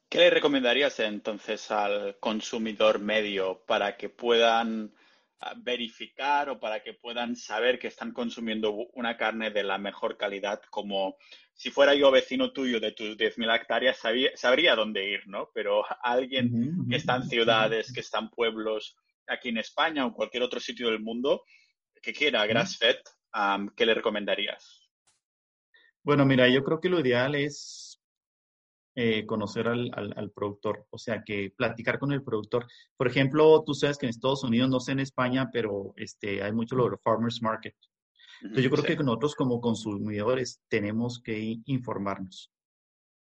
¿Qué 0.09 0.19
le 0.19 0.29
recomendarías 0.29 0.99
entonces 0.99 1.71
al 1.71 2.17
consumidor 2.19 2.99
medio 2.99 3.63
para 3.65 3.97
que 3.97 4.09
puedan 4.09 4.93
ah, 5.39 5.53
verificar 5.57 6.49
o 6.49 6.59
para 6.59 6.83
que 6.83 6.93
puedan 6.93 7.35
saber 7.35 7.79
que 7.79 7.87
están 7.87 8.11
consumiendo 8.11 8.71
una 8.93 9.17
carne 9.17 9.49
de 9.51 9.63
la 9.63 9.77
mejor 9.77 10.17
calidad, 10.17 10.61
como 10.69 11.17
si 11.55 11.71
fuera 11.71 11.95
yo 11.95 12.11
vecino 12.11 12.51
tuyo 12.51 12.79
de 12.79 12.91
tus 12.91 13.17
10.000 13.17 13.55
hectáreas, 13.55 13.99
sabría 14.35 14.75
dónde 14.75 15.09
ir, 15.09 15.21
¿no? 15.27 15.49
Pero 15.53 15.83
alguien 16.03 16.85
que 16.89 16.97
está 16.97 17.15
en 17.15 17.23
ciudades, 17.23 17.93
que 17.93 18.01
está 18.01 18.19
en 18.19 18.29
pueblos 18.29 18.95
aquí 19.27 19.49
en 19.49 19.57
España 19.57 20.05
o 20.05 20.13
cualquier 20.13 20.43
otro 20.43 20.59
sitio 20.59 20.89
del 20.89 20.99
mundo 20.99 21.43
que 22.01 22.13
quiera 22.13 22.45
grass-fed, 22.45 22.97
¿qué 23.75 23.85
le 23.85 23.93
recomendarías? 23.93 24.89
Bueno, 26.03 26.25
mira, 26.25 26.47
yo 26.49 26.63
creo 26.63 26.79
que 26.79 26.89
lo 26.89 26.99
ideal 26.99 27.33
es 27.35 27.99
eh, 28.95 29.25
conocer 29.25 29.67
al, 29.67 29.91
al, 29.93 30.31
productor, 30.31 30.85
o 30.89 30.97
sea, 30.97 31.23
que 31.23 31.51
platicar 31.57 31.99
con 31.99 32.11
el 32.11 32.23
productor. 32.23 32.67
Por 32.95 33.07
ejemplo, 33.07 33.63
tú 33.65 33.73
sabes 33.73 33.97
que 33.97 34.05
en 34.05 34.11
Estados 34.11 34.43
Unidos, 34.43 34.69
no 34.69 34.79
sé 34.79 34.91
en 34.91 34.99
España, 34.99 35.49
pero 35.51 35.93
este, 35.95 36.43
hay 36.43 36.51
mucho 36.51 36.75
lo 36.75 36.89
de 36.89 36.97
farmers 36.97 37.41
market. 37.41 37.75
Entonces 38.41 38.63
yo 38.63 38.69
creo 38.69 38.83
que 38.83 39.03
nosotros 39.03 39.35
como 39.35 39.61
consumidores 39.61 40.61
tenemos 40.67 41.21
que 41.21 41.57
informarnos 41.65 42.51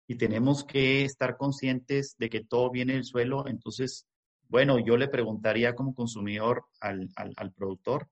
y 0.07 0.17
tenemos 0.17 0.65
que 0.65 1.05
estar 1.05 1.37
conscientes 1.37 2.17
de 2.19 2.31
que 2.31 2.45
todo 2.45 2.71
viene 2.71 2.95
del 2.95 3.05
suelo. 3.05 3.47
Entonces, 3.47 4.07
bueno, 4.49 4.79
yo 4.79 4.97
le 4.97 5.09
preguntaría 5.09 5.75
como 5.75 5.95
consumidor 5.95 6.65
al, 6.81 7.09
al, 7.17 7.33
al 7.37 7.53
productor, 7.53 8.09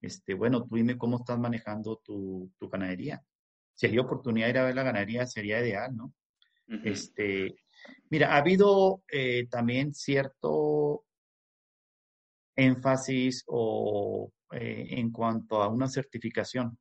este, 0.00 0.34
bueno, 0.34 0.64
tú 0.64 0.76
dime 0.76 0.98
cómo 0.98 1.18
estás 1.18 1.38
manejando 1.38 2.00
tu, 2.04 2.50
tu 2.58 2.68
ganadería. 2.68 3.22
Si 3.74 3.86
hay 3.86 3.98
oportunidad 3.98 4.46
de 4.46 4.50
ir 4.50 4.58
a 4.58 4.64
ver 4.64 4.74
la 4.74 4.82
ganadería, 4.82 5.26
sería 5.26 5.60
ideal, 5.60 5.96
¿no? 5.96 6.12
Este, 6.84 7.56
mira, 8.08 8.34
ha 8.34 8.38
habido 8.38 9.02
eh, 9.10 9.46
también 9.50 9.92
cierto 9.92 11.04
énfasis 12.56 13.44
o 13.46 14.30
eh, 14.52 14.86
en 14.90 15.10
cuanto 15.10 15.62
a 15.62 15.68
una 15.68 15.88
certificación. 15.88 16.78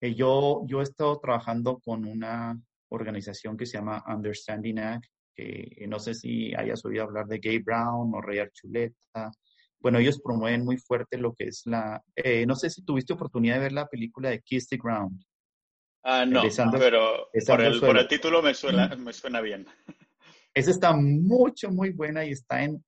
Eh, 0.00 0.14
yo, 0.14 0.62
yo 0.66 0.80
he 0.80 0.82
estado 0.84 1.18
trabajando 1.20 1.78
con 1.78 2.04
una 2.04 2.58
organización 2.88 3.56
que 3.56 3.66
se 3.66 3.78
llama 3.78 4.04
Understanding 4.06 4.78
Act, 4.78 5.06
que 5.34 5.86
no 5.88 5.98
sé 5.98 6.14
si 6.14 6.54
hayas 6.54 6.84
oído 6.84 7.04
hablar 7.04 7.26
de 7.26 7.38
Gay 7.38 7.58
Brown 7.58 8.12
o 8.14 8.20
Ray 8.20 8.38
Archuleta. 8.38 9.30
Bueno, 9.80 9.98
ellos 9.98 10.20
promueven 10.22 10.64
muy 10.64 10.76
fuerte 10.76 11.16
lo 11.16 11.34
que 11.34 11.44
es 11.44 11.62
la... 11.64 12.02
no 12.46 12.54
sé 12.54 12.70
si 12.70 12.84
tuviste 12.84 13.14
oportunidad 13.14 13.54
de 13.54 13.60
ver 13.62 13.72
la 13.72 13.86
película 13.86 14.30
de 14.30 14.40
Kiss 14.40 14.68
the 14.68 14.76
Ground. 14.76 15.24
Ah, 16.04 16.26
no, 16.26 16.42
pero 16.78 17.28
por 17.46 17.60
el, 17.60 17.80
por 17.80 17.96
el, 17.96 18.08
título 18.08 18.42
me 18.42 18.54
suena, 18.54 18.88
me 18.96 19.12
suena 19.12 19.40
bien. 19.40 19.66
Esa 20.54 20.70
está 20.70 20.92
mucho, 20.94 21.70
muy 21.70 21.90
buena 21.90 22.24
y 22.24 22.32
está 22.32 22.62
en 22.62 22.84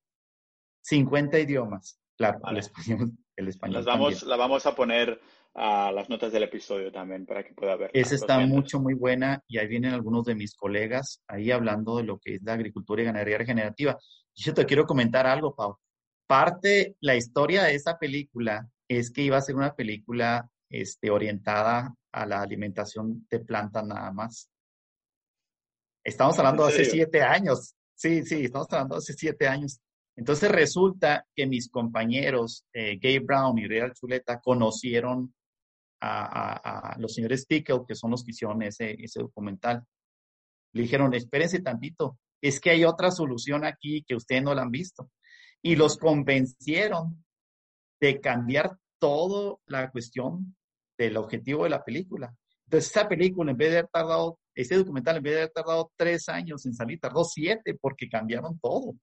50 0.83 1.39
idiomas. 1.39 1.99
Claro, 2.17 2.41
el 2.51 2.59
español. 2.59 3.13
El 3.37 3.49
español 3.49 3.77
Las 3.77 3.85
vamos, 3.85 4.23
la 4.23 4.37
vamos 4.37 4.67
a 4.67 4.75
poner 4.75 5.21
a 5.55 5.93
las 5.93 6.09
notas 6.09 6.33
del 6.33 6.43
episodio 6.45 6.91
también 6.91 7.27
para 7.27 7.45
que 7.45 7.55
pueda 7.55 7.77
ver. 7.77 7.91
Esa 7.93 8.15
está 8.15 8.39
mucho, 8.41 8.81
muy 8.81 8.95
buena 8.95 9.43
y 9.47 9.59
ahí 9.59 9.69
vienen 9.69 9.93
algunos 9.93 10.25
de 10.25 10.35
mis 10.35 10.55
colegas 10.55 11.23
ahí 11.29 11.51
hablando 11.51 11.97
de 11.97 12.05
lo 12.05 12.19
que 12.19 12.35
es 12.35 12.43
la 12.43 12.55
agricultura 12.55 13.03
y 13.03 13.05
ganadería 13.07 13.39
regenerativa. 13.39 13.99
Yo 14.35 14.53
te 14.53 14.67
quiero 14.67 14.85
comentar 14.85 15.27
algo, 15.27 15.55
Pau. 15.55 15.79
Parte, 16.27 16.97
la 17.01 17.15
historia 17.15 17.65
de 17.65 17.75
esa 17.75 17.99
película 17.99 18.69
es 18.89 19.11
que 19.11 19.23
iba 19.23 19.37
a 19.37 19.43
ser 19.43 19.55
una 19.55 19.75
película 19.75 20.49
este, 20.69 21.11
orientada 21.11 21.95
a 22.13 22.27
la 22.27 22.41
alimentación 22.41 23.27
de 23.31 23.41
plantas 23.41 23.85
nada 23.87 24.11
más. 24.13 24.49
Estamos 26.03 26.39
hablando 26.39 26.67
de 26.67 26.73
hace 26.73 26.85
siete 26.85 27.23
años. 27.23 27.75
Sí, 27.95 28.23
sí, 28.25 28.45
estamos 28.45 28.67
hablando 28.73 28.97
de 28.97 28.99
hace 28.99 29.15
siete 29.15 29.47
años. 29.47 29.81
Entonces 30.17 30.51
resulta 30.51 31.27
que 31.35 31.47
mis 31.47 31.69
compañeros, 31.69 32.65
eh, 32.73 32.99
Gabe 33.01 33.21
Brown 33.21 33.59
y 33.59 33.67
Real 33.67 33.93
Chuleta, 33.93 34.41
conocieron 34.41 35.35
a, 36.01 36.97
los 36.99 37.15
señores 37.15 37.47
Pickle, 37.47 37.81
que 37.89 37.95
son 37.95 38.11
los 38.11 38.23
que 38.23 38.33
hicieron 38.33 38.63
ese, 38.63 38.95
ese 39.03 39.21
documental. 39.21 39.85
Le 40.73 40.83
dijeron, 40.83 41.15
espérense 41.15 41.61
tantito, 41.61 42.19
es 42.43 42.61
que 42.61 42.71
hay 42.71 42.85
otra 42.85 43.11
solución 43.11 43.65
aquí 43.65 44.05
que 44.07 44.15
ustedes 44.15 44.43
no 44.43 44.55
la 44.55 44.63
han 44.63 44.71
visto. 44.71 45.11
Y 45.63 45.77
los 45.77 45.97
convencieron 45.97 47.25
de 48.01 48.21
cambiar 48.21 48.77
toda 48.99 49.57
la 49.67 49.91
cuestión 49.91 50.55
del 50.99 51.17
objetivo 51.17 51.65
de 51.65 51.71
la 51.71 51.83
película. 51.83 52.35
Entonces, 52.67 52.91
esa 52.91 53.09
película, 53.09 53.51
en 53.51 53.57
vez 53.57 53.71
de 53.71 53.79
haber 53.79 53.91
tardado, 53.91 54.39
ese 54.55 54.77
documental, 54.77 55.17
en 55.17 55.23
vez 55.23 55.33
de 55.33 55.41
haber 55.41 55.53
tardado 55.53 55.91
tres 55.97 56.29
años 56.29 56.65
en 56.67 56.75
salir, 56.75 57.01
tardó 57.01 57.25
siete 57.25 57.75
porque 57.81 58.09
cambiaron 58.09 58.59
todo. 58.59 58.95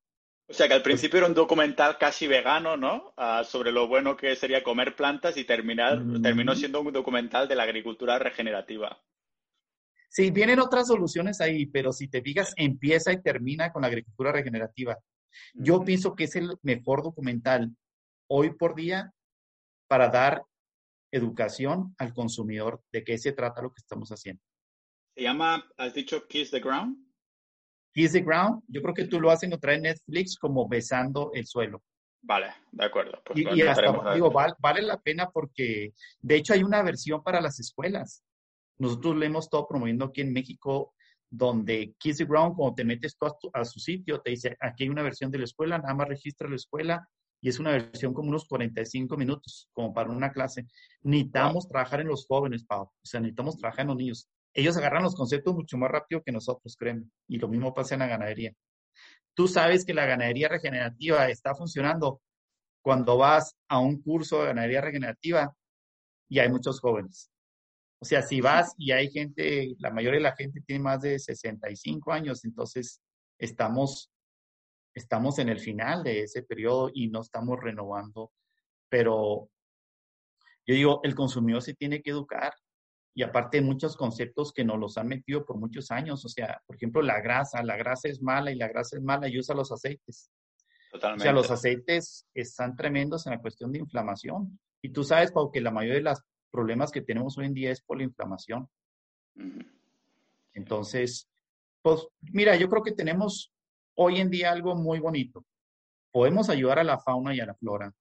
O 0.51 0.53
sea, 0.53 0.67
que 0.67 0.73
al 0.73 0.83
principio 0.83 1.19
era 1.19 1.27
un 1.27 1.33
documental 1.33 1.97
casi 1.97 2.27
vegano, 2.27 2.75
¿no? 2.75 3.13
Ah, 3.15 3.45
sobre 3.45 3.71
lo 3.71 3.87
bueno 3.87 4.17
que 4.17 4.35
sería 4.35 4.61
comer 4.61 4.97
plantas 4.97 5.37
y 5.37 5.45
terminar, 5.45 6.03
terminó 6.21 6.53
siendo 6.55 6.81
un 6.81 6.91
documental 6.91 7.47
de 7.47 7.55
la 7.55 7.63
agricultura 7.63 8.19
regenerativa. 8.19 9.01
Sí, 10.09 10.29
vienen 10.29 10.59
otras 10.59 10.87
soluciones 10.87 11.39
ahí, 11.39 11.67
pero 11.67 11.93
si 11.93 12.09
te 12.09 12.21
fijas, 12.21 12.53
empieza 12.57 13.13
y 13.13 13.21
termina 13.21 13.71
con 13.71 13.83
la 13.83 13.87
agricultura 13.87 14.33
regenerativa. 14.33 14.97
Yo 15.53 15.85
pienso 15.85 16.15
que 16.17 16.25
es 16.25 16.35
el 16.35 16.57
mejor 16.63 17.01
documental 17.01 17.71
hoy 18.27 18.53
por 18.53 18.75
día 18.75 19.13
para 19.87 20.09
dar 20.09 20.43
educación 21.11 21.95
al 21.97 22.13
consumidor 22.13 22.83
de 22.91 23.05
qué 23.05 23.17
se 23.17 23.31
trata 23.31 23.61
lo 23.61 23.69
que 23.71 23.79
estamos 23.79 24.09
haciendo. 24.09 24.43
Se 25.15 25.23
llama, 25.23 25.65
has 25.77 25.93
dicho, 25.93 26.27
Kiss 26.27 26.51
the 26.51 26.59
Ground. 26.59 26.97
Kiss 27.93 28.13
the 28.13 28.21
Ground, 28.21 28.63
yo 28.67 28.81
creo 28.81 28.93
que 28.93 29.05
tú 29.05 29.19
lo 29.19 29.31
has 29.31 29.43
encontrar 29.43 29.75
en 29.75 29.83
Netflix 29.83 30.37
como 30.37 30.67
besando 30.67 31.31
el 31.33 31.45
suelo. 31.45 31.81
Vale, 32.21 32.53
de 32.71 32.85
acuerdo. 32.85 33.21
Pues 33.25 33.39
y, 33.39 33.61
hasta, 33.61 34.13
digo, 34.13 34.31
vale, 34.31 34.81
la 34.81 34.99
pena 34.99 35.29
porque, 35.31 35.93
de 36.19 36.35
hecho, 36.35 36.53
hay 36.53 36.63
una 36.63 36.83
versión 36.83 37.23
para 37.23 37.41
las 37.41 37.59
escuelas. 37.59 38.23
Nosotros 38.77 39.17
le 39.17 39.25
hemos 39.25 39.45
estado 39.45 39.67
promoviendo 39.67 40.05
aquí 40.05 40.21
en 40.21 40.31
México, 40.31 40.93
donde 41.29 41.95
Kiss 41.97 42.17
the 42.17 42.25
Ground, 42.25 42.55
cuando 42.55 42.75
te 42.75 42.85
metes 42.85 43.17
tú 43.17 43.25
a, 43.25 43.59
a, 43.59 43.65
su 43.65 43.79
sitio, 43.79 44.21
te 44.21 44.31
dice, 44.31 44.55
aquí 44.59 44.83
hay 44.83 44.89
una 44.89 45.03
versión 45.03 45.31
de 45.31 45.39
la 45.39 45.45
escuela, 45.45 45.77
nada 45.77 45.93
más 45.93 46.07
registra 46.07 46.47
la 46.47 46.55
escuela 46.55 47.07
y 47.41 47.49
es 47.49 47.59
una 47.59 47.71
versión 47.71 48.13
como 48.13 48.29
unos 48.29 48.45
45 48.45 49.17
minutos, 49.17 49.67
como 49.73 49.93
para 49.93 50.11
una 50.11 50.31
clase. 50.31 50.67
Necesitamos 51.01 51.67
trabajar 51.67 52.01
en 52.01 52.07
los 52.07 52.27
jóvenes, 52.27 52.63
Pau. 52.63 52.83
O 52.83 52.91
sea, 53.03 53.19
necesitamos 53.19 53.57
trabajar 53.57 53.81
en 53.81 53.87
los 53.87 53.97
niños. 53.97 54.29
Ellos 54.53 54.75
agarran 54.77 55.03
los 55.03 55.15
conceptos 55.15 55.55
mucho 55.55 55.77
más 55.77 55.91
rápido 55.91 56.21
que 56.23 56.31
nosotros, 56.31 56.75
créeme. 56.77 57.05
Y 57.27 57.37
lo 57.37 57.47
mismo 57.47 57.73
pasa 57.73 57.95
en 57.95 57.99
la 57.99 58.07
ganadería. 58.07 58.53
Tú 59.33 59.47
sabes 59.47 59.85
que 59.85 59.93
la 59.93 60.05
ganadería 60.05 60.49
regenerativa 60.49 61.29
está 61.29 61.55
funcionando 61.55 62.21
cuando 62.81 63.17
vas 63.17 63.55
a 63.69 63.79
un 63.79 64.01
curso 64.01 64.41
de 64.41 64.47
ganadería 64.47 64.81
regenerativa 64.81 65.55
y 66.29 66.39
hay 66.39 66.49
muchos 66.49 66.79
jóvenes. 66.79 67.31
O 67.99 68.05
sea, 68.05 68.21
si 68.23 68.41
vas 68.41 68.73
y 68.77 68.91
hay 68.91 69.09
gente, 69.09 69.75
la 69.77 69.91
mayoría 69.91 70.17
de 70.17 70.23
la 70.23 70.35
gente 70.35 70.61
tiene 70.61 70.83
más 70.83 71.01
de 71.01 71.19
65 71.19 72.11
años, 72.11 72.43
entonces 72.43 73.01
estamos 73.37 74.11
estamos 74.93 75.39
en 75.39 75.49
el 75.49 75.59
final 75.59 76.03
de 76.03 76.23
ese 76.23 76.43
periodo 76.43 76.89
y 76.93 77.07
no 77.07 77.21
estamos 77.21 77.59
renovando, 77.59 78.31
pero 78.89 79.49
yo 80.65 80.75
digo, 80.75 80.99
el 81.03 81.15
consumidor 81.15 81.61
se 81.61 81.73
tiene 81.73 82.01
que 82.01 82.11
educar 82.11 82.53
y 83.13 83.23
aparte 83.23 83.57
de 83.57 83.63
muchos 83.63 83.97
conceptos 83.97 84.53
que 84.53 84.63
nos 84.63 84.79
los 84.79 84.97
han 84.97 85.07
metido 85.07 85.45
por 85.45 85.57
muchos 85.57 85.91
años, 85.91 86.23
o 86.23 86.29
sea, 86.29 86.61
por 86.65 86.75
ejemplo, 86.77 87.01
la 87.01 87.19
grasa, 87.19 87.61
la 87.63 87.75
grasa 87.75 88.07
es 88.07 88.21
mala 88.21 88.51
y 88.51 88.55
la 88.55 88.67
grasa 88.67 88.97
es 88.97 89.03
mala 89.03 89.27
y 89.27 89.37
usa 89.37 89.55
los 89.55 89.71
aceites. 89.71 90.29
Totalmente. 90.91 91.23
O 91.23 91.25
sea, 91.25 91.33
los 91.33 91.51
aceites 91.51 92.25
están 92.33 92.75
tremendos 92.75 93.25
en 93.25 93.33
la 93.33 93.39
cuestión 93.39 93.71
de 93.71 93.79
inflamación. 93.79 94.59
Y 94.81 94.89
tú 94.89 95.03
sabes, 95.03 95.31
Pau, 95.31 95.51
que 95.51 95.61
la 95.61 95.71
mayoría 95.71 95.99
de 95.99 96.01
los 96.01 96.21
problemas 96.49 96.91
que 96.91 97.01
tenemos 97.01 97.37
hoy 97.37 97.45
en 97.45 97.53
día 97.53 97.71
es 97.71 97.81
por 97.81 97.97
la 97.97 98.03
inflamación. 98.03 98.67
Entonces, 100.53 101.29
pues 101.81 102.07
mira, 102.21 102.55
yo 102.55 102.69
creo 102.69 102.83
que 102.83 102.91
tenemos 102.91 103.53
hoy 103.95 104.19
en 104.19 104.29
día 104.29 104.51
algo 104.51 104.75
muy 104.75 104.99
bonito. 104.99 105.45
Podemos 106.11 106.49
ayudar 106.49 106.79
a 106.79 106.83
la 106.83 106.99
fauna 106.99 107.33
y 107.33 107.39
a 107.39 107.45
la 107.45 107.55
flora. 107.55 107.93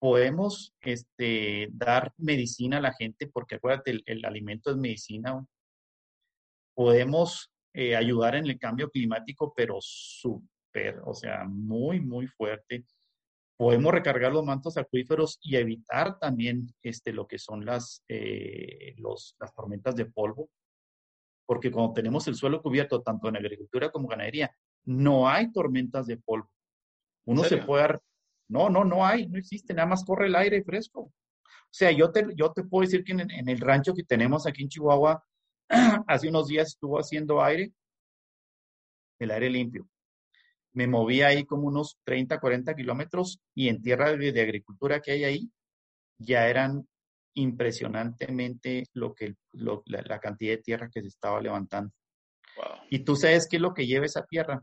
Podemos 0.00 0.74
este, 0.80 1.68
dar 1.70 2.12
medicina 2.16 2.78
a 2.78 2.80
la 2.80 2.92
gente, 2.92 3.28
porque 3.28 3.56
acuérdate, 3.56 4.00
el, 4.04 4.24
alimento 4.24 4.70
es 4.70 4.76
medicina. 4.76 5.46
Podemos 6.74 7.52
eh, 7.74 7.94
ayudar 7.94 8.34
en 8.34 8.46
el 8.46 8.58
cambio 8.58 8.90
climático, 8.90 9.52
pero 9.54 9.76
súper, 9.80 11.00
o 11.04 11.14
sea, 11.14 11.44
muy, 11.44 12.00
muy 12.00 12.26
fuerte. 12.26 12.84
Podemos 13.56 13.92
recargar 13.92 14.32
los 14.32 14.44
mantos 14.44 14.76
acuíferos 14.78 15.38
y 15.42 15.56
evitar 15.56 16.18
también 16.18 16.74
este, 16.82 17.12
lo 17.12 17.28
que 17.28 17.38
son 17.38 17.64
las, 17.64 18.02
eh, 18.08 18.94
los, 18.96 19.36
las 19.38 19.54
tormentas 19.54 19.94
de 19.94 20.06
polvo 20.06 20.48
porque 21.50 21.72
cuando 21.72 21.92
tenemos 21.92 22.28
el 22.28 22.36
suelo 22.36 22.62
cubierto, 22.62 23.02
tanto 23.02 23.28
en 23.28 23.36
agricultura 23.36 23.90
como 23.90 24.06
ganadería, 24.06 24.54
no 24.84 25.28
hay 25.28 25.50
tormentas 25.50 26.06
de 26.06 26.16
polvo. 26.16 26.48
Uno 27.24 27.42
se 27.42 27.56
puede... 27.56 27.98
No, 28.50 28.68
no, 28.68 28.84
no 28.84 29.06
hay, 29.06 29.28
no 29.28 29.38
existe, 29.38 29.72
nada 29.72 29.86
más 29.86 30.04
corre 30.04 30.26
el 30.26 30.34
aire 30.34 30.62
fresco. 30.64 31.02
O 31.02 31.72
sea, 31.72 31.92
yo 31.92 32.10
te, 32.10 32.26
yo 32.34 32.52
te 32.52 32.64
puedo 32.64 32.82
decir 32.82 33.04
que 33.04 33.12
en, 33.12 33.48
el 33.48 33.60
rancho 33.60 33.94
que 33.94 34.02
tenemos 34.02 34.46
aquí 34.46 34.64
en 34.64 34.68
Chihuahua, 34.68 35.24
hace 36.08 36.28
unos 36.28 36.48
días 36.48 36.68
estuvo 36.68 36.98
haciendo 36.98 37.42
aire, 37.42 37.72
el 39.20 39.30
aire 39.30 39.50
limpio. 39.50 39.88
Me 40.72 40.88
moví 40.88 41.22
ahí 41.22 41.44
como 41.44 41.68
unos 41.68 41.98
30, 42.04 42.40
40 42.40 42.74
kilómetros 42.74 43.40
y 43.54 43.68
en 43.68 43.80
tierra 43.80 44.12
de 44.16 44.40
agricultura 44.40 45.00
que 45.00 45.12
hay 45.12 45.24
ahí, 45.24 45.50
ya 46.18 46.48
eran 46.48 46.86
impresionantemente 47.34 48.84
lo 48.94 49.14
que, 49.14 49.36
la, 49.52 50.18
cantidad 50.18 50.56
de 50.56 50.62
tierra 50.62 50.90
que 50.92 51.02
se 51.02 51.08
estaba 51.08 51.40
levantando. 51.40 51.92
Y 52.90 53.04
tú 53.04 53.14
sabes 53.14 53.46
qué 53.48 53.56
es 53.56 53.62
lo 53.62 53.74
que 53.74 53.86
lleva 53.86 54.06
esa 54.06 54.24
tierra. 54.24 54.60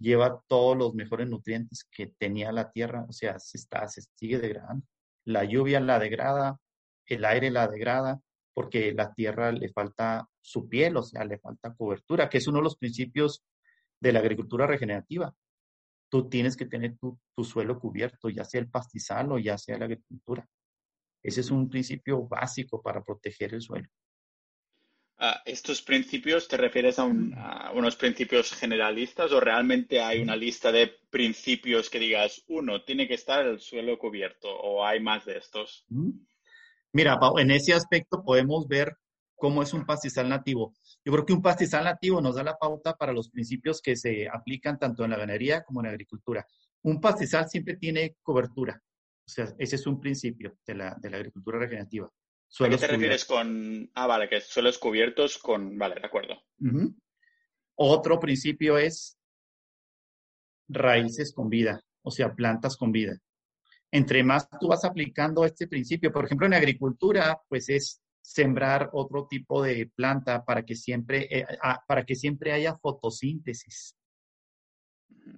Lleva 0.00 0.42
todos 0.48 0.76
los 0.76 0.94
mejores 0.94 1.28
nutrientes 1.28 1.84
que 1.84 2.08
tenía 2.18 2.50
la 2.52 2.70
tierra, 2.72 3.04
o 3.08 3.12
sea, 3.12 3.38
se, 3.38 3.58
está, 3.58 3.86
se 3.86 4.02
sigue 4.14 4.38
degradando. 4.38 4.84
La 5.24 5.44
lluvia 5.44 5.78
la 5.78 5.98
degrada, 5.98 6.58
el 7.06 7.24
aire 7.24 7.50
la 7.50 7.68
degrada, 7.68 8.20
porque 8.54 8.92
la 8.94 9.12
tierra 9.14 9.52
le 9.52 9.68
falta 9.68 10.26
su 10.40 10.68
piel, 10.68 10.96
o 10.96 11.02
sea, 11.02 11.24
le 11.24 11.38
falta 11.38 11.74
cobertura, 11.74 12.28
que 12.28 12.38
es 12.38 12.48
uno 12.48 12.58
de 12.58 12.64
los 12.64 12.76
principios 12.76 13.44
de 14.00 14.12
la 14.12 14.20
agricultura 14.20 14.66
regenerativa. 14.66 15.34
Tú 16.08 16.28
tienes 16.28 16.56
que 16.56 16.66
tener 16.66 16.96
tu, 16.98 17.18
tu 17.36 17.44
suelo 17.44 17.78
cubierto, 17.78 18.28
ya 18.30 18.44
sea 18.44 18.60
el 18.60 18.70
pastizal 18.70 19.30
o 19.32 19.38
ya 19.38 19.58
sea 19.58 19.78
la 19.78 19.84
agricultura. 19.84 20.48
Ese 21.22 21.42
es 21.42 21.50
un 21.50 21.68
principio 21.68 22.26
básico 22.26 22.82
para 22.82 23.04
proteger 23.04 23.54
el 23.54 23.60
suelo. 23.60 23.88
¿Estos 25.44 25.82
principios 25.82 26.48
te 26.48 26.56
refieres 26.56 26.98
a, 26.98 27.04
unos 27.04 27.96
principios 27.96 28.52
generalistas 28.54 29.30
o 29.32 29.40
realmente 29.40 30.00
hay 30.00 30.22
una 30.22 30.34
lista 30.34 30.72
de 30.72 30.94
principios 31.10 31.90
que 31.90 31.98
digas, 31.98 32.42
uno, 32.48 32.84
tiene 32.84 33.06
que 33.06 33.14
estar 33.14 33.46
el 33.46 33.60
suelo 33.60 33.98
cubierto 33.98 34.48
o 34.48 34.82
hay 34.82 34.98
más 35.00 35.26
de 35.26 35.36
estos? 35.36 35.84
Mira, 36.92 37.18
en 37.36 37.50
ese 37.50 37.74
aspecto 37.74 38.24
podemos 38.24 38.66
ver 38.66 38.96
cómo 39.36 39.62
es 39.62 39.74
un 39.74 39.84
pastizal 39.84 40.26
nativo. 40.26 40.74
Yo 41.04 41.12
creo 41.12 41.26
que 41.26 41.34
un 41.34 41.42
pastizal 41.42 41.84
nativo 41.84 42.22
nos 42.22 42.36
da 42.36 42.42
la 42.42 42.56
pauta 42.56 42.94
para 42.94 43.12
los 43.12 43.28
principios 43.28 43.82
que 43.82 43.96
se 43.96 44.26
aplican 44.26 44.78
tanto 44.78 45.04
en 45.04 45.10
la 45.10 45.18
ganadería 45.18 45.62
como 45.64 45.80
en 45.80 45.86
la 45.86 45.92
agricultura. 45.92 46.46
Un 46.82 46.98
pastizal 46.98 47.46
siempre 47.46 47.76
tiene 47.76 48.16
cobertura. 48.22 48.82
O 49.26 49.30
sea, 49.30 49.52
ese 49.58 49.76
es 49.76 49.86
un 49.86 50.00
principio 50.00 50.56
de 50.66 50.74
la 50.74 50.96
agricultura 51.02 51.58
regenerativa. 51.58 52.10
¿A 52.58 52.68
qué 52.68 52.76
te 52.76 52.86
refieres 52.86 53.24
con...? 53.24 53.90
Ah, 53.94 54.06
vale, 54.06 54.28
que 54.28 54.40
suelos 54.40 54.78
cubiertos 54.78 55.38
con... 55.38 55.78
Vale, 55.78 55.96
de 55.96 56.06
acuerdo. 56.06 56.42
Otro 57.76 58.18
principio 58.18 58.76
es 58.76 59.18
raíces 60.68 61.32
con 61.32 61.48
vida, 61.48 61.80
o 62.02 62.10
sea, 62.10 62.34
plantas 62.34 62.76
con 62.76 62.92
vida. 62.92 63.16
Entre 63.92 64.22
más 64.22 64.48
tú 64.60 64.68
vas 64.68 64.84
aplicando 64.84 65.44
este 65.44 65.66
principio, 65.66 66.12
por 66.12 66.24
ejemplo, 66.24 66.46
en 66.46 66.54
agricultura, 66.54 67.40
pues 67.48 67.68
es 67.68 68.00
sembrar 68.22 68.90
otro 68.92 69.26
tipo 69.28 69.62
de 69.62 69.90
planta 69.94 70.44
para 70.44 70.64
que 70.64 70.76
siempre, 70.76 71.26
eh, 71.30 71.46
para 71.86 72.04
que 72.04 72.14
siempre 72.14 72.52
haya 72.52 72.76
fotosíntesis 72.76 73.96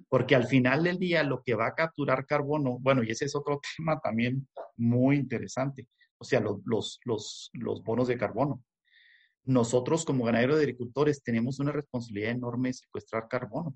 porque 0.08 0.34
al 0.34 0.46
final 0.46 0.84
del 0.84 0.98
día 0.98 1.22
lo 1.22 1.42
que 1.42 1.54
va 1.54 1.68
a 1.68 1.74
capturar 1.74 2.26
carbono, 2.26 2.78
bueno, 2.78 3.02
y 3.02 3.10
ese 3.10 3.26
es 3.26 3.34
otro 3.34 3.60
tema 3.76 3.98
también 4.00 4.46
muy 4.76 5.16
interesante, 5.16 5.88
o 6.22 6.24
sea, 6.24 6.38
los, 6.38 6.60
los, 6.64 7.00
los, 7.04 7.50
los 7.52 7.82
bonos 7.82 8.06
de 8.06 8.16
carbono. 8.16 8.62
Nosotros 9.42 10.04
como 10.04 10.24
ganaderos 10.24 10.56
de 10.56 10.62
agricultores 10.62 11.20
tenemos 11.24 11.58
una 11.58 11.72
responsabilidad 11.72 12.30
enorme 12.30 12.68
de 12.68 12.74
secuestrar 12.74 13.26
carbono, 13.26 13.74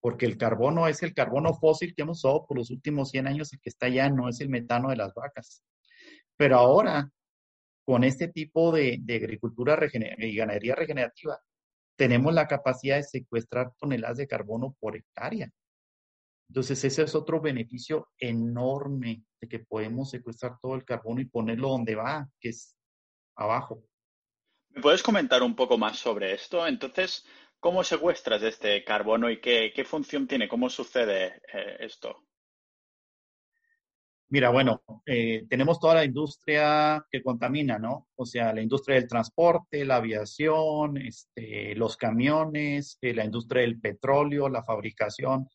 porque 0.00 0.24
el 0.24 0.38
carbono 0.38 0.88
es 0.88 1.02
el 1.02 1.12
carbono 1.12 1.52
fósil 1.52 1.94
que 1.94 2.00
hemos 2.00 2.24
usado 2.24 2.46
por 2.46 2.56
los 2.56 2.70
últimos 2.70 3.10
100 3.10 3.26
años, 3.26 3.52
el 3.52 3.60
que 3.60 3.68
está 3.68 3.86
allá 3.86 4.08
no 4.08 4.30
es 4.30 4.40
el 4.40 4.48
metano 4.48 4.88
de 4.88 4.96
las 4.96 5.12
vacas. 5.12 5.62
Pero 6.34 6.56
ahora, 6.56 7.10
con 7.84 8.04
este 8.04 8.28
tipo 8.28 8.72
de, 8.72 8.96
de 9.02 9.16
agricultura 9.16 9.78
y 10.16 10.34
ganadería 10.34 10.76
regenerativa, 10.76 11.38
tenemos 11.94 12.32
la 12.32 12.48
capacidad 12.48 12.96
de 12.96 13.02
secuestrar 13.02 13.74
toneladas 13.78 14.16
de 14.16 14.26
carbono 14.26 14.74
por 14.80 14.96
hectárea. 14.96 15.52
Entonces, 16.50 16.82
ese 16.82 17.04
es 17.04 17.14
otro 17.14 17.40
beneficio 17.40 18.08
enorme 18.18 19.22
de 19.40 19.48
que 19.48 19.60
podemos 19.60 20.10
secuestrar 20.10 20.58
todo 20.60 20.74
el 20.74 20.84
carbono 20.84 21.20
y 21.20 21.26
ponerlo 21.26 21.68
donde 21.68 21.94
va, 21.94 22.28
que 22.40 22.48
es 22.48 22.76
abajo. 23.36 23.84
¿Me 24.70 24.82
puedes 24.82 25.00
comentar 25.00 25.44
un 25.44 25.54
poco 25.54 25.78
más 25.78 26.00
sobre 26.00 26.34
esto? 26.34 26.66
Entonces, 26.66 27.24
¿cómo 27.60 27.84
secuestras 27.84 28.42
este 28.42 28.82
carbono 28.82 29.30
y 29.30 29.40
qué, 29.40 29.84
función 29.86 30.26
tiene? 30.26 30.48
¿Cómo 30.48 30.68
sucede 30.68 31.40
eh, 31.54 31.76
esto? 31.78 32.16
Mira, 34.28 34.50
bueno, 34.50 34.82
eh, 35.06 35.46
tenemos 35.48 35.78
toda 35.78 35.94
la 35.94 36.04
industria 36.04 37.06
que 37.12 37.22
contamina, 37.22 37.78
¿no? 37.78 38.08
O 38.16 38.26
sea, 38.26 38.52
la 38.52 38.60
industria 38.60 38.96
del 38.96 39.06
transporte, 39.06 39.84
la 39.84 39.96
aviación, 39.96 40.96
este, 40.96 41.76
los 41.76 41.96
camiones, 41.96 42.98
eh, 43.02 43.14
la 43.14 43.24
industria 43.24 43.62
del 43.62 43.80
petróleo, 43.80 44.48
la 44.48 44.64
fabricación, 44.64 45.48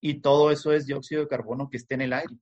y 0.00 0.20
todo 0.20 0.50
eso 0.50 0.72
es 0.72 0.86
dióxido 0.86 1.22
de 1.22 1.28
carbono 1.28 1.68
que 1.68 1.76
esté 1.76 1.94
en 1.94 2.02
el 2.02 2.12
aire. 2.12 2.36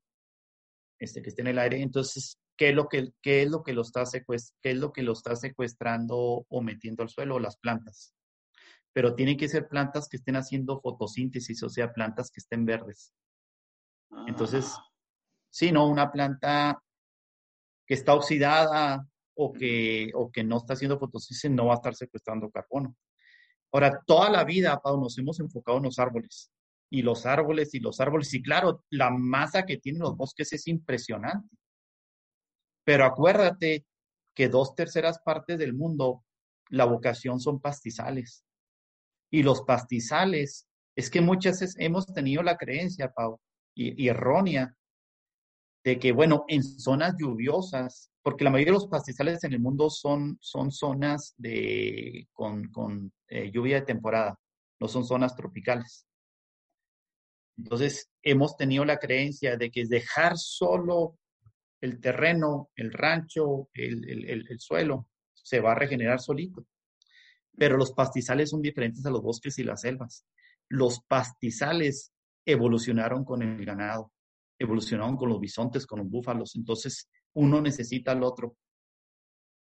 Este, 0.98 1.22
que 1.22 1.28
esté 1.28 1.42
en 1.42 1.48
el 1.48 1.58
aire. 1.58 1.80
Entonces, 1.80 2.38
¿qué 2.56 2.70
es 2.70 2.74
lo 2.74 2.88
que, 2.88 3.12
qué 3.22 3.42
es 3.42 3.50
lo 3.50 3.62
que, 3.62 3.72
lo, 3.72 3.82
está 3.82 4.04
qué 4.04 4.70
es 4.70 4.76
lo 4.76 4.92
que 4.92 5.02
lo 5.02 5.12
está 5.12 5.36
secuestrando 5.36 6.46
o 6.48 6.62
metiendo 6.62 7.02
al 7.02 7.08
suelo? 7.08 7.38
Las 7.38 7.56
plantas. 7.56 8.14
Pero 8.92 9.14
tienen 9.14 9.36
que 9.36 9.48
ser 9.48 9.68
plantas 9.68 10.08
que 10.08 10.16
estén 10.16 10.36
haciendo 10.36 10.80
fotosíntesis, 10.80 11.62
o 11.62 11.68
sea, 11.68 11.92
plantas 11.92 12.30
que 12.30 12.40
estén 12.40 12.64
verdes. 12.64 13.12
Entonces, 14.26 14.72
ah 14.74 14.86
sino 15.56 15.88
una 15.88 16.12
planta 16.12 16.78
que 17.86 17.94
está 17.94 18.12
oxidada 18.12 19.08
o 19.34 19.54
que, 19.54 20.10
o 20.14 20.30
que 20.30 20.44
no 20.44 20.58
está 20.58 20.74
haciendo 20.74 20.98
fotosíntesis 20.98 21.50
no 21.50 21.66
va 21.68 21.72
a 21.72 21.76
estar 21.76 21.94
secuestrando 21.94 22.50
carbono. 22.50 22.94
Ahora, 23.72 24.02
toda 24.06 24.28
la 24.28 24.44
vida, 24.44 24.78
Pau, 24.78 25.00
nos 25.00 25.16
hemos 25.16 25.40
enfocado 25.40 25.78
en 25.78 25.84
los 25.84 25.98
árboles. 25.98 26.52
Y 26.90 27.02
los 27.02 27.26
árboles 27.26 27.74
y 27.74 27.80
los 27.80 28.00
árboles. 28.00 28.32
Y 28.34 28.42
claro, 28.42 28.84
la 28.90 29.10
masa 29.10 29.64
que 29.64 29.78
tienen 29.78 30.02
los 30.02 30.16
bosques 30.16 30.52
es 30.52 30.66
impresionante. 30.68 31.56
Pero 32.84 33.04
acuérdate 33.04 33.84
que 34.34 34.48
dos 34.48 34.74
terceras 34.74 35.18
partes 35.18 35.58
del 35.58 35.74
mundo, 35.74 36.24
la 36.68 36.84
vocación 36.84 37.40
son 37.40 37.60
pastizales. 37.60 38.44
Y 39.30 39.42
los 39.42 39.62
pastizales, 39.62 40.68
es 40.94 41.10
que 41.10 41.20
muchas 41.20 41.60
veces 41.60 41.76
hemos 41.78 42.06
tenido 42.06 42.42
la 42.42 42.56
creencia, 42.56 43.12
Pau, 43.12 43.40
y 43.74 44.08
errónea, 44.08 44.74
de 45.86 46.00
que, 46.00 46.10
bueno, 46.10 46.44
en 46.48 46.64
zonas 46.64 47.14
lluviosas, 47.16 48.10
porque 48.20 48.42
la 48.42 48.50
mayoría 48.50 48.72
de 48.72 48.78
los 48.78 48.88
pastizales 48.88 49.44
en 49.44 49.52
el 49.52 49.60
mundo 49.60 49.88
son, 49.88 50.36
son 50.40 50.72
zonas 50.72 51.32
de, 51.36 52.26
con, 52.32 52.72
con 52.72 53.12
eh, 53.28 53.52
lluvia 53.52 53.76
de 53.76 53.86
temporada, 53.86 54.36
no 54.80 54.88
son 54.88 55.04
zonas 55.04 55.36
tropicales. 55.36 56.04
Entonces, 57.58 58.10
hemos 58.22 58.56
tenido 58.56 58.84
la 58.84 58.98
creencia 58.98 59.56
de 59.56 59.70
que 59.70 59.86
dejar 59.86 60.36
solo 60.36 61.18
el 61.80 62.00
terreno, 62.00 62.70
el 62.76 62.92
rancho, 62.92 63.68
el, 63.74 64.08
el, 64.08 64.46
el, 64.48 64.60
suelo, 64.60 65.08
se 65.32 65.60
va 65.60 65.72
a 65.72 65.76
regenerar 65.76 66.20
solito. 66.20 66.66
Pero 67.56 67.76
los 67.76 67.92
pastizales 67.92 68.50
son 68.50 68.60
diferentes 68.60 69.04
a 69.06 69.10
los 69.10 69.22
bosques 69.22 69.58
y 69.58 69.64
las 69.64 69.80
selvas. 69.82 70.26
los 70.68 71.00
pastizales 71.00 72.12
evolucionaron 72.44 73.24
con 73.24 73.42
el 73.42 73.64
ganado, 73.64 74.12
evolucionaron 74.58 75.16
con 75.16 75.28
los 75.28 75.40
bisontes, 75.40 75.86
con 75.86 76.00
los 76.00 76.08
búfalos. 76.08 76.56
Entonces, 76.56 77.08
uno 77.34 77.60
necesita 77.60 78.12
al 78.12 78.22
otro. 78.22 78.56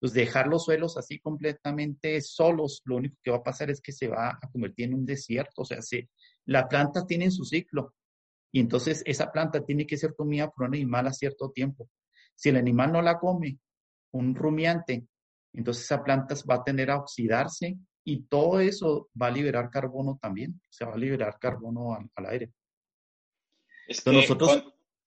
Pues 0.05 0.13
dejar 0.13 0.49
los 0.49 0.67
suelos 0.67 0.99
así 0.99 1.19
completamente 1.19 2.21
solos, 2.21 2.83
lo 2.85 2.97
único 2.97 3.17
que 3.23 3.31
va 3.31 3.39
a 3.39 3.43
pasar 3.43 3.71
es 3.71 3.81
que 3.81 3.91
se 3.91 4.07
va 4.07 4.39
a 4.39 4.51
convertir 4.53 4.85
en 4.85 4.93
un 4.97 5.07
desierto. 5.07 5.63
O 5.63 5.65
sea, 5.65 5.81
se, 5.81 6.11
la 6.45 6.69
planta 6.69 7.07
tiene 7.07 7.31
su 7.31 7.43
ciclo 7.47 7.95
y 8.53 8.61
entonces 8.61 9.03
esa 9.07 9.33
planta 9.33 9.65
tiene 9.65 9.87
que 9.87 9.97
ser 9.97 10.15
comida 10.15 10.51
por 10.51 10.69
un 10.69 10.75
animal 10.75 11.07
a 11.07 11.13
cierto 11.15 11.51
tiempo. 11.53 11.89
Si 12.35 12.51
el 12.51 12.57
animal 12.57 12.93
no 12.93 13.01
la 13.01 13.19
come, 13.19 13.59
un 14.13 14.35
rumiante, 14.35 15.07
entonces 15.55 15.85
esa 15.85 16.05
planta 16.05 16.35
va 16.51 16.57
a 16.57 16.65
tener 16.65 16.91
a 16.91 16.99
oxidarse 16.99 17.79
y 18.05 18.25
todo 18.25 18.61
eso 18.61 19.09
va 19.19 19.29
a 19.29 19.31
liberar 19.31 19.71
carbono 19.71 20.19
también, 20.21 20.61
se 20.69 20.85
va 20.85 20.93
a 20.93 20.99
liberar 20.99 21.39
carbono 21.39 21.95
al, 21.95 22.27
aire. 22.27 22.53
Es 23.89 24.03
que 24.03 24.13
nosotros... 24.13 24.65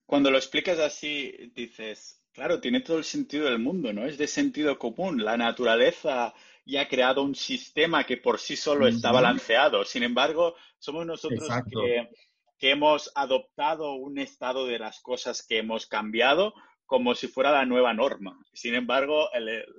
cuando, 0.07 0.31
lo 0.31 0.37
explicas 0.37 0.79
así, 0.79 1.51
dices, 1.53 2.16
claro, 2.38 2.61
tiene 2.61 2.81
todo 2.81 2.99
el 2.99 3.03
sentido 3.03 3.45
del 3.45 3.57
mundo, 3.57 3.91
¿no? 3.91 4.05
Es 4.05 4.15
de 4.15 4.27
sentido 4.27 4.77
común. 4.77 5.25
La 5.25 5.38
naturaleza 5.38 6.35
ya 6.67 6.81
ha 6.81 6.88
creado 6.88 7.23
un 7.23 7.33
sistema 7.33 8.03
que 8.03 8.17
por 8.17 8.39
sí 8.39 8.55
solo 8.55 8.88
está 8.88 9.11
balanceado. 9.11 9.83
Sin 9.83 10.03
embargo, 10.03 10.55
somos 10.77 11.03
nosotros 11.03 11.49
que, 11.71 12.07
que, 12.59 12.69
hemos 12.69 13.11
adoptado 13.15 13.93
un 13.93 14.19
estado 14.19 14.67
de 14.67 14.77
las 14.77 14.99
cosas 14.99 15.43
que 15.47 15.57
hemos 15.57 15.88
cambiado 15.88 16.53
como 16.85 17.15
si 17.15 17.27
fuera 17.27 17.51
la 17.51 17.65
nueva 17.65 17.95
norma. 17.95 18.38
Sin 18.53 18.75
embargo, 18.75 19.29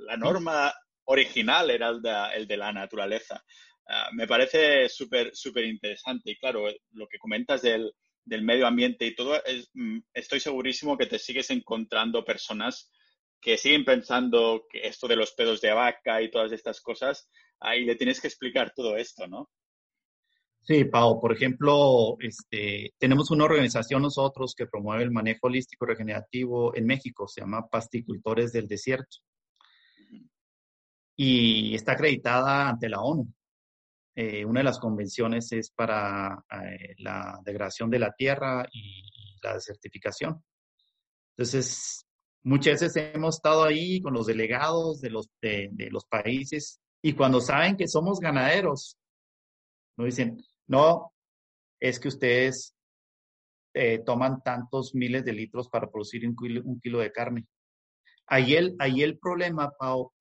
la 0.08 0.16
norma 0.16 0.74
original 1.04 1.70
era 1.70 1.90
el 1.90 2.02
de, 2.02 2.12
el 2.34 2.48
de 2.48 2.56
la 2.56 2.72
naturaleza. 2.72 3.40
Ah, 3.86 4.08
me 4.12 4.26
parece 4.26 4.88
súper 4.88 5.30
súper 5.32 5.64
interesante 5.64 6.32
y 6.32 6.36
claro, 6.36 6.66
lo 6.90 7.06
que 7.06 7.18
comentas 7.18 7.62
del, 7.62 7.92
del 8.28 8.42
medio 8.42 8.66
ambiente 8.66 9.06
y 9.06 9.14
todo, 9.14 9.42
es, 9.44 9.70
mm, 9.74 9.98
estoy 10.14 10.40
segurísimo 10.40 10.96
que 10.96 11.06
te 11.06 11.18
sigues 11.18 11.50
encontrando 11.50 12.24
personas 12.24 12.90
que 13.40 13.56
siguen 13.56 13.84
pensando 13.84 14.64
que 14.68 14.86
esto 14.86 15.06
de 15.06 15.16
los 15.16 15.32
pedos 15.32 15.60
de 15.60 15.72
vaca 15.72 16.20
y 16.20 16.30
todas 16.30 16.52
estas 16.52 16.80
cosas, 16.80 17.28
ahí 17.60 17.84
le 17.84 17.94
tienes 17.94 18.20
que 18.20 18.28
explicar 18.28 18.72
todo 18.74 18.96
esto, 18.96 19.26
¿no? 19.28 19.48
Sí, 20.62 20.84
Pau, 20.84 21.20
por 21.20 21.32
ejemplo, 21.32 22.16
este, 22.20 22.92
tenemos 22.98 23.30
una 23.30 23.44
organización 23.44 24.02
nosotros 24.02 24.54
que 24.56 24.66
promueve 24.66 25.04
el 25.04 25.10
manejo 25.10 25.46
holístico 25.46 25.86
regenerativo 25.86 26.76
en 26.76 26.84
México, 26.84 27.26
se 27.26 27.40
llama 27.40 27.68
Pasticultores 27.68 28.52
del 28.52 28.66
Desierto 28.66 29.18
y 31.20 31.74
está 31.74 31.92
acreditada 31.92 32.68
ante 32.68 32.88
la 32.88 33.00
ONU. 33.00 33.26
Eh, 34.20 34.44
una 34.44 34.58
de 34.58 34.64
las 34.64 34.80
convenciones 34.80 35.52
es 35.52 35.70
para 35.70 36.44
eh, 36.50 36.96
la 36.98 37.38
degradación 37.44 37.88
de 37.88 38.00
la 38.00 38.12
tierra 38.12 38.66
y, 38.72 39.04
la 39.40 39.54
desertificación. 39.54 40.42
Entonces, 41.36 42.04
muchas 42.42 42.80
veces 42.80 43.12
hemos 43.14 43.36
estado 43.36 43.62
ahí 43.62 44.00
con 44.00 44.12
los 44.12 44.26
delegados 44.26 45.00
de 45.00 45.10
los, 45.10 45.30
de, 45.40 45.88
los 45.92 46.04
países 46.06 46.80
y 47.00 47.12
cuando 47.12 47.40
saben 47.40 47.76
que 47.76 47.86
somos 47.86 48.18
ganaderos, 48.18 48.98
nos 49.96 50.06
dicen, 50.06 50.42
no, 50.66 51.12
es 51.78 52.00
que 52.00 52.08
ustedes 52.08 52.74
eh, 53.72 54.00
toman 54.04 54.42
tantos 54.42 54.96
miles 54.96 55.24
de 55.24 55.32
litros 55.32 55.68
para 55.68 55.88
producir 55.88 56.26
un 56.26 56.34
kilo, 56.34 56.62
un 56.64 56.80
kilo 56.80 56.98
de 56.98 57.12
carne. 57.12 57.46
Ahí 58.26 58.56
el, 58.56 58.74
ahí 58.80 59.04
el 59.04 59.16
problema, 59.16 59.70
Pau, 59.78 60.12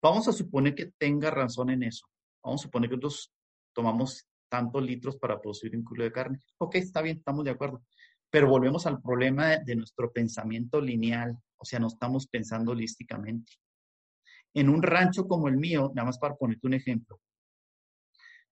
Vamos 0.00 0.28
a 0.28 0.32
suponer 0.32 0.76
que 0.76 0.92
tenga 0.96 1.32
razón 1.32 1.70
en 1.70 1.82
eso. 1.82 2.06
Vamos 2.44 2.62
a 2.62 2.64
suponer 2.66 2.88
que 2.88 2.96
nosotros 2.96 3.32
tomamos 3.72 4.28
tantos 4.48 4.82
litros 4.82 5.16
para 5.16 5.40
producir 5.40 5.74
un 5.74 5.84
kilo 5.84 6.04
de 6.04 6.12
carne. 6.12 6.40
Ok, 6.58 6.74
está 6.76 7.00
bien, 7.00 7.18
estamos 7.18 7.44
de 7.44 7.52
acuerdo. 7.52 7.82
Pero 8.30 8.48
volvemos 8.48 8.86
al 8.86 9.00
problema 9.00 9.56
de, 9.56 9.76
nuestro 9.76 10.12
pensamiento 10.12 10.80
lineal, 10.80 11.36
o 11.56 11.64
sea, 11.64 11.78
no 11.78 11.86
estamos 11.86 12.26
pensando 12.26 12.72
holísticamente. 12.72 13.52
En 14.54 14.68
un 14.68 14.82
rancho 14.82 15.26
como 15.26 15.48
el 15.48 15.56
mío, 15.56 15.90
nada 15.94 16.06
más 16.06 16.18
para 16.18 16.34
ponerte 16.34 16.66
un 16.66 16.74
ejemplo, 16.74 17.20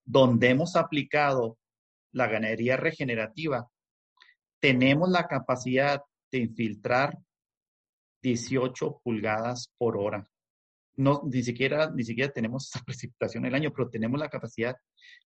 donde 0.05 0.51
hemos 0.51 0.77
aplicado 0.77 1.59
la 2.13 2.27
ganadería 2.29 2.77
regenerativa, 2.77 3.69
tenemos 4.61 5.11
la 5.11 5.27
capacidad 5.27 6.03
de 6.33 6.39
infiltrar 6.39 7.19
18 8.23 9.01
pulgadas 9.05 9.73
por 9.77 9.97
hora 9.97 10.29
no, 10.99 11.23
ni 11.25 11.45
siquiera, 11.45 11.91
ni 11.91 12.03
siquiera 12.03 12.33
tenemos 12.33 12.69
esa 12.69 12.81
precipitación 12.85 13.47
el 13.47 13.55
año, 13.55 13.73
pero 13.73 13.89
tenemos 13.89 14.19
la 14.19 14.29
capacidad. 14.29 14.77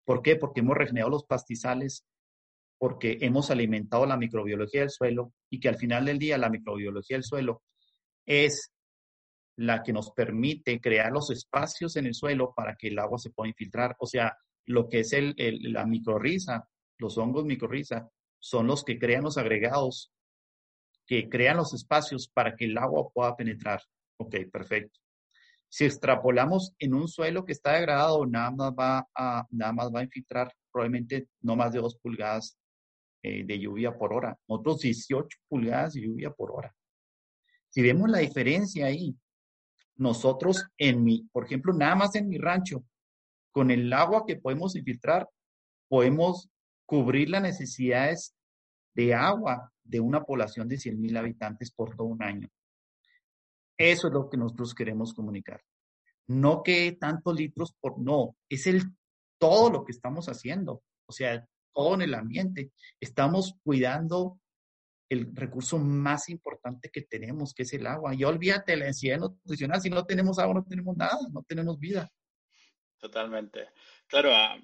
¿Por 0.05 0.23
qué? 0.23 0.37
Porque 0.37 0.61
hemos 0.61 0.77
regenerado 0.77 1.11
los 1.11 1.25
pastizales, 1.25 2.05
porque 2.79 3.19
hemos 3.23 3.51
alimentado 3.51 4.05
la 4.07 4.19
microbiología 4.19 4.81
del 4.81 4.91
suelo 4.91 5.33
y 5.51 5.61
que 5.61 5.69
al 5.69 5.77
final 5.77 6.05
del 6.05 6.19
día 6.19 6.37
la 6.37 6.51
microbiología 6.51 7.17
del 7.17 7.25
suelo 7.25 7.63
es 8.27 8.71
la 9.57 9.83
que 9.83 9.93
nos 9.93 10.11
permite 10.11 10.81
crear 10.81 11.11
los 11.11 11.31
espacios 11.31 11.97
en 11.97 12.07
el 12.07 12.15
suelo 12.15 12.53
para 12.55 12.77
que 12.77 12.89
el 12.89 12.99
agua 12.99 13.19
se 13.19 13.31
pueda 13.31 13.49
infiltrar. 13.49 13.97
O 13.99 14.07
sea, 14.07 14.37
lo 14.67 14.89
que 14.89 15.01
es 15.01 15.13
el, 15.13 15.35
la 15.73 15.87
micorriza, 15.87 16.69
los 16.99 17.17
hongos 17.17 17.45
micorriza, 17.45 18.11
son 18.39 18.67
los 18.67 18.85
que 18.85 18.99
crean 18.99 19.25
los 19.25 19.39
agregados, 19.39 20.13
que 21.07 21.29
crean 21.29 21.57
los 21.57 21.73
espacios 21.73 22.29
para 22.29 22.57
que 22.57 22.67
el 22.67 22.77
agua 22.77 23.09
pueda 23.13 23.37
penetrar. 23.37 23.81
Ok, 24.19 24.37
perfecto. 24.53 25.02
Si 25.73 25.87
extrapolamos 25.87 26.75
en 26.79 26.93
un 26.93 27.09
suelo 27.09 27.47
que 27.47 27.53
está 27.53 27.73
degradado, 27.73 28.27
nada 28.27 28.51
más 28.51 28.73
va 28.79 29.09
a, 29.15 29.47
nada 29.49 29.73
más 29.73 29.91
va 29.91 30.01
a 30.01 30.05
infiltrar 30.05 30.53
probablemente 30.71 31.29
no 31.41 31.57
más 31.57 31.73
de 31.73 31.79
dos 31.79 31.97
pulgadas 31.97 32.59
eh, 33.23 33.43
de 33.43 33.59
lluvia 33.59 33.97
por 33.97 34.13
hora, 34.13 34.39
otros 34.47 34.81
18 34.81 35.39
pulgadas 35.49 35.95
de 35.95 36.03
lluvia 36.03 36.31
por 36.31 36.53
hora. 36.53 36.77
Si 37.71 37.81
vemos 37.81 38.11
la 38.11 38.19
diferencia 38.19 38.85
ahí, 38.85 39.17
nosotros 39.97 40.63
en 40.77 41.03
mi, 41.03 41.27
por 41.33 41.47
ejemplo, 41.47 41.73
nada 41.73 41.95
más 41.95 42.15
en 42.17 42.29
mi 42.29 42.37
rancho, 42.37 42.85
con 43.51 43.71
el 43.71 43.91
agua 43.95 44.27
que 44.27 44.37
podemos 44.37 44.77
infiltrar, 44.77 45.27
podemos 45.89 46.51
cubrir 46.85 47.31
las 47.31 47.41
necesidades 47.41 48.35
de 48.95 49.15
agua 49.15 49.73
de 49.83 50.01
una 50.01 50.23
población 50.23 50.69
de 50.69 50.77
100.000 50.77 51.17
habitantes 51.17 51.73
por 51.73 51.97
todo 51.97 52.09
un 52.09 52.23
año. 52.23 52.51
Eso 53.77 54.09
es 54.09 54.13
lo 54.13 54.29
que 54.29 54.37
nosotros 54.37 54.75
queremos 54.75 55.15
comunicar. 55.15 55.63
No 56.29 56.63
que 56.63 56.93
tantos 56.93 57.35
litros 57.35 57.75
por, 57.81 57.99
no, 57.99 58.37
es 58.49 58.67
el 58.67 58.83
todo 59.39 59.71
lo 59.71 59.85
que 59.85 59.93
estamos 59.93 60.27
haciendo. 60.27 60.83
O 61.07 61.13
sea, 61.13 61.47
todo 61.73 61.95
en 61.95 62.03
el 62.03 62.15
ambiente. 62.15 62.73
Estamos 63.01 63.55
cuidando 63.65 64.39
el 65.09 65.35
recurso 65.35 65.79
más 65.79 66.29
importante 66.29 66.91
que 66.91 67.03
tenemos, 67.03 67.53
que 67.53 67.65
es 67.65 67.73
el 67.75 67.87
agua. 67.87 68.15
Y 68.15 68.25
olvídate 68.25 68.77
la 68.77 68.87
densidad 68.87 69.19
nutricional. 69.19 69.81
Si 69.81 69.91
no 69.91 70.05
tenemos 70.05 70.39
agua, 70.39 70.55
no 70.55 70.65
tenemos 70.65 70.97
nada, 70.97 71.19
no 71.33 71.43
tenemos 71.43 71.79
vida. 71.79 72.11
Totalmente. 72.99 73.71
Claro, 74.07 74.31
ah, 74.33 74.57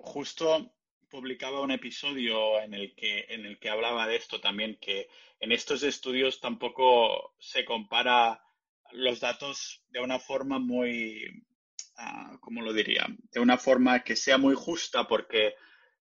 justo 0.00 0.72
publicaba 1.08 1.60
un 1.60 1.70
episodio 1.70 2.60
en 2.60 2.74
el 2.74 2.94
que, 2.94 3.26
en 3.28 3.46
el 3.46 3.58
que 3.58 3.70
hablaba 3.70 4.06
de 4.06 4.16
esto 4.16 4.40
también, 4.40 4.78
que 4.80 5.08
en 5.40 5.52
estos 5.52 5.82
estudios 5.82 6.40
tampoco 6.40 7.34
se 7.38 7.64
compara 7.64 8.42
los 8.92 9.20
datos 9.20 9.82
de 9.88 10.00
una 10.00 10.18
forma 10.18 10.58
muy, 10.58 11.24
uh, 11.98 12.38
¿cómo 12.40 12.62
lo 12.62 12.72
diría? 12.72 13.06
De 13.32 13.40
una 13.40 13.58
forma 13.58 14.02
que 14.02 14.16
sea 14.16 14.38
muy 14.38 14.54
justa 14.54 15.06
porque 15.06 15.54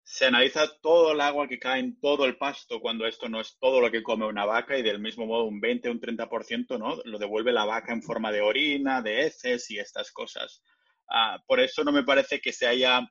se 0.03 0.25
analiza 0.25 0.79
todo 0.79 1.11
el 1.11 1.19
agua 1.19 1.49
que 1.49 1.59
cae 1.59 1.81
en 1.81 1.99
todo 1.99 2.25
el 2.25 2.37
pasto 2.37 2.79
cuando 2.79 3.05
esto 3.05 3.27
no 3.27 3.41
es 3.41 3.57
todo 3.59 3.81
lo 3.81 3.91
que 3.91 4.03
come 4.03 4.25
una 4.25 4.45
vaca 4.45 4.77
y 4.77 4.81
del 4.81 4.99
mismo 4.99 5.25
modo 5.25 5.43
un 5.43 5.59
20 5.59 5.89
o 5.89 5.91
un 5.91 5.99
30% 5.99 6.79
¿no? 6.79 7.01
lo 7.03 7.19
devuelve 7.19 7.51
la 7.51 7.65
vaca 7.65 7.91
en 7.91 8.01
forma 8.01 8.31
de 8.31 8.39
orina, 8.39 9.01
de 9.01 9.25
heces 9.25 9.69
y 9.69 9.79
estas 9.79 10.11
cosas. 10.11 10.63
Uh, 11.09 11.41
por 11.45 11.59
eso 11.59 11.83
no 11.83 11.91
me 11.91 12.03
parece 12.03 12.39
que 12.39 12.53
se 12.53 12.67
haya 12.67 13.01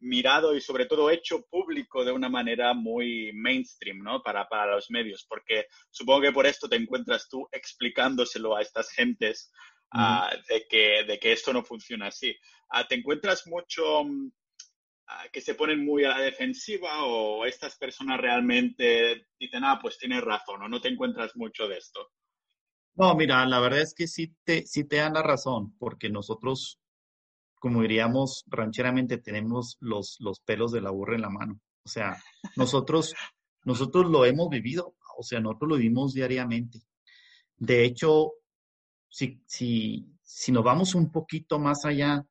mirado 0.00 0.54
y 0.54 0.60
sobre 0.60 0.86
todo 0.86 1.10
hecho 1.10 1.46
público 1.46 2.04
de 2.04 2.12
una 2.12 2.28
manera 2.28 2.74
muy 2.74 3.32
mainstream, 3.32 3.98
¿no? 3.98 4.22
Para, 4.22 4.48
para 4.48 4.74
los 4.74 4.90
medios, 4.90 5.24
porque 5.28 5.66
supongo 5.90 6.22
que 6.22 6.32
por 6.32 6.46
esto 6.46 6.68
te 6.68 6.76
encuentras 6.76 7.28
tú 7.28 7.48
explicándoselo 7.52 8.56
a 8.56 8.62
estas 8.62 8.90
gentes 8.90 9.50
ah, 9.92 10.30
de, 10.48 10.66
que, 10.68 11.04
de 11.06 11.18
que 11.18 11.32
esto 11.32 11.52
no 11.52 11.62
funciona 11.64 12.08
así. 12.08 12.36
Ah, 12.70 12.86
¿Te 12.86 12.96
encuentras 12.96 13.46
mucho 13.46 14.04
mm, 14.04 14.30
ah, 15.08 15.24
que 15.32 15.40
se 15.40 15.54
ponen 15.54 15.84
muy 15.84 16.04
a 16.04 16.10
la 16.10 16.20
defensiva 16.20 17.04
o 17.04 17.46
estas 17.46 17.76
personas 17.76 18.20
realmente 18.20 19.26
dicen, 19.38 19.64
ah, 19.64 19.78
pues 19.80 19.98
tienes 19.98 20.22
razón 20.22 20.62
o 20.62 20.68
no 20.68 20.80
te 20.80 20.88
encuentras 20.88 21.36
mucho 21.36 21.66
de 21.68 21.78
esto? 21.78 22.12
No, 22.96 23.14
mira, 23.14 23.44
la 23.44 23.60
verdad 23.60 23.82
es 23.82 23.94
que 23.94 24.06
sí 24.06 24.34
te, 24.42 24.66
sí 24.66 24.88
te 24.88 24.96
dan 24.96 25.12
la 25.12 25.22
razón, 25.22 25.76
porque 25.78 26.08
nosotros 26.08 26.80
como 27.58 27.82
diríamos 27.82 28.44
rancheramente, 28.46 29.18
tenemos 29.18 29.76
los, 29.80 30.16
los 30.20 30.40
pelos 30.40 30.72
de 30.72 30.80
la 30.80 30.90
burra 30.90 31.16
en 31.16 31.22
la 31.22 31.30
mano. 31.30 31.60
O 31.84 31.88
sea, 31.88 32.16
nosotros, 32.56 33.14
nosotros 33.64 34.10
lo 34.10 34.24
hemos 34.24 34.48
vivido, 34.48 34.94
o 35.16 35.22
sea, 35.22 35.40
nosotros 35.40 35.70
lo 35.70 35.76
vivimos 35.76 36.12
diariamente. 36.14 36.80
De 37.56 37.84
hecho, 37.84 38.32
si, 39.08 39.40
si, 39.46 40.06
si 40.22 40.52
nos 40.52 40.64
vamos 40.64 40.94
un 40.94 41.10
poquito 41.10 41.58
más 41.58 41.84
allá, 41.84 42.24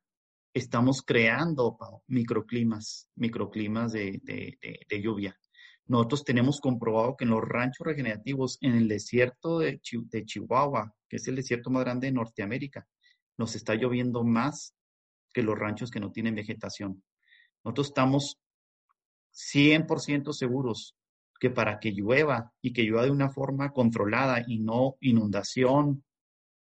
estamos 0.54 1.02
creando 1.02 1.76
microclimas, 2.06 3.08
microclimas 3.16 3.92
de, 3.92 4.20
de, 4.24 5.02
lluvia. 5.02 5.38
Nosotros 5.86 6.24
tenemos 6.24 6.60
comprobado 6.60 7.16
que 7.16 7.24
en 7.24 7.30
los 7.30 7.42
ranchos 7.42 7.86
regenerativos, 7.86 8.56
en 8.60 8.74
el 8.74 8.88
desierto 8.88 9.58
de, 9.58 9.80
Chihuahua, 9.80 10.94
que 11.08 11.16
es 11.16 11.28
el 11.28 11.36
desierto 11.36 11.70
más 11.70 11.84
grande 11.84 12.06
de 12.06 12.12
Norteamérica, 12.12 12.86
nos 13.36 13.54
está 13.54 13.74
lloviendo 13.74 14.24
más 14.24 14.74
que 15.36 15.42
los 15.42 15.58
ranchos 15.58 15.90
que 15.90 16.00
no 16.00 16.10
tienen 16.10 16.34
vegetación. 16.34 17.04
Nosotros 17.62 17.88
estamos 17.88 18.40
100% 19.34 20.32
seguros 20.32 20.96
que 21.38 21.50
para 21.50 21.78
que 21.78 21.92
llueva 21.92 22.54
y 22.62 22.72
que 22.72 22.84
llueva 22.84 23.04
de 23.04 23.10
una 23.10 23.28
forma 23.28 23.70
controlada 23.70 24.42
y 24.46 24.60
no 24.60 24.96
inundación 25.00 26.02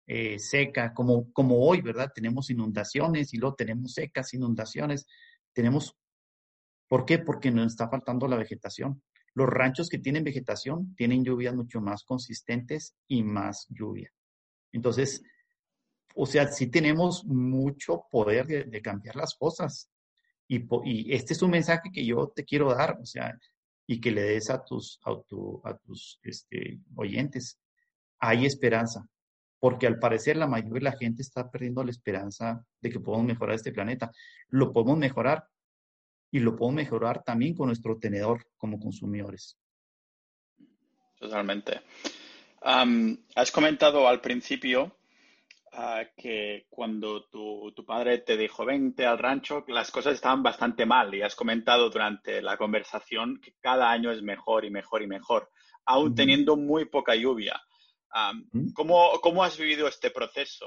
eh, 0.09 0.41
seca, 0.41 0.93
como, 0.93 1.33
como 1.33 1.65
hoy, 1.69 1.83
¿verdad? 1.83 2.11
Tenemos 2.13 2.51
inundaciones 2.51 3.33
y 3.33 3.37
luego 3.37 3.55
tenemos 3.55 3.93
secas, 3.93 4.35
inundaciones. 4.35 5.07
Tenemos, 5.53 5.97
¿por 6.89 7.05
qué? 7.05 7.21
Porque 7.21 7.53
nos 7.53 7.69
está 7.69 7.89
faltando 7.89 8.27
la 8.27 8.39
vegetación. 8.39 9.05
Los 9.35 9.49
ranchos 9.49 9.89
que 9.89 10.01
tienen 10.01 10.25
vegetación 10.25 10.97
tienen 10.97 11.23
lluvias 11.23 11.55
mucho 11.55 11.81
más 11.81 12.03
consistentes 12.03 12.97
y 13.07 13.23
más 13.23 13.69
lluvia. 13.69 14.13
Entonces, 14.73 15.23
o 16.15 16.27
sea, 16.27 16.49
sí 16.49 16.69
tenemos 16.69 17.25
mucho 17.25 18.05
poder 18.11 18.47
de, 18.47 18.83
cambiar 18.83 19.17
las 19.17 19.35
cosas. 19.35 19.91
Y, 20.47 20.65
y, 20.85 21.15
este 21.15 21.35
es 21.35 21.43
un 21.43 21.51
mensaje 21.51 21.91
que 21.93 22.05
yo 22.05 22.33
te 22.35 22.45
quiero 22.45 22.75
dar, 22.75 22.99
o 23.01 23.07
sea, 23.07 23.39
y 23.87 24.01
que 24.01 24.11
le 24.11 24.23
des 24.23 24.51
a 24.51 24.63
tus, 24.63 25.01
a, 25.05 25.13
a 25.69 25.77
tus 25.79 26.21
este, 26.23 26.81
oyentes. 26.95 27.59
Hay 28.21 28.45
esperanza, 28.45 29.09
porque 29.59 29.87
al 29.87 29.99
parecer 29.99 30.37
la 30.37 30.47
mayoría 30.47 30.75
de 30.75 30.81
la 30.81 30.97
gente 30.97 31.23
está 31.23 31.51
perdiendo 31.51 31.83
la 31.83 31.91
esperanza 31.91 32.65
de 32.81 32.91
que 32.91 33.01
podemos 33.01 33.27
mejorar 33.27 33.55
este 33.55 33.73
planeta. 33.73 34.11
Lo 34.49 34.73
podemos 34.73 34.99
mejorar 34.99 35.49
y 36.31 36.41
lo 36.41 36.55
podemos 36.55 36.77
mejorar 36.77 37.23
también 37.25 37.55
con 37.55 37.69
nuestro 37.69 37.99
tenedor 37.99 38.47
como 38.59 38.79
consumidores. 38.79 39.57
Totalmente. 41.19 41.81
has 42.61 43.51
comentado 43.51 44.07
al 44.07 44.21
principio 44.21 44.98
que 46.17 46.67
cuando 46.69 47.25
tu, 47.29 47.73
tu, 47.75 47.85
padre 47.85 48.19
te 48.19 48.37
dijo 48.37 48.65
vente 48.65 49.07
al 49.07 49.19
rancho, 49.19 49.65
las 49.69 49.91
cosas 49.91 50.15
estaban 50.15 50.43
bastante 50.43 50.87
mal 50.87 51.15
y 51.15 51.23
has 51.23 51.35
comentado 51.35 51.91
durante 51.91 52.43
la 52.43 52.57
conversación 52.57 53.41
que 53.41 53.55
cada 53.61 53.91
año 53.91 54.11
es 54.11 54.23
mejor 54.23 54.65
y 54.65 54.71
mejor 54.71 55.03
y 55.03 55.07
mejor, 55.07 55.51
aún 55.85 56.15
teniendo 56.15 56.57
muy 56.57 56.87
poca 56.87 57.15
lluvia. 57.15 57.61
¿Mm? 58.53 58.73
¿cómo, 58.73 59.45
has 59.45 59.59
vivido 59.59 59.87
este 59.87 60.11
proceso? 60.11 60.67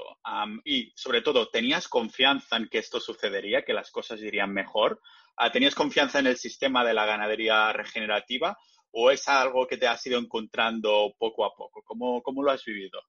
y 0.64 0.92
sobre 0.94 1.22
todo, 1.22 1.48
¿tenías 1.48 1.88
confianza 1.88 2.56
en 2.56 2.68
que 2.68 2.78
esto 2.78 3.00
sucedería, 3.00 3.64
que 3.64 3.72
las 3.72 3.90
cosas 3.90 4.20
irían 4.20 4.52
mejor? 4.52 5.00
Ah, 5.36 5.50
¿Tenías 5.50 5.74
confianza 5.74 6.18
en 6.20 6.28
el 6.28 6.36
sistema 6.36 6.84
de 6.84 6.94
la 6.94 7.06
ganadería 7.06 7.72
regenerativa 7.72 8.56
o 8.92 9.10
es 9.10 9.26
algo 9.28 9.66
que 9.66 9.76
te 9.76 9.86
has 9.86 10.06
ido 10.06 10.18
encontrando 10.18 11.14
poco 11.18 11.44
a 11.44 11.54
poco? 11.54 11.82
¿Cómo, 11.84 12.22
cómo 12.22 12.42
lo 12.42 12.50
has 12.50 12.64
vivido? 12.64 13.00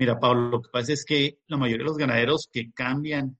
Mira, 0.00 0.18
Pablo, 0.18 0.48
lo 0.48 0.62
que 0.62 0.70
pasa 0.70 0.94
es 0.94 1.04
que 1.04 1.40
la 1.46 1.58
mayoría 1.58 1.84
de 1.84 1.90
los 1.90 1.98
ganaderos 1.98 2.48
que 2.50 2.72
cambian, 2.72 3.36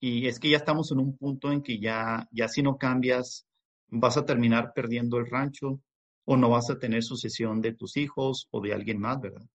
y 0.00 0.26
es 0.26 0.40
que 0.40 0.50
ya 0.50 0.56
estamos 0.56 0.90
en 0.90 0.98
un 0.98 1.16
punto 1.16 1.52
en 1.52 1.62
que 1.62 1.78
ya, 1.78 2.26
ya 2.32 2.48
si 2.48 2.60
no 2.60 2.76
cambias, 2.76 3.46
vas 3.86 4.16
a 4.16 4.24
terminar 4.24 4.72
perdiendo 4.74 5.18
el 5.18 5.30
rancho, 5.30 5.80
o 6.24 6.36
no 6.36 6.48
vas 6.48 6.70
a 6.70 6.78
tener 6.80 7.04
sucesión 7.04 7.60
de 7.60 7.74
tus 7.74 7.96
hijos 7.96 8.48
o 8.50 8.60
de 8.60 8.72
alguien 8.74 8.98
más, 8.98 9.20
¿verdad? 9.20 9.46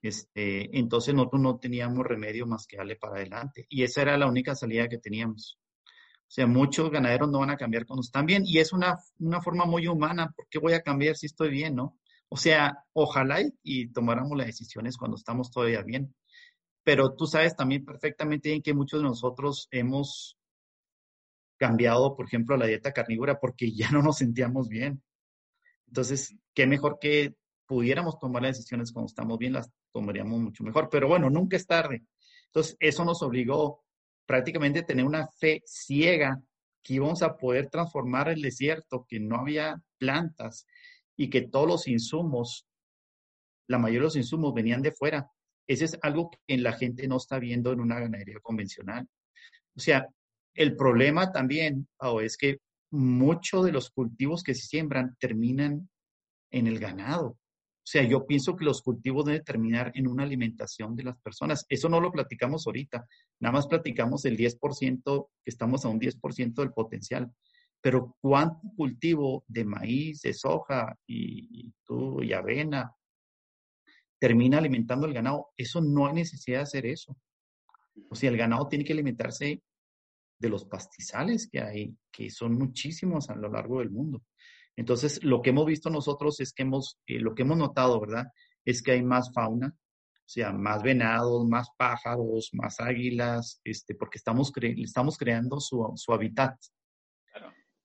Este, 0.00 0.78
entonces 0.78 1.12
nosotros 1.12 1.42
no 1.42 1.58
teníamos 1.58 2.06
remedio 2.06 2.46
más 2.46 2.64
que 2.64 2.76
darle 2.76 2.94
para 2.94 3.16
adelante. 3.16 3.66
Y 3.68 3.82
esa 3.82 4.02
era 4.02 4.16
la 4.16 4.28
única 4.28 4.54
salida 4.54 4.88
que 4.88 4.98
teníamos. 4.98 5.58
O 6.20 6.30
sea, 6.30 6.46
muchos 6.46 6.88
ganaderos 6.88 7.32
no 7.32 7.40
van 7.40 7.50
a 7.50 7.56
cambiar 7.56 7.84
cuando 7.84 8.02
están 8.02 8.26
bien. 8.26 8.44
Y 8.46 8.58
es 8.58 8.72
una, 8.72 8.96
una 9.18 9.42
forma 9.42 9.64
muy 9.64 9.88
humana. 9.88 10.32
¿Por 10.36 10.46
qué 10.48 10.60
voy 10.60 10.74
a 10.74 10.82
cambiar 10.82 11.16
si 11.16 11.26
estoy 11.26 11.50
bien, 11.50 11.74
no? 11.74 11.98
O 12.30 12.36
sea, 12.36 12.84
ojalá 12.92 13.38
y, 13.62 13.88
tomáramos 13.92 14.36
las 14.36 14.48
decisiones 14.48 14.96
cuando 14.96 15.16
estamos 15.16 15.50
todavía 15.50 15.82
bien. 15.82 16.14
Pero 16.84 17.14
tú 17.14 17.26
sabes 17.26 17.56
también 17.56 17.84
perfectamente 17.84 18.50
bien 18.50 18.62
que 18.62 18.74
muchos 18.74 19.00
de 19.00 19.08
nosotros 19.08 19.68
hemos 19.70 20.38
cambiado, 21.56 22.14
por 22.16 22.26
ejemplo, 22.26 22.56
la 22.56 22.66
dieta 22.66 22.92
carnívora 22.92 23.38
porque 23.40 23.72
ya 23.72 23.90
no 23.90 24.02
nos 24.02 24.18
sentíamos 24.18 24.68
bien. 24.68 25.02
Entonces, 25.86 26.36
qué 26.54 26.66
mejor 26.66 26.98
que 27.00 27.34
pudiéramos 27.66 28.18
tomar 28.18 28.42
las 28.42 28.56
decisiones 28.56 28.92
cuando 28.92 29.08
estamos 29.08 29.38
bien, 29.38 29.54
las 29.54 29.70
tomaríamos 29.92 30.38
mucho 30.40 30.64
mejor. 30.64 30.88
Pero 30.90 31.08
bueno, 31.08 31.30
nunca 31.30 31.56
es 31.56 31.66
tarde. 31.66 32.04
Entonces, 32.46 32.76
eso 32.80 33.04
nos 33.04 33.22
obligó 33.22 33.84
prácticamente 34.26 34.80
a 34.80 34.86
tener 34.86 35.04
una 35.04 35.26
fe 35.26 35.62
ciega 35.66 36.40
que 36.82 36.94
íbamos 36.94 37.22
a 37.22 37.36
poder 37.36 37.68
transformar 37.68 38.28
el 38.28 38.40
desierto, 38.40 39.06
que 39.08 39.18
no 39.18 39.36
había 39.36 39.82
plantas 39.98 40.66
y 41.18 41.28
que 41.28 41.42
todos 41.42 41.66
los 41.66 41.88
insumos, 41.88 42.66
la 43.68 43.78
mayoría 43.78 44.00
de 44.00 44.04
los 44.04 44.16
insumos 44.16 44.54
venían 44.54 44.80
de 44.80 44.92
fuera. 44.92 45.30
Ese 45.66 45.84
es 45.84 45.98
algo 46.00 46.30
que 46.30 46.56
la 46.56 46.72
gente 46.72 47.06
no 47.08 47.16
está 47.16 47.38
viendo 47.38 47.72
en 47.72 47.80
una 47.80 47.98
ganadería 47.98 48.38
convencional. 48.40 49.06
O 49.76 49.80
sea, 49.80 50.06
el 50.54 50.76
problema 50.76 51.30
también, 51.30 51.88
es 52.22 52.36
que 52.36 52.58
muchos 52.90 53.66
de 53.66 53.72
los 53.72 53.90
cultivos 53.90 54.42
que 54.42 54.54
se 54.54 54.66
siembran 54.66 55.16
terminan 55.18 55.90
en 56.50 56.66
el 56.66 56.78
ganado. 56.78 57.26
O 57.26 57.90
sea, 57.90 58.02
yo 58.02 58.26
pienso 58.26 58.54
que 58.54 58.64
los 58.64 58.82
cultivos 58.82 59.24
deben 59.24 59.44
terminar 59.44 59.92
en 59.94 60.08
una 60.08 60.22
alimentación 60.22 60.94
de 60.94 61.04
las 61.04 61.18
personas. 61.20 61.66
Eso 61.68 61.88
no 61.88 62.00
lo 62.00 62.12
platicamos 62.12 62.66
ahorita, 62.66 63.06
nada 63.40 63.52
más 63.52 63.66
platicamos 63.66 64.24
el 64.24 64.36
10%, 64.36 65.28
que 65.44 65.50
estamos 65.50 65.84
a 65.84 65.88
un 65.88 65.98
10% 65.98 66.54
del 66.54 66.72
potencial. 66.72 67.32
Pero 67.80 68.16
¿cuánto 68.20 68.60
cultivo 68.76 69.44
de 69.46 69.64
maíz, 69.64 70.22
de 70.22 70.34
soja 70.34 70.94
y, 71.06 71.66
y, 71.66 71.74
y 72.22 72.32
avena 72.32 72.92
termina 74.18 74.58
alimentando 74.58 75.06
el 75.06 75.14
ganado? 75.14 75.48
Eso 75.56 75.80
no 75.80 76.06
hay 76.06 76.14
necesidad 76.14 76.58
de 76.58 76.62
hacer 76.64 76.86
eso. 76.86 77.16
O 78.10 78.14
sea, 78.14 78.30
el 78.30 78.36
ganado 78.36 78.68
tiene 78.68 78.84
que 78.84 78.92
alimentarse 78.92 79.62
de 80.38 80.48
los 80.48 80.64
pastizales 80.64 81.48
que 81.50 81.60
hay, 81.60 81.96
que 82.12 82.30
son 82.30 82.54
muchísimos 82.54 83.28
a 83.30 83.36
lo 83.36 83.48
largo 83.48 83.80
del 83.80 83.90
mundo. 83.90 84.22
Entonces, 84.76 85.22
lo 85.24 85.42
que 85.42 85.50
hemos 85.50 85.66
visto 85.66 85.90
nosotros 85.90 86.38
es 86.40 86.52
que 86.52 86.62
hemos, 86.62 86.98
eh, 87.06 87.18
lo 87.18 87.34
que 87.34 87.42
hemos 87.42 87.58
notado, 87.58 88.00
¿verdad? 88.00 88.26
Es 88.64 88.82
que 88.82 88.92
hay 88.92 89.02
más 89.02 89.32
fauna, 89.32 89.74
o 89.74 90.30
sea, 90.30 90.52
más 90.52 90.82
venados, 90.82 91.48
más 91.48 91.68
pájaros, 91.76 92.50
más 92.52 92.78
águilas, 92.78 93.60
este, 93.64 93.94
porque 93.96 94.18
estamos, 94.18 94.52
estamos 94.56 95.18
creando 95.18 95.58
su, 95.58 95.92
su 95.96 96.12
hábitat. 96.12 96.54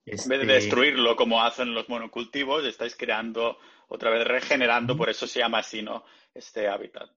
En 0.06 0.18
vez 0.18 0.28
de 0.28 0.36
este 0.42 0.54
destruirlo 0.54 1.16
como 1.16 1.42
hacen 1.42 1.74
los 1.74 1.88
monocultivos, 1.88 2.66
estáis 2.66 2.96
creando, 2.96 3.58
otra 3.88 4.10
vez 4.10 4.26
regenerando, 4.28 4.98
por 4.98 5.10
eso 5.10 5.28
se 5.28 5.40
llama 5.40 5.60
así, 5.60 5.82
¿no? 5.82 6.04
Este 6.34 6.68
hábitat. 6.68 7.10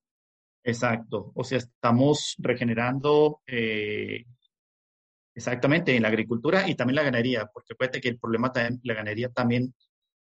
Exacto. 0.62 1.32
O 1.34 1.44
sea, 1.44 1.58
estamos 1.58 2.34
regenerando 2.38 3.40
eh, 3.46 4.24
Exactamente, 5.36 5.94
en 5.94 6.00
la 6.00 6.08
agricultura 6.08 6.66
y 6.66 6.74
también 6.74 6.96
la 6.96 7.02
ganadería, 7.02 7.50
porque 7.52 7.74
fíjate 7.78 8.00
que 8.00 8.08
el 8.08 8.18
problema 8.18 8.50
también, 8.50 8.80
la 8.84 8.94
ganadería 8.94 9.28
también, 9.28 9.74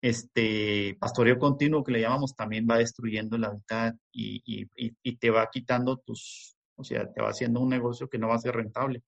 este 0.00 0.96
pastoreo 0.98 1.38
continuo 1.38 1.84
que 1.84 1.92
le 1.92 2.00
llamamos, 2.00 2.34
también 2.34 2.66
va 2.68 2.78
destruyendo 2.78 3.36
el 3.36 3.44
hábitat 3.44 3.94
y, 4.10 4.42
y, 4.74 5.16
te 5.16 5.28
va 5.30 5.50
quitando 5.50 5.98
tus, 5.98 6.56
o 6.76 6.82
sea, 6.82 7.12
te 7.12 7.20
va 7.20 7.28
haciendo 7.28 7.60
un 7.60 7.68
negocio 7.68 8.08
que 8.08 8.16
no 8.18 8.28
va 8.28 8.36
a 8.36 8.38
ser 8.38 8.54
rentable. 8.54 9.02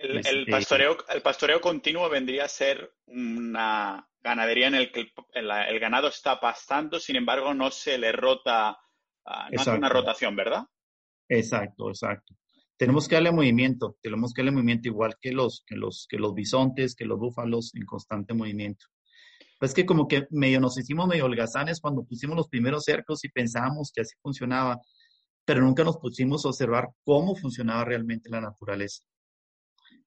El, 0.00 0.18
este 0.18 0.50
pastoreo, 0.50 0.96
el 1.08 1.22
pastoreo 1.22 1.60
continuo 1.60 2.08
vendría 2.08 2.44
a 2.44 2.48
ser 2.48 2.94
una 3.06 4.08
ganadería 4.20 4.68
en 4.68 4.74
el 4.74 4.90
que 4.90 5.12
el, 5.34 5.78
ganado 5.78 6.08
está 6.08 6.40
pastando, 6.40 6.98
sin 6.98 7.16
embargo 7.16 7.52
no 7.54 7.70
se 7.70 7.98
le 7.98 8.12
rota, 8.12 8.78
ah, 9.26 9.48
no 9.50 9.60
hace 9.60 9.70
una 9.70 9.88
rotación, 9.88 10.34
¿verdad? 10.34 10.64
Exacto, 11.28 11.90
exacto 11.90 12.34
tenemos 12.80 13.08
que 13.08 13.14
darle 13.14 13.30
movimiento, 13.30 13.98
tenemos 14.00 14.32
que 14.32 14.40
darle 14.40 14.52
movimiento 14.52 14.88
igual 14.88 15.14
que 15.20 15.32
los, 15.32 15.62
que 15.66 15.76
los, 15.76 16.06
que 16.08 16.16
los 16.16 16.32
bisontes, 16.32 16.94
que 16.94 17.04
los 17.04 17.18
búfalos 17.18 17.74
en 17.74 17.84
constante 17.84 18.32
movimiento. 18.32 18.86
Pues 19.58 19.74
que 19.74 19.84
como 19.84 20.08
que 20.08 20.26
medio 20.30 20.60
nos 20.60 20.78
hicimos 20.78 21.06
medio 21.06 21.26
holgazanes 21.26 21.78
cuando 21.78 22.04
pusimos 22.04 22.34
los 22.38 22.48
primeros 22.48 22.84
cercos 22.84 23.22
y 23.22 23.28
pensábamos 23.28 23.92
que 23.94 24.00
así 24.00 24.14
funcionaba, 24.22 24.80
pero 25.44 25.60
nunca 25.60 25.84
nos 25.84 25.98
pusimos 25.98 26.46
a 26.46 26.48
observar 26.48 26.88
cómo 27.04 27.36
funcionaba 27.36 27.84
realmente 27.84 28.30
la 28.30 28.40
naturaleza. 28.40 29.04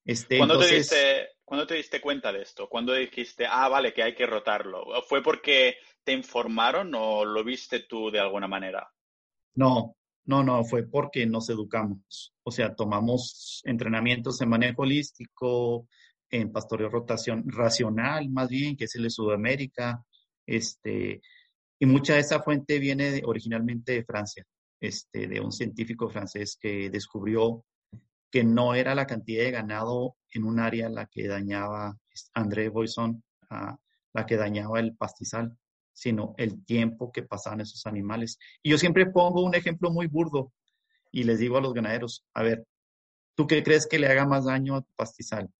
Este, 0.06 0.38
¿Cuándo, 0.38 0.60
te 0.60 0.76
diste, 0.76 1.30
¿Cuándo 1.46 1.66
te 1.66 1.76
diste 1.76 2.02
cuenta 2.02 2.32
de 2.32 2.42
esto? 2.42 2.68
¿Cuándo 2.68 2.94
dijiste, 2.94 3.46
ah, 3.48 3.70
vale, 3.70 3.94
que 3.94 4.04
hay 4.04 4.16
que 4.16 4.26
rotarlo? 4.26 4.86
¿Fue 5.08 5.24
porque 5.24 5.78
te 6.04 6.12
informaron 6.12 6.94
o 6.96 7.24
lo 7.24 7.44
viste 7.44 7.82
tú 7.82 8.12
de 8.12 8.20
alguna 8.20 8.48
manera? 8.48 8.92
No, 9.56 9.96
no, 10.26 10.44
no, 10.44 10.64
fue 10.64 10.84
porque 10.84 11.26
nos 11.26 11.50
educamos. 11.50 12.34
O 12.44 12.52
sea, 12.52 12.76
tomamos 12.76 13.62
entrenamientos 13.66 14.42
en 14.42 14.50
manejo 14.50 14.82
holístico, 14.82 15.88
en 16.30 16.52
pastoreo 16.52 16.90
rotación 16.90 17.44
racional, 17.48 18.30
más 18.30 18.50
bien, 18.50 18.76
que 18.76 18.86
es 18.86 18.96
el 18.96 19.04
de 19.04 19.10
Sudamérica. 19.10 20.04
Este, 20.46 21.22
y 21.80 21.86
mucha 21.86 22.16
de 22.16 22.22
esa 22.22 22.42
fuente 22.42 22.80
viene 22.80 23.22
originalmente 23.26 23.94
de 23.94 24.04
Francia, 24.04 24.46
este, 24.80 25.28
de 25.28 25.40
un 25.40 25.52
científico 25.52 26.10
francés 26.10 26.58
que 26.60 26.90
descubrió 26.90 27.64
que 28.34 28.44
no 28.44 28.74
era 28.74 28.96
la 28.96 29.06
cantidad 29.06 29.44
de 29.44 29.52
ganado 29.52 30.16
en 30.32 30.46
un 30.46 30.60
área 30.60 30.90
la 30.90 31.06
que 31.06 31.28
dañaba 31.28 31.96
André 32.34 32.70
Boisson, 32.70 33.24
uh, 33.52 33.76
la 34.12 34.26
que 34.26 34.38
dañaba 34.38 34.80
el 34.80 34.96
pastizal, 34.96 35.56
sino 35.92 36.34
el 36.38 36.66
tiempo 36.66 37.12
que 37.12 37.22
pasaban 37.22 37.62
esos 37.62 37.86
animales. 37.86 38.40
Y 38.64 38.72
yo 38.72 38.80
siempre 38.80 39.06
pongo 39.06 39.44
un 39.44 39.54
ejemplo 39.54 39.92
muy 39.92 40.08
burdo 40.08 40.52
y 41.12 41.26
les 41.26 41.38
digo 41.38 41.58
a 41.58 41.62
los 41.62 41.76
ganaderos, 41.76 42.26
a 42.34 42.42
ver, 42.42 42.66
¿tú 43.36 43.46
qué 43.46 43.62
crees 43.62 43.86
que 43.86 44.00
le 44.00 44.08
haga 44.08 44.26
más 44.26 44.46
daño 44.46 44.78
a 44.78 44.82
tu 44.82 44.92
pastizal? 44.96 45.52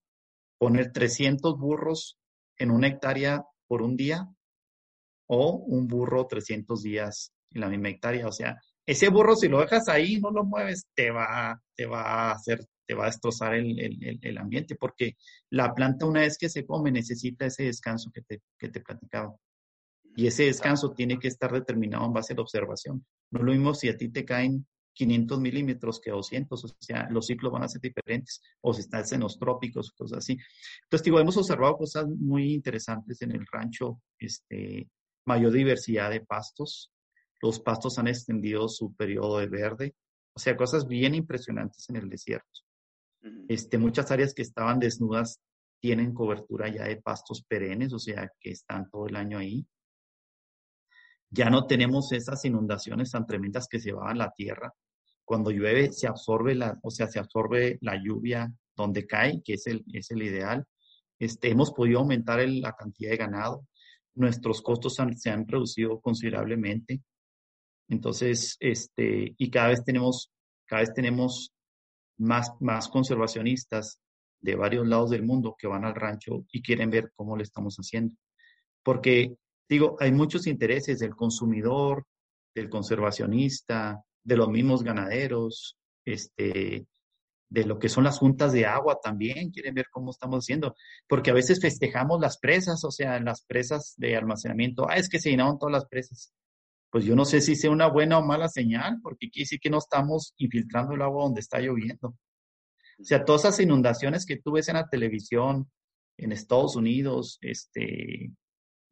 ¿Poner 0.58 0.92
300 0.92 1.60
burros 1.60 2.18
en 2.58 2.72
una 2.72 2.88
hectárea 2.88 3.46
por 3.68 3.84
un 3.84 3.96
día 3.96 4.28
o 5.28 5.58
un 5.58 5.88
burro 5.88 6.26
300 6.26 6.82
días 6.82 7.34
en 7.52 7.62
la 7.62 7.70
misma 7.70 7.90
hectárea? 7.90 8.28
O 8.28 8.32
sea, 8.32 8.60
ese 8.86 9.10
burro 9.10 9.36
si 9.36 9.48
lo 9.48 9.60
dejas 9.60 9.88
ahí, 9.88 10.20
no 10.20 10.32
lo 10.32 10.44
mueves, 10.44 10.88
te 10.94 11.12
va, 11.12 11.62
te 11.76 11.86
va 11.86 12.02
a 12.02 12.32
hacer, 12.32 12.66
te 12.86 12.96
va 12.96 13.04
a 13.04 13.08
destrozar 13.08 13.54
el, 13.54 13.80
el, 13.80 14.20
el 14.22 14.38
ambiente, 14.38 14.76
porque 14.76 15.16
la 15.50 15.74
planta 15.74 16.06
una 16.06 16.22
vez 16.22 16.38
que 16.38 16.50
se 16.50 16.66
come 16.66 16.92
necesita 16.92 17.46
ese 17.46 17.64
descanso 17.64 18.12
que 18.12 18.22
te, 18.22 18.42
que 18.58 18.70
te 18.70 18.82
platicaba. 18.82 19.36
Y 20.16 20.28
ese 20.28 20.44
descanso 20.44 20.92
tiene 20.92 21.18
que 21.18 21.28
estar 21.28 21.52
determinado 21.52 22.06
en 22.06 22.14
base 22.14 22.34
a 22.34 22.36
la 22.36 22.44
observación. 22.44 23.06
No 23.32 23.42
lo 23.42 23.52
mismo 23.52 23.74
si 23.74 23.90
a 23.90 23.98
ti 23.98 24.10
te 24.10 24.26
caen 24.26 24.68
500 24.94 25.40
milímetros 25.40 26.00
que 26.00 26.12
200, 26.12 26.64
o 26.64 26.68
sea, 26.80 27.10
los 27.10 27.26
ciclos 27.26 27.52
van 27.52 27.64
a 27.64 27.68
ser 27.68 27.82
diferentes, 27.82 28.42
o 28.62 28.74
si 28.74 28.82
estás 28.82 29.12
en 29.12 29.22
los 29.22 29.40
trópicos, 29.40 29.92
cosas 29.92 30.20
así. 30.20 30.38
Entonces, 30.84 31.06
digo, 31.06 31.20
hemos 31.20 31.38
observado 31.38 31.78
cosas 31.78 32.06
muy 32.08 32.54
interesantes 32.54 33.22
en 33.24 33.32
el 33.32 33.46
rancho, 33.52 34.02
este, 34.20 34.88
mayor 35.26 35.52
diversidad 35.52 36.12
de 36.12 36.22
pastos, 36.22 36.93
los 37.44 37.60
pastos 37.60 38.00
han 38.00 38.08
extendido 38.08 38.70
su 38.70 38.96
periodo 38.96 39.40
de 39.40 39.48
verde, 39.48 39.96
o 40.34 40.40
sea, 40.40 40.56
cosas 40.56 40.88
bien 40.88 41.14
impresionantes 41.14 41.90
en 41.90 41.98
el 41.98 42.10
desierto. 42.10 42.62
Este, 43.50 43.78
muchas 43.78 44.12
áreas 44.12 44.34
que 44.34 44.42
estaban 44.42 44.80
desnudas 44.80 45.42
tienen 45.82 46.14
cobertura 46.14 46.70
ya 46.70 46.86
de 46.86 47.02
pastos 47.02 47.44
perennes, 47.44 47.92
o 47.94 48.00
sea, 48.00 48.32
que 48.40 48.52
están 48.52 48.90
todo 48.90 49.08
el 49.08 49.18
año 49.18 49.38
ahí. 49.38 49.68
Ya 51.30 51.50
no 51.50 51.68
tenemos 51.68 52.14
esas 52.14 52.46
inundaciones 52.46 53.12
tan 53.12 53.26
tremendas 53.26 53.68
que 53.70 53.80
se 53.80 53.92
van 53.92 54.10
a 54.10 54.26
la 54.26 54.32
tierra. 54.32 54.74
Cuando 55.26 55.52
llueve 55.52 55.92
se 55.92 56.08
absorbe 56.08 56.56
la, 56.56 56.80
o 56.82 56.92
sea, 56.92 57.08
se 57.08 57.20
absorbe 57.20 57.78
la 57.82 58.02
lluvia 58.02 58.54
donde 58.76 59.06
cae, 59.06 59.42
que 59.44 59.54
es 59.54 59.68
el, 59.68 59.84
es 59.92 60.12
el 60.12 60.24
ideal. 60.24 60.66
Este, 61.20 61.50
hemos 61.50 61.74
podido 61.74 62.00
aumentar 62.00 62.48
la 62.48 62.74
cantidad 62.74 63.12
de 63.12 63.18
ganado. 63.18 63.68
Nuestros 64.16 64.62
costos 64.62 64.96
se 65.16 65.30
han 65.30 65.48
reducido 65.48 66.00
considerablemente. 66.00 67.02
Entonces, 67.90 68.58
este, 68.60 69.36
y 69.38 69.50
cada 69.50 69.70
vez 69.70 69.84
tenemos, 69.84 70.32
cada 70.66 70.82
vez 70.82 70.94
tenemos 70.94 71.54
más, 72.18 72.52
más 72.60 72.88
conservacionistas 72.88 74.00
de 74.40 74.56
varios 74.56 74.88
lados 74.88 75.10
del 75.10 75.24
mundo 75.24 75.56
que 75.58 75.68
van 75.68 75.86
al 75.86 75.96
rancho 75.96 76.46
y 76.52 76.62
quieren 76.62 76.90
ver 76.90 77.12
cómo 77.16 77.36
lo 77.36 77.44
estamos 77.44 77.76
haciendo. 77.78 78.16
Porque 78.84 79.36
digo, 79.70 79.96
hay 80.00 80.12
muchos 80.12 80.48
intereses 80.48 81.00
del 81.00 81.16
consumidor, 81.16 82.06
del 82.54 82.70
conservacionista, 82.70 84.04
de 84.24 84.38
los 84.38 84.50
mismos 84.50 84.84
ganaderos, 84.84 85.78
este, 86.06 86.86
de 87.50 87.66
lo 87.66 87.78
que 87.80 87.90
son 87.90 88.04
las 88.04 88.18
juntas 88.18 88.52
de 88.52 88.66
agua 88.66 89.00
también, 89.02 89.52
quieren 89.52 89.76
ver 89.76 89.88
cómo 89.92 90.12
estamos 90.12 90.44
haciendo, 90.44 90.76
porque 91.08 91.32
a 91.32 91.36
veces 91.36 91.62
festejamos 91.62 92.20
las 92.20 92.40
presas, 92.40 92.84
o 92.84 92.92
sea, 92.92 93.20
las 93.20 93.44
presas 93.46 93.94
de 93.98 94.16
almacenamiento, 94.16 94.88
ah, 94.90 94.96
es 94.96 95.08
que 95.08 95.20
se 95.20 95.30
llenaron 95.30 95.60
todas 95.60 95.74
las 95.74 95.86
presas. 95.86 96.34
Pues 96.94 97.06
yo 97.06 97.16
no 97.16 97.26
sé 97.26 97.42
si 97.42 97.56
sea 97.56 97.72
una 97.72 97.88
buena 97.88 98.20
o 98.20 98.24
mala 98.24 98.48
señal, 98.48 99.00
porque 99.02 99.32
quiere 99.32 99.46
decir 99.46 99.60
que 99.60 99.72
no 99.72 99.80
estamos 99.80 100.36
infiltrando 100.38 100.94
el 100.94 101.02
agua 101.02 101.24
donde 101.24 101.42
está 101.42 101.60
lloviendo. 101.60 102.10
O 103.00 103.04
sea, 103.04 103.26
todas 103.26 103.46
esas 103.46 103.62
inundaciones 103.62 104.28
que 104.28 104.38
tú 104.38 104.52
ves 104.52 104.70
en 104.70 104.76
la 104.76 104.88
televisión, 104.88 105.72
en 106.20 106.32
Estados 106.32 106.76
Unidos, 106.76 107.40
este, 107.42 108.32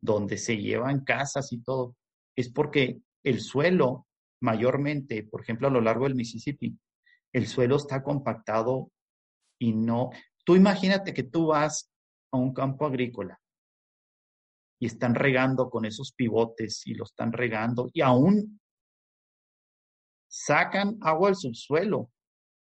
donde 0.02 0.40
se 0.40 0.58
llevan 0.58 1.04
casas 1.04 1.54
y 1.54 1.62
todo, 1.62 1.96
es 2.36 2.52
porque 2.52 3.02
el 3.24 3.40
suelo, 3.40 4.08
mayormente, 4.42 5.22
por 5.22 5.44
ejemplo, 5.44 5.68
a 5.68 5.72
lo 5.72 5.80
largo 5.80 6.06
del 6.06 6.16
Mississippi, 6.16 6.76
el 7.32 7.46
suelo 7.46 7.76
está 7.76 8.02
compactado 8.02 8.92
y 9.60 9.74
no. 9.74 10.10
Tú 10.44 10.56
imagínate 10.56 11.14
que 11.14 11.22
tú 11.22 11.50
vas 11.50 11.92
a 12.32 12.38
un 12.38 12.52
campo 12.52 12.88
agrícola 12.88 13.40
y 14.82 14.88
están 14.88 15.14
regando 15.14 15.70
con 15.70 15.86
esos 15.86 16.12
pivotes 16.12 16.88
y 16.88 16.96
lo 16.96 17.04
están 17.04 17.32
regando 17.32 17.92
y 17.94 18.02
aún 18.02 18.60
sacan 20.28 20.98
agua 21.02 21.30
del 21.30 21.36
subsuelo 21.36 22.10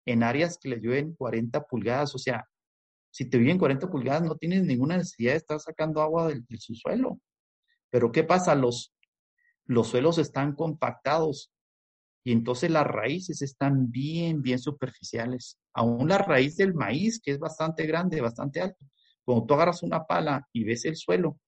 en 0.06 0.22
áreas 0.22 0.58
que 0.58 0.68
les 0.68 0.82
llueven 0.82 1.16
40 1.16 1.64
pulgadas, 1.64 2.14
o 2.14 2.18
sea, 2.18 2.46
si 3.10 3.30
te 3.30 3.38
viven 3.38 3.58
40 3.58 3.90
pulgadas, 3.90 4.24
no 4.24 4.36
tienes 4.36 4.64
ninguna 4.64 4.98
necesidad 4.98 5.32
de 5.32 5.38
estar 5.38 5.60
sacando 5.62 6.02
agua 6.02 6.28
del, 6.28 6.46
subsuelo. 6.60 7.22
Pero 7.90 8.12
¿qué 8.12 8.26
pasa? 8.26 8.54
Los, 8.54 8.94
los 9.66 9.88
suelos 9.88 10.18
están 10.18 10.56
compactados 10.56 11.54
y 12.26 12.34
entonces 12.34 12.70
las 12.70 12.88
raíces 12.88 13.42
están 13.42 13.92
bien, 13.92 14.42
bien 14.42 14.60
superficiales. 14.60 15.58
Aún 15.74 16.10
la 16.10 16.18
raíz 16.18 16.58
del 16.58 16.74
maíz, 16.74 17.22
que 17.24 17.32
es 17.32 17.40
bastante 17.40 17.86
grande, 17.86 18.20
bastante 18.20 18.60
alto, 18.60 18.84
cuando 19.24 19.46
tú 19.46 19.54
agarras 19.54 19.84
una 19.84 20.04
pala 20.04 20.46
y 20.52 20.66
ves 20.66 20.84
el 20.84 20.98
suelo, 20.98 21.40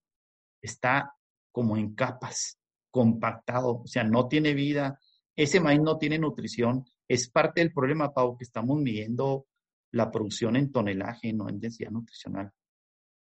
está 0.66 1.14
como 1.50 1.76
en 1.76 1.94
capas, 1.94 2.60
compactado, 2.90 3.82
o 3.82 3.86
sea, 3.86 4.04
no 4.04 4.28
tiene 4.28 4.52
vida. 4.54 5.00
Ese 5.34 5.60
maíz 5.60 5.80
no 5.80 5.98
tiene 5.98 6.18
nutrición. 6.18 6.84
Es 7.08 7.30
parte 7.30 7.60
del 7.60 7.72
problema, 7.72 8.12
Pau, 8.12 8.36
que 8.36 8.44
estamos 8.44 8.78
midiendo 8.78 9.46
la 9.92 10.10
producción 10.10 10.56
en 10.56 10.70
tonelaje, 10.72 11.32
no 11.32 11.48
en 11.48 11.60
densidad 11.60 11.90
nutricional. 11.90 12.52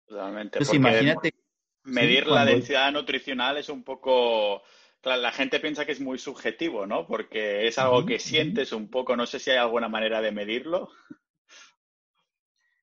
Totalmente. 0.05 0.59
imagínate. 0.73 1.33
Medir 1.83 2.27
la 2.27 2.45
densidad 2.45 2.91
nutricional 2.91 3.57
es 3.57 3.69
un 3.69 3.83
poco. 3.83 4.61
la 5.03 5.31
gente 5.31 5.59
piensa 5.59 5.85
que 5.85 5.93
es 5.93 6.01
muy 6.01 6.19
subjetivo, 6.19 6.85
¿no? 6.85 7.07
Porque 7.07 7.67
es 7.67 7.77
algo 7.79 8.05
que 8.05 8.19
sientes 8.19 8.73
un 8.73 8.89
poco. 8.89 9.15
No 9.15 9.25
sé 9.25 9.39
si 9.39 9.51
hay 9.51 9.57
alguna 9.57 9.87
manera 9.87 10.21
de 10.21 10.31
medirlo. 10.31 10.89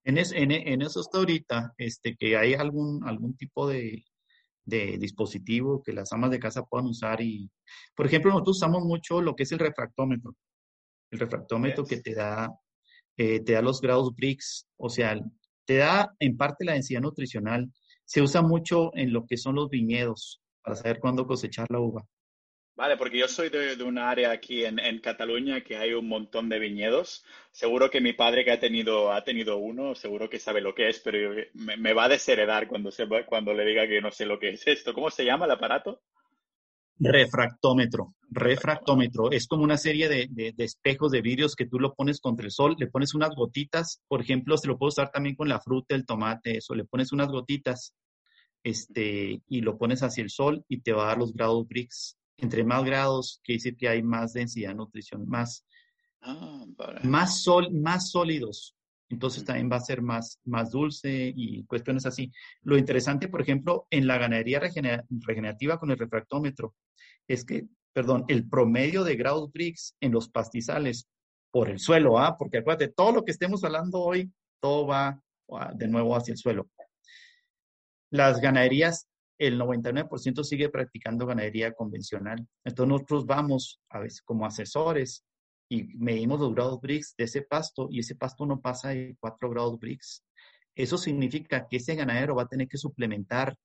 En, 0.03 0.18
en, 0.18 0.82
eso 0.82 1.01
está 1.01 1.18
ahorita, 1.18 1.74
este, 1.76 2.16
que 2.16 2.36
hay 2.36 2.55
algún, 2.55 3.07
algún 3.07 3.36
tipo 3.36 3.68
de, 3.68 4.05
dispositivo 4.67 5.83
que 5.83 5.93
las 5.93 6.12
amas 6.12 6.31
de 6.31 6.39
casa 6.39 6.64
puedan 6.64 6.87
usar. 6.87 7.21
Y, 7.21 7.51
por 7.95 8.07
ejemplo, 8.07 8.31
nosotros 8.31 8.57
usamos 8.59 8.85
mucho 8.85 9.23
lo 9.23 9.35
que 9.35 9.45
es 9.45 9.53
el 9.53 9.59
refractómetro. 9.59 10.35
El 11.11 11.21
refractómetro 11.21 11.85
que 11.85 11.99
te 11.99 12.14
da 12.14 12.53
eh, 13.17 13.41
te 13.41 13.53
da 13.53 13.62
los 13.62 13.81
grados 13.81 14.14
Brix, 14.14 14.69
o 14.77 14.91
sea, 14.91 15.19
te 15.64 15.77
da 15.77 16.14
en 16.19 16.37
parte 16.37 16.64
la 16.64 16.75
densidad 16.75 17.01
nutricional. 17.01 17.73
Se 18.05 18.21
usa 18.21 18.43
mucho 18.43 18.95
en 18.95 19.12
lo 19.12 19.27
que 19.27 19.37
son 19.37 19.55
los 19.55 19.71
viñedos 19.71 20.43
para 20.62 20.77
saber 20.77 21.01
cuándo 21.01 21.27
cosechar 21.27 21.67
la 21.71 21.81
uva. 21.81 22.07
Vale, 22.77 22.99
porque 22.99 23.18
yo 23.18 23.27
soy 23.27 23.49
de, 23.49 23.83
un 23.83 23.97
área 23.97 24.31
aquí 24.31 24.62
en, 24.66 25.01
Cataluña 25.01 25.62
que 25.62 25.79
hay 25.79 25.95
un 25.95 26.07
montón 26.07 26.51
de 26.51 26.59
viñedos. 26.59 27.24
Seguro 27.51 27.91
que 27.91 28.03
mi 28.03 28.12
padre 28.12 28.45
que 28.45 28.53
ha 28.53 28.61
tenido, 28.61 29.12
ha 29.12 29.24
tenido 29.24 29.57
uno, 29.57 29.95
seguro 29.95 30.29
que 30.29 30.39
sabe 30.39 30.61
lo 30.61 30.74
que 30.74 30.91
es, 30.91 31.01
pero 31.01 31.35
me, 31.55 31.95
va 31.95 32.05
a 32.05 32.11
desheredar 32.11 32.68
cuando, 32.68 32.91
cuando 33.27 33.55
le 33.55 33.64
diga 33.64 33.89
que 33.89 34.03
no 34.03 34.11
sé 34.11 34.27
lo 34.27 34.39
que 34.39 34.51
es 34.51 34.66
esto. 34.66 34.93
¿Cómo 34.93 35.11
se 35.11 35.24
llama 35.24 35.47
el 35.47 35.53
aparato? 35.53 36.03
Refractómetro. 36.99 38.14
Refractómetro. 38.29 39.31
Es 39.31 39.47
como 39.47 39.64
una 39.64 39.79
serie 39.79 40.11
de, 40.11 40.55
espejos 40.59 41.11
de 41.12 41.22
vidrios 41.22 41.57
que 41.57 41.66
tú 41.66 41.79
lo 41.79 41.95
pones 41.95 42.20
contra 42.20 42.45
el 42.45 42.53
sol, 42.53 42.77
le 42.79 42.89
pones 42.89 43.14
unas 43.14 43.35
gotitas, 43.35 44.03
por 44.07 44.20
ejemplo, 44.20 44.59
se 44.59 44.68
lo 44.68 44.77
puedo 44.77 44.89
usar 44.89 45.11
también 45.11 45.35
con 45.35 45.49
la 45.49 45.61
fruta, 45.61 45.95
el 45.95 46.05
tomate, 46.05 46.59
eso, 46.59 46.74
le 46.74 46.85
pones 46.85 47.11
unas 47.12 47.29
gotitas 47.29 47.95
este, 48.62 49.41
y 49.49 49.61
lo 49.62 49.79
pones 49.79 50.03
hacia 50.03 50.22
el 50.22 50.31
sol 50.31 50.62
y 50.68 50.83
te 50.83 50.93
va 50.93 51.05
a 51.05 51.07
dar 51.09 51.18
los 51.18 51.33
grados 51.33 51.66
Brix. 51.66 52.18
Entre 52.39 52.64
más 52.64 52.84
grados, 52.84 53.41
quiere 53.43 53.59
decir 53.59 53.76
que 53.76 53.89
hay 53.89 54.03
más 54.03 54.32
densidad 54.32 54.70
de 54.70 54.74
nutrición, 54.76 55.26
más, 55.28 55.64
ah, 56.22 56.64
más, 57.03 57.43
sol, 57.43 57.72
más 57.72 58.11
sólidos 58.11 58.76
entonces 59.09 59.45
también 59.45 59.70
va 59.70 59.76
a 59.76 59.80
ser 59.80 60.03
más, 60.03 60.41
más 60.45 60.72
dulce 60.72 61.32
y 61.34 61.64
cuestiones 61.64 62.07
así. 62.07 62.32
Lo 62.62 62.76
interesante, 62.76 63.28
por 63.28 63.41
ejemplo, 63.41 63.87
en 63.91 64.07
la 64.07 64.18
ganadería 64.18 64.61
regenerativa 64.61 65.78
con 65.78 65.91
el 65.91 65.99
refractómetro 65.99 66.74
es 67.28 67.45
que, 67.45 67.66
perdón, 67.93 68.24
el 68.28 68.49
promedio 68.49 69.05
de 69.05 69.16
grados 69.16 69.53
Brix 69.53 69.95
en 70.01 70.12
los 70.12 70.28
pastizales 70.28 71.09
por 71.53 71.70
el 71.70 71.78
suelo, 71.78 72.18
¿ah? 72.18 72.37
Porque 72.37 72.59
acuérdate, 72.59 72.89
todo 72.89 73.12
lo 73.12 73.24
que 73.24 73.30
estemos 73.30 73.62
hablando 73.62 74.01
hoy, 74.01 74.30
todo 74.61 74.87
va 74.87 75.22
ah, 75.53 75.72
de 75.74 75.89
nuevo 75.89 76.16
hacia 76.16 76.32
el 76.32 76.39
suelo. 76.39 76.68
Las 78.11 78.41
ganaderías, 78.41 79.09
el 79.39 79.59
99% 79.59 80.45
sigue 80.45 80.68
practicando 80.68 81.26
ganadería 81.26 81.72
convencional. 81.72 82.47
Entonces 82.64 82.89
nosotros 82.91 83.26
vamos 83.26 83.80
a 83.91 84.01
veces 84.01 84.22
como 84.22 84.47
asesores 84.47 85.24
y 85.68 85.84
medimos 85.97 86.41
los 86.41 86.55
grados 86.55 86.80
Brix 86.80 87.14
de 87.16 87.24
ese 87.24 87.43
pasto 87.43 87.89
y 87.91 88.01
ese 88.01 88.14
pasto 88.14 88.47
no 88.47 88.61
pasa 88.61 88.91
de 88.91 89.16
4 89.20 89.51
grados 89.51 89.78
Brix. 89.78 90.24
Eso 90.74 90.99
significa 90.99 91.66
que 91.68 91.78
ese 91.78 91.95
ganadero 91.95 92.37
va 92.37 92.43
a 92.43 92.49
tener 92.49 92.68
que 92.68 92.78
suplementar 92.78 93.57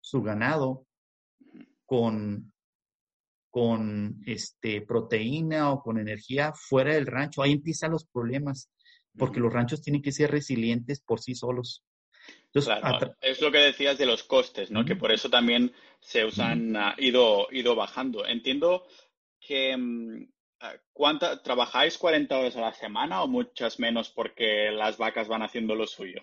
su 0.00 0.22
ganado 0.22 0.86
con 1.84 2.52
con 3.50 4.22
este, 4.26 4.80
proteína 4.80 5.72
o 5.72 5.82
con 5.82 5.98
energía 5.98 6.52
fuera 6.54 6.94
del 6.94 7.06
rancho. 7.06 7.42
Ahí 7.42 7.52
empiezan 7.52 7.90
los 7.90 8.06
problemas, 8.06 8.70
porque 9.18 9.40
los 9.40 9.52
ranchos 9.52 9.82
tienen 9.82 10.02
que 10.02 10.12
ser 10.12 10.30
resilientes 10.30 11.00
por 11.00 11.20
sí 11.20 11.34
solos. 11.34 11.82
Claro, 12.52 13.16
es 13.20 13.40
lo 13.40 13.52
que 13.52 13.58
decías 13.58 13.98
de 13.98 14.06
los 14.06 14.22
costes, 14.24 14.70
¿no? 14.70 14.84
Que 14.84 14.96
por 14.96 15.12
eso 15.12 15.30
también 15.30 15.72
se 16.00 16.24
usan, 16.24 16.76
ha 16.76 16.94
ido, 16.98 17.48
ido 17.50 17.74
bajando. 17.74 18.26
Entiendo 18.26 18.86
que 19.40 19.76
mm, 19.76 20.26
¿cuánta, 20.92 21.42
¿trabajáis 21.42 21.98
40 21.98 22.38
horas 22.38 22.56
a 22.56 22.60
la 22.60 22.72
semana 22.72 23.22
o 23.22 23.28
muchas 23.28 23.78
menos 23.78 24.10
porque 24.10 24.70
las 24.70 24.98
vacas 24.98 25.28
van 25.28 25.42
haciendo 25.42 25.74
lo 25.74 25.86
suyo? 25.86 26.22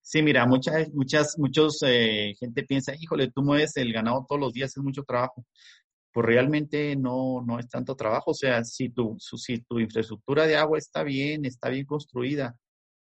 Sí, 0.00 0.22
mira, 0.22 0.46
muchas, 0.46 0.88
muchas, 0.94 1.38
muchos 1.38 1.82
eh, 1.82 2.34
gente 2.38 2.62
piensa, 2.62 2.94
híjole, 2.98 3.30
tú 3.30 3.42
mueves 3.42 3.76
el 3.76 3.92
ganado 3.92 4.24
todos 4.26 4.40
los 4.40 4.52
días, 4.52 4.74
es 4.76 4.82
mucho 4.82 5.02
trabajo. 5.02 5.44
Pues 6.12 6.24
realmente 6.24 6.96
no, 6.96 7.42
no 7.46 7.58
es 7.58 7.68
tanto 7.68 7.94
trabajo. 7.94 8.30
O 8.30 8.34
sea, 8.34 8.64
si 8.64 8.88
tu, 8.88 9.16
si 9.18 9.60
tu 9.60 9.78
infraestructura 9.78 10.46
de 10.46 10.56
agua 10.56 10.78
está 10.78 11.02
bien, 11.02 11.44
está 11.44 11.68
bien 11.68 11.84
construida, 11.84 12.56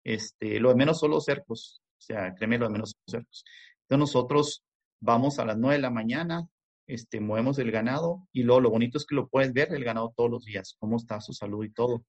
este, 0.07 0.61
lo 0.61 0.69
de 0.69 0.75
menos 0.75 0.99
son 0.99 1.11
los 1.11 1.25
cercos. 1.25 1.81
O 1.99 2.01
sea, 2.01 2.33
créeme, 2.33 2.57
lo 2.57 2.67
de 2.67 2.71
menos 2.71 2.91
son 2.91 3.01
los 3.05 3.11
cercos. 3.11 3.45
Entonces 3.81 3.99
nosotros 3.99 4.63
vamos 5.01 5.37
a 5.37 5.45
las 5.45 5.57
9 5.57 5.75
de 5.75 5.81
la 5.81 5.89
mañana, 5.89 6.47
este, 6.87 7.19
movemos 7.19 7.59
el 7.59 7.71
ganado 7.71 8.25
y 8.31 8.43
luego 8.43 8.61
lo 8.61 8.69
bonito 8.69 8.97
es 8.97 9.05
que 9.05 9.15
lo 9.15 9.27
puedes 9.27 9.51
ver 9.51 9.73
el 9.73 9.83
ganado 9.83 10.13
todos 10.15 10.31
los 10.31 10.45
días, 10.45 10.77
cómo 10.79 10.95
está 10.95 11.19
su 11.19 11.33
salud 11.33 11.65
y 11.65 11.71
todo. 11.71 12.05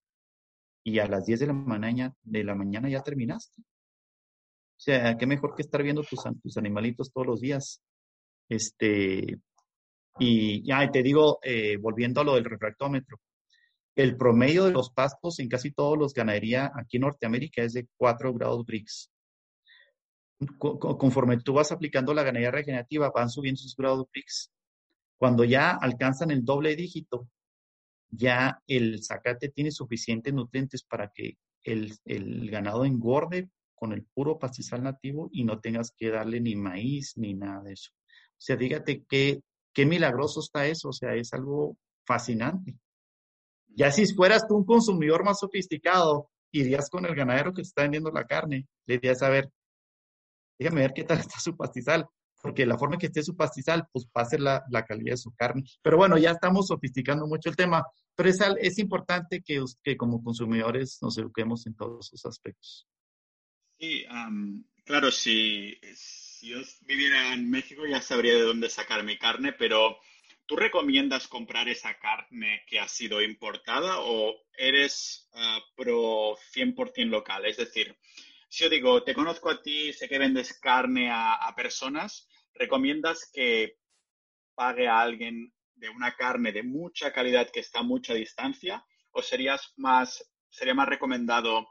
Y 0.84 1.00
a 1.00 1.08
las 1.08 1.26
10 1.26 1.40
de 1.40 1.46
la 1.48 1.52
mañana, 1.54 2.14
de 2.22 2.44
la 2.44 2.54
mañana 2.54 2.88
ya 2.88 3.02
terminaste. 3.02 3.62
O 3.62 4.80
sea, 4.80 5.18
qué 5.18 5.26
mejor 5.26 5.56
que 5.56 5.62
estar 5.62 5.82
viendo 5.82 6.04
tus, 6.04 6.20
tus 6.40 6.56
animalitos 6.56 7.12
todos 7.12 7.26
los 7.26 7.40
días. 7.40 7.82
Este, 8.48 9.40
y 10.20 10.62
ya 10.64 10.88
te 10.88 11.02
digo, 11.02 11.40
eh, 11.42 11.76
volviendo 11.78 12.20
a 12.20 12.24
lo 12.24 12.36
del 12.36 12.44
refractómetro, 12.44 13.18
el 13.98 14.16
promedio 14.16 14.64
de 14.64 14.70
los 14.70 14.90
pastos 14.90 15.40
en 15.40 15.48
casi 15.48 15.72
todos 15.72 15.98
los 15.98 16.14
ganadería 16.14 16.70
aquí 16.76 16.98
en 16.98 17.00
Norteamérica 17.00 17.62
es 17.62 17.72
de 17.72 17.88
4 17.96 18.32
grados 18.32 18.64
Brix. 18.64 19.10
Conforme 20.56 21.38
tú 21.38 21.54
vas 21.54 21.72
aplicando 21.72 22.14
la 22.14 22.22
ganadería 22.22 22.52
regenerativa, 22.52 23.10
van 23.10 23.28
subiendo 23.28 23.60
sus 23.60 23.74
grados 23.74 24.06
Brix. 24.12 24.52
Cuando 25.16 25.42
ya 25.42 25.72
alcanzan 25.72 26.30
el 26.30 26.44
doble 26.44 26.76
dígito, 26.76 27.28
ya 28.08 28.62
el 28.68 29.02
zacate 29.02 29.48
tiene 29.48 29.72
suficientes 29.72 30.32
nutrientes 30.32 30.84
para 30.84 31.10
que 31.12 31.36
el, 31.64 31.92
el 32.04 32.48
ganado 32.52 32.84
engorde 32.84 33.50
con 33.74 33.92
el 33.92 34.04
puro 34.04 34.38
pastizal 34.38 34.84
nativo 34.84 35.28
y 35.32 35.42
no 35.42 35.58
tengas 35.58 35.90
que 35.90 36.10
darle 36.10 36.40
ni 36.40 36.54
maíz 36.54 37.14
ni 37.16 37.34
nada 37.34 37.64
de 37.64 37.72
eso. 37.72 37.90
O 37.92 38.40
sea, 38.40 38.54
dígate 38.54 39.04
qué, 39.08 39.40
qué 39.72 39.86
milagroso 39.86 40.38
está 40.38 40.68
eso, 40.68 40.90
o 40.90 40.92
sea, 40.92 41.16
es 41.16 41.32
algo 41.32 41.76
fascinante. 42.06 42.76
Ya 43.78 43.92
si 43.92 44.12
fueras 44.12 44.44
tú 44.48 44.56
un 44.56 44.64
consumidor 44.64 45.24
más 45.24 45.38
sofisticado, 45.38 46.28
irías 46.50 46.90
con 46.90 47.06
el 47.06 47.14
ganadero 47.14 47.52
que 47.54 47.62
está 47.62 47.82
vendiendo 47.82 48.10
la 48.10 48.24
carne, 48.24 48.66
le 48.86 48.94
dirías 48.94 49.22
a 49.22 49.28
ver, 49.28 49.52
déjame 50.58 50.80
ver 50.80 50.92
qué 50.92 51.04
tal 51.04 51.18
está 51.18 51.38
su 51.38 51.56
pastizal, 51.56 52.04
porque 52.42 52.66
la 52.66 52.76
forma 52.76 52.98
que 52.98 53.06
esté 53.06 53.22
su 53.22 53.36
pastizal, 53.36 53.86
pues 53.92 54.06
va 54.06 54.22
a 54.22 54.24
ser 54.24 54.40
la, 54.40 54.64
la 54.70 54.84
calidad 54.84 55.12
de 55.12 55.18
su 55.18 55.32
carne. 55.32 55.62
Pero 55.80 55.96
bueno, 55.96 56.18
ya 56.18 56.32
estamos 56.32 56.66
sofisticando 56.66 57.28
mucho 57.28 57.50
el 57.50 57.54
tema, 57.54 57.84
pero 58.16 58.28
es, 58.28 58.40
es 58.60 58.78
importante 58.80 59.42
que, 59.42 59.62
que 59.84 59.96
como 59.96 60.24
consumidores 60.24 60.98
nos 61.00 61.16
eduquemos 61.16 61.64
en 61.68 61.76
todos 61.76 62.12
esos 62.12 62.26
aspectos. 62.26 62.88
Sí, 63.78 64.04
claro, 64.84 65.12
si, 65.12 65.78
yo 66.42 66.58
viviera 66.80 67.32
en 67.32 67.48
México 67.48 67.82
ya 67.88 68.02
sabría 68.02 68.34
de 68.34 68.42
dónde 68.42 68.70
sacar 68.70 69.04
mi 69.04 69.16
carne, 69.16 69.52
pero 69.52 69.98
¿tú 70.48 70.56
recomiendas 70.56 71.28
comprar 71.28 71.68
esa 71.68 71.98
carne 71.98 72.64
que 72.66 72.80
ha 72.80 72.88
sido 72.88 73.20
importada 73.20 74.00
o 74.00 74.34
eres 74.56 75.28
uh, 75.34 75.60
pro 75.76 76.38
100% 76.54 77.10
local? 77.10 77.44
Es 77.44 77.58
decir, 77.58 77.94
si 78.48 78.64
yo 78.64 78.70
digo, 78.70 79.04
te 79.04 79.12
conozco 79.12 79.50
a 79.50 79.60
ti, 79.60 79.92
sé 79.92 80.08
que 80.08 80.18
vendes 80.18 80.58
carne 80.58 81.10
a, 81.10 81.34
a 81.34 81.54
personas, 81.54 82.26
¿recomiendas 82.54 83.30
que 83.30 83.76
pague 84.54 84.88
a 84.88 85.00
alguien 85.00 85.52
de 85.74 85.90
una 85.90 86.16
carne 86.16 86.50
de 86.50 86.62
mucha 86.62 87.12
calidad 87.12 87.50
que 87.50 87.60
está 87.60 87.80
a 87.80 87.82
mucha 87.82 88.14
distancia? 88.14 88.82
¿O 89.10 89.20
serías 89.20 89.74
más, 89.76 90.32
sería 90.48 90.72
más 90.72 90.88
recomendado 90.88 91.68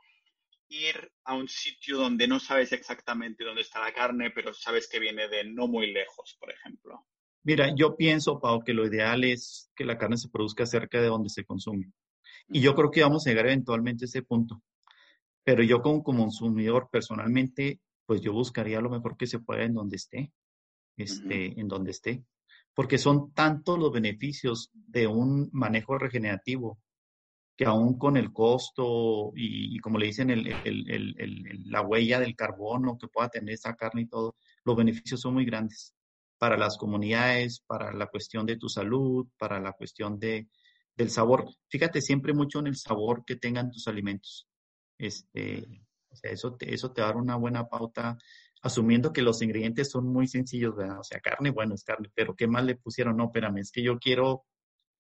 ir 0.69 1.11
a 1.23 1.33
un 1.33 1.49
sitio 1.49 1.97
donde 1.97 2.27
no 2.27 2.39
sabes 2.39 2.71
exactamente 2.73 3.43
dónde 3.43 3.61
está 3.61 3.79
la 3.79 3.91
carne, 3.91 4.29
pero 4.29 4.53
sabes 4.53 4.87
que 4.87 4.99
viene 4.99 5.27
de 5.29 5.45
no 5.45 5.67
muy 5.67 5.91
lejos, 5.91 6.37
por 6.39 6.51
ejemplo? 6.51 6.76
Mira, 7.47 7.73
yo 7.73 7.95
pienso, 7.95 8.41
Pau, 8.41 8.61
que 8.61 8.73
lo 8.73 8.85
ideal 8.85 9.23
es 9.23 9.71
que 9.73 9.85
la 9.85 9.97
carne 9.97 10.17
se 10.17 10.27
produzca 10.27 10.65
cerca 10.65 10.99
de 10.99 11.07
donde 11.07 11.29
se 11.29 11.45
consume. 11.45 11.93
Y 12.49 12.59
yo 12.59 12.75
creo 12.75 12.91
que 12.91 13.01
vamos 13.01 13.25
a 13.25 13.29
llegar 13.29 13.45
eventualmente 13.45 14.03
a 14.03 14.07
ese 14.07 14.21
punto. 14.21 14.61
Pero 15.45 15.63
yo 15.63 15.81
como 15.81 16.03
consumidor 16.03 16.89
personalmente, 16.91 17.79
pues 18.05 18.19
yo 18.19 18.33
buscaría 18.33 18.81
lo 18.81 18.89
mejor 18.89 19.15
que 19.15 19.27
se 19.27 19.39
pueda 19.39 19.63
en 19.63 19.75
donde 19.75 19.95
esté, 19.95 20.33
este, 20.97 21.57
en 21.57 21.69
donde 21.69 21.91
esté. 21.91 22.25
Porque 22.73 22.97
son 22.97 23.31
tantos 23.31 23.79
los 23.79 23.93
beneficios 23.93 24.69
de 24.73 25.07
un 25.07 25.49
manejo 25.53 25.97
regenerativo 25.97 26.77
que 27.55 27.63
aún 27.63 27.97
con 27.97 28.17
el 28.17 28.33
costo 28.33 29.31
y, 29.37 29.79
como 29.79 29.99
le 29.99 30.07
dicen, 30.07 30.31
el, 30.31 31.63
la 31.63 31.81
huella 31.81 32.19
del 32.19 32.35
carbono 32.35 32.97
que 32.97 33.07
pueda 33.07 33.29
tener 33.29 33.53
esa 33.53 33.73
carne 33.77 34.01
y 34.01 34.07
todo, 34.07 34.35
los 34.65 34.75
beneficios 34.75 35.21
son 35.21 35.35
muy 35.35 35.45
grandes 35.45 35.96
para 36.37 36.57
las 36.57 36.77
comunidades, 36.77 37.61
para 37.65 37.93
la 37.93 38.07
cuestión 38.07 38.45
de 38.45 38.57
tu 38.57 38.69
salud, 38.69 39.27
para 39.37 39.59
la 39.59 39.73
cuestión 39.73 40.19
de, 40.19 40.47
del 40.95 41.09
sabor. 41.09 41.45
Fíjate 41.69 42.01
siempre 42.01 42.33
mucho 42.33 42.59
en 42.59 42.67
el 42.67 42.75
sabor 42.75 43.23
que 43.25 43.35
tengan 43.35 43.71
tus 43.71 43.87
alimentos. 43.87 44.47
Este, 44.97 45.65
o 46.09 46.15
sea, 46.15 46.31
eso 46.31 46.55
te, 46.55 46.73
eso 46.73 46.91
te 46.91 47.01
va 47.01 47.07
a 47.07 47.11
dar 47.11 47.21
una 47.21 47.35
buena 47.35 47.67
pauta, 47.67 48.17
asumiendo 48.61 49.13
que 49.13 49.21
los 49.21 49.41
ingredientes 49.41 49.89
son 49.91 50.11
muy 50.11 50.27
sencillos, 50.27 50.75
¿verdad? 50.75 50.99
O 50.99 51.03
sea, 51.03 51.19
carne, 51.19 51.51
bueno, 51.51 51.75
es 51.75 51.83
carne, 51.83 52.09
pero 52.13 52.35
¿qué 52.35 52.47
más 52.47 52.65
le 52.65 52.75
pusieron? 52.75 53.17
No, 53.17 53.25
espérame, 53.25 53.59
es 53.59 53.71
que 53.71 53.83
yo 53.83 53.97
quiero, 53.99 54.45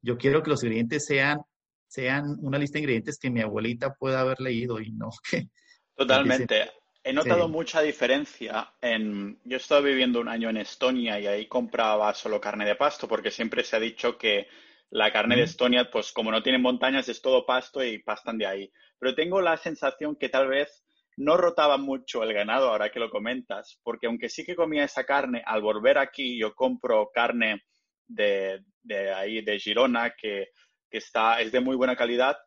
yo 0.03 0.19
quiero 0.19 0.43
que 0.43 0.51
los 0.51 0.63
ingredientes 0.63 1.07
sean 1.07 1.41
sean 1.89 2.37
una 2.41 2.59
lista 2.59 2.75
de 2.75 2.81
ingredientes 2.81 3.19
que 3.19 3.31
mi 3.31 3.41
abuelita 3.41 3.95
pueda 3.95 4.21
haber 4.21 4.41
leído 4.41 4.81
y 4.81 4.93
no 4.93 5.11
que... 5.31 5.49
Totalmente. 5.95 6.71
He 7.09 7.13
notado 7.13 7.49
mucha 7.49 7.83
diferencia 7.83 8.73
en... 8.81 9.39
Yo 9.45 9.57
he 9.57 9.61
estado 9.61 9.81
viviendo 9.83 10.21
un 10.21 10.29
año 10.29 10.51
en 10.51 10.57
Estonia 10.57 11.21
y 11.21 11.29
ahí 11.29 11.47
compraba 11.47 12.13
solo 12.15 12.41
carne 12.41 12.65
de 12.65 12.75
pasto 12.75 13.07
porque 13.07 13.31
siempre 13.31 13.63
se 13.63 13.77
ha 13.77 13.79
dicho 13.79 14.19
que 14.19 14.49
la 14.91 15.13
carne 15.13 15.37
de 15.37 15.45
Estonia, 15.45 15.89
pues 15.89 16.11
como 16.11 16.33
no 16.33 16.43
tienen 16.43 16.63
montañas, 16.63 17.09
es 17.09 17.23
todo 17.23 17.47
pasto 17.47 17.85
y 17.85 17.99
pastan 17.99 18.39
de 18.39 18.47
ahí. 18.47 18.73
Pero 18.99 19.15
tengo 19.15 19.41
la 19.41 19.57
sensación 19.57 20.17
que 20.17 20.29
tal 20.29 20.49
vez 20.49 20.85
no 21.17 21.37
rotaba 21.37 21.79
mucho 21.79 22.25
el 22.25 22.33
ganado, 22.33 22.71
ahora 22.71 22.91
que 22.91 22.99
lo 22.99 23.09
comentas, 23.09 23.79
porque 23.85 24.09
aunque 24.09 24.29
sí 24.29 24.45
que 24.45 24.57
comía 24.57 24.83
esa 24.83 25.05
carne, 25.05 25.45
al 25.47 25.63
volver 25.63 25.99
aquí 25.99 26.37
yo 26.37 26.57
compro 26.57 27.13
carne 27.15 27.63
de, 28.09 28.65
de 28.83 29.15
ahí, 29.15 29.43
de 29.43 29.61
Girona, 29.61 30.11
que 30.11 30.49
que 30.91 30.99
está, 30.99 31.41
es 31.41 31.53
de 31.53 31.61
muy 31.61 31.77
buena 31.77 31.97
calidad, 31.97 32.39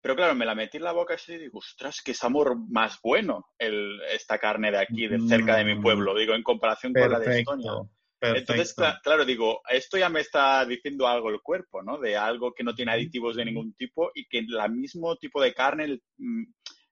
pero 0.00 0.14
claro, 0.14 0.34
me 0.34 0.46
la 0.46 0.54
metí 0.54 0.76
en 0.76 0.84
la 0.84 0.92
boca 0.92 1.16
y 1.26 1.36
digo, 1.36 1.58
ostras, 1.58 2.00
que 2.02 2.12
es 2.12 2.22
amor 2.22 2.56
más 2.70 3.00
bueno 3.02 3.48
el, 3.58 4.00
esta 4.12 4.38
carne 4.38 4.70
de 4.70 4.78
aquí, 4.78 5.08
de 5.08 5.18
cerca 5.20 5.56
de 5.56 5.64
mi 5.64 5.74
mm. 5.74 5.82
pueblo, 5.82 6.14
digo, 6.14 6.34
en 6.34 6.42
comparación 6.42 6.92
con 6.92 7.10
la 7.10 7.18
de 7.18 7.40
Estonia. 7.40 7.72
Entonces, 8.20 8.74
claro, 9.02 9.24
digo, 9.24 9.60
esto 9.68 9.96
ya 9.96 10.08
me 10.08 10.20
está 10.20 10.64
diciendo 10.64 11.06
algo 11.06 11.30
el 11.30 11.40
cuerpo, 11.40 11.82
¿no? 11.82 11.98
De 11.98 12.16
algo 12.16 12.52
que 12.52 12.64
no 12.64 12.74
tiene 12.74 12.92
aditivos 12.92 13.36
de 13.36 13.44
ningún 13.44 13.74
tipo 13.74 14.10
y 14.14 14.26
que 14.26 14.38
el 14.38 14.72
mismo 14.72 15.16
tipo 15.16 15.40
de 15.40 15.54
carne, 15.54 16.00
mm, 16.16 16.44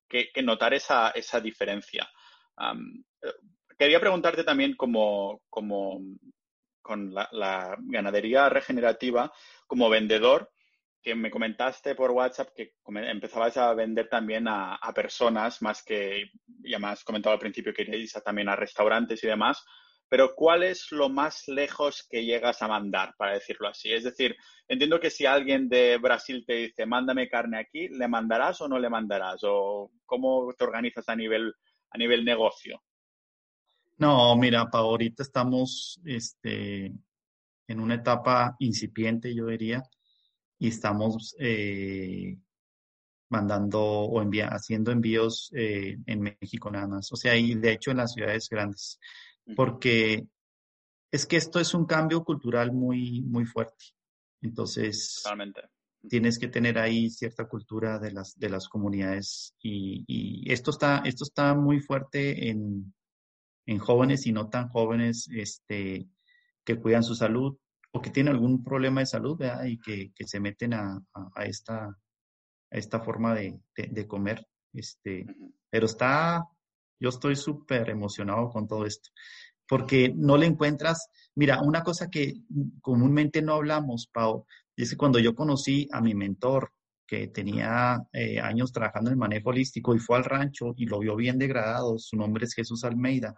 que, 0.09 0.31
notar 0.43 0.75
esa, 0.75 1.11
esa 1.11 1.41
diferencia. 1.41 2.09
quería 3.79 4.01
preguntarte 4.01 4.45
también 4.45 4.77
como, 4.77 5.43
como 5.51 6.01
con 6.81 7.13
la, 7.13 7.29
la, 7.33 7.77
ganadería 7.81 8.49
regenerativa, 8.49 9.33
como 9.67 9.91
vendedor, 9.91 10.51
que 11.07 11.15
me 11.15 11.31
comentaste 11.31 11.95
por 11.95 12.11
WhatsApp 12.11 12.49
que 12.53 12.75
empezabas 12.85 13.57
a 13.59 13.73
vender 13.75 14.09
también 14.09 14.49
a, 14.49 14.77
personas, 14.93 15.63
más 15.63 15.85
que, 15.85 16.33
ya 16.65 16.81
más 16.81 17.05
comentado 17.05 17.33
al 17.33 17.39
principio 17.39 17.73
que 17.73 17.83
iréis 17.83 18.13
también 18.25 18.49
a 18.49 18.57
restaurantes 18.57 19.23
y 19.23 19.29
demás, 19.29 19.65
pero 20.09 20.35
¿cuál 20.35 20.65
es 20.65 20.91
lo 20.91 21.09
más 21.09 21.47
lejos 21.47 22.05
que 22.11 22.25
llegas 22.25 22.61
a 22.61 22.67
mandar, 22.67 23.15
para 23.17 23.35
decirlo 23.35 23.69
así? 23.69 23.93
Es 23.93 24.03
decir, 24.03 24.35
entiendo 24.67 24.99
que 24.99 25.11
si 25.11 25.27
alguien 25.27 25.69
de 25.69 25.97
Brasil 25.99 26.43
te 26.45 26.55
dice, 26.55 26.87
mándame 26.87 27.29
carne 27.29 27.61
aquí, 27.61 27.87
¿le 27.87 28.09
mandarás 28.09 28.61
o 28.63 28.67
no 28.67 28.77
le 28.77 28.91
mandarás? 28.91 29.45
¿O 29.45 29.93
cómo 30.07 30.53
te 30.59 30.65
organizas 30.65 31.09
a 31.09 31.15
nivel, 31.15 31.55
a 31.89 31.99
nivel 31.99 32.25
negocio? 32.25 32.83
No, 33.99 34.35
mira, 34.35 34.69
para 34.69 34.83
ahorita 34.83 35.23
estamos 35.23 36.01
este, 36.05 36.87
en 37.69 37.79
una 37.79 37.95
etapa 37.95 38.57
incipiente, 38.59 39.33
yo 39.33 39.47
diría 39.47 39.85
y 40.59 40.69
estamos 40.69 41.35
eh, 41.39 42.39
mandando 43.29 43.81
o 43.83 44.23
envía, 44.23 44.49
haciendo 44.49 44.91
envíos 44.93 45.51
eh, 45.55 45.99
en 46.07 46.21
México 46.21 46.71
nada 46.71 46.87
más. 46.87 47.13
O 47.13 47.17
sea, 47.17 47.37
y 47.37 47.55
de 47.55 47.73
hecho 47.73 47.91
en 47.91 47.99
las 47.99 48.13
ciudades 48.13 48.49
grandes. 48.49 48.99
Porque 49.55 50.27
Es 51.11 51.25
que 51.27 51.37
esto 51.37 51.61
es 51.61 51.73
un 51.75 51.87
cambio 51.87 52.25
cultural 52.25 52.73
muy, 52.73 53.23
muy 53.23 53.45
fuerte. 53.45 53.85
Entonces, 54.43 55.23
tienes 56.09 56.39
que 56.39 56.49
tener 56.49 56.79
ahí 56.79 57.11
cierta 57.11 57.49
cultura 57.49 57.99
de 57.99 58.13
las, 58.13 58.39
de 58.39 58.49
las 58.49 58.69
comunidades 58.69 59.55
y, 59.61 60.05
y 60.07 60.53
esto, 60.53 60.71
está, 60.71 61.03
esto 61.05 61.25
está 61.25 61.55
muy 61.55 61.81
fuerte 61.81 62.49
en, 62.51 62.95
en 63.67 63.79
jóvenes 63.79 64.27
y 64.27 64.33
no 64.33 64.49
tan 64.49 64.69
jóvenes 64.69 65.29
este, 65.33 66.07
que 66.65 66.77
cuidan 66.81 67.03
su 67.03 67.15
salud 67.15 67.57
o 67.97 68.03
que 68.03 68.11
tienen 68.11 68.35
algún 68.35 68.63
problema 68.63 69.01
de 69.01 69.07
salud 69.07 69.41
y 69.65 69.79
que, 69.79 70.13
que, 70.15 70.27
se 70.27 70.39
meten 70.39 70.75
a, 70.75 71.03
a, 71.35 71.45
esta, 71.47 71.87
a 71.87 71.97
esta 72.71 73.01
forma 73.01 73.35
de, 73.35 73.59
de, 73.75 74.07
comer. 74.07 74.47
Este, 74.75 75.25
Pero 75.71 75.87
está, 75.87 76.45
yo 77.01 77.09
estoy 77.09 77.37
súper 77.37 77.89
emocionado 77.89 78.51
con 78.51 78.69
todo 78.69 78.85
esto, 78.85 79.09
porque 79.67 80.13
no 80.15 80.37
le 80.37 80.45
encuentras, 80.45 81.09
mira, 81.35 81.63
una 81.63 81.83
cosa 81.83 82.11
que 82.11 82.35
comúnmente 82.83 83.41
no 83.41 83.55
hablamos, 83.55 84.09
Pau, 84.13 84.45
es 84.77 84.91
que 84.91 84.97
cuando 84.99 85.19
yo 85.19 85.35
conocí 85.35 85.89
a 85.91 86.03
mi 86.03 86.15
mentor, 86.15 86.73
que 87.07 87.29
tenía 87.29 87.99
eh, 88.13 88.41
años 88.41 88.73
trabajando 88.73 89.09
en 89.09 89.15
el 89.15 89.19
manejo 89.19 89.51
holístico 89.51 89.95
y 89.95 90.01
fue 90.01 90.19
al 90.19 90.25
rancho 90.25 90.75
y 90.77 90.87
lo 90.87 90.99
vio 90.99 91.17
bien 91.17 91.39
degradado, 91.39 91.99
su 91.99 92.17
nombre 92.17 92.45
es 92.45 92.53
Jesús 92.53 92.85
Almeida, 92.85 93.35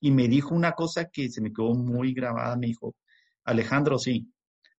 y 0.00 0.10
me 0.10 0.26
dijo 0.26 0.54
una 0.54 0.72
cosa 0.72 1.10
que 1.10 1.28
se 1.28 1.42
me 1.42 1.52
quedó 1.52 1.74
muy 1.74 2.14
grabada, 2.14 2.56
me 2.56 2.68
dijo, 2.68 2.94
Alejandro, 3.48 3.98
sí, 3.98 4.30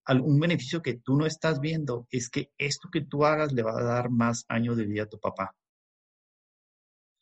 un 0.07 0.39
beneficio 0.39 0.81
que 0.81 0.95
tú 0.95 1.15
no 1.15 1.25
estás 1.25 1.59
viendo 1.59 2.07
es 2.11 2.29
que 2.29 2.51
esto 2.57 2.89
que 2.91 3.01
tú 3.01 3.25
hagas 3.25 3.51
le 3.51 3.63
va 3.63 3.79
a 3.79 3.83
dar 3.83 4.11
más 4.11 4.45
años 4.47 4.77
de 4.77 4.85
vida 4.85 5.03
a 5.03 5.09
tu 5.09 5.19
papá. 5.19 5.55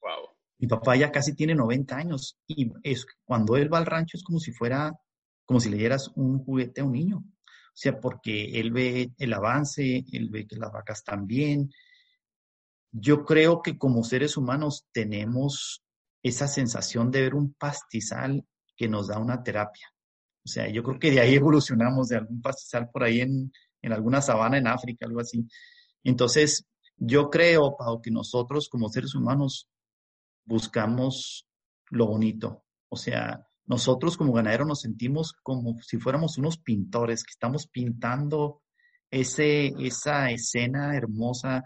Wow. 0.02 0.36
Mi 0.60 0.68
papá 0.68 0.98
ya 0.98 1.10
casi 1.10 1.34
tiene 1.36 1.56
90 1.56 1.95
años 1.95 2.38
y 2.48 2.72
es, 2.84 3.06
cuando 3.24 3.56
él 3.56 3.74
va 3.74 3.78
al 3.78 3.86
rancho 3.86 4.18
es 4.18 4.24
como 4.24 4.39
si 4.39 4.52
fuera, 4.52 4.93
como 5.45 5.62
si 5.62 5.70
le 5.70 5.78
dieras 5.78 6.12
un 6.16 6.43
juguete 6.43 6.82
a 6.82 6.84
un 6.84 6.91
niño. 6.91 7.18
O 7.18 7.80
sea, 7.80 7.98
porque 8.00 8.60
él 8.60 8.72
ve 8.72 9.12
el 9.18 9.34
avance, 9.34 10.04
él 10.12 10.30
ve 10.30 10.48
que 10.48 10.58
las 10.58 10.72
vacas 10.72 11.00
están 11.00 11.28
bien. 11.28 11.72
Yo 12.91 13.24
creo 13.24 13.62
que 13.62 13.78
como 13.78 14.04
seres 14.04 14.36
humanos 14.36 14.86
tenemos 14.91 15.84
esa 16.24 16.48
sensación 16.48 17.10
de 17.10 17.22
ver 17.22 17.36
un 17.36 17.54
pastizal 17.54 18.45
que 18.76 18.89
nos 18.89 19.08
da 19.08 19.20
una 19.20 19.43
terapia. 19.43 19.88
O 20.48 20.50
sea, 20.50 20.70
yo 20.70 20.82
creo 20.82 20.98
que 20.98 21.12
de 21.12 21.20
ahí 21.20 21.36
evolucionamos, 21.36 22.08
de 22.08 22.16
algún 22.16 22.41
pastizal 22.41 22.89
por 22.89 23.04
ahí 23.04 23.20
en, 23.20 23.52
en 23.82 23.91
alguna 23.91 24.22
sabana 24.22 24.58
en 24.58 24.68
África, 24.68 25.06
algo 25.06 25.20
así. 25.20 25.45
Entonces, 26.06 26.66
yo 26.95 27.30
creo, 27.30 27.76
Pau, 27.76 28.02
que 28.02 28.12
nosotros 28.12 28.70
como 28.70 28.88
seres 28.88 29.14
humanos 29.14 29.68
buscamos 30.45 31.45
lo 31.89 32.08
bonito. 32.08 32.64
O 32.88 32.95
sea, 32.95 33.45
nosotros 33.66 34.16
como 34.16 34.32
ganaderos 34.32 34.66
nos 34.66 34.80
sentimos 34.80 35.34
como 35.43 35.82
si 35.82 35.98
fuéramos 35.98 36.38
unos 36.38 36.60
pintores 36.60 37.26
que 37.26 37.32
estamos 37.32 37.68
pintando 37.68 38.62
ese, 39.12 39.74
esa 39.80 40.32
escena 40.32 40.95
hermosa 40.95 41.66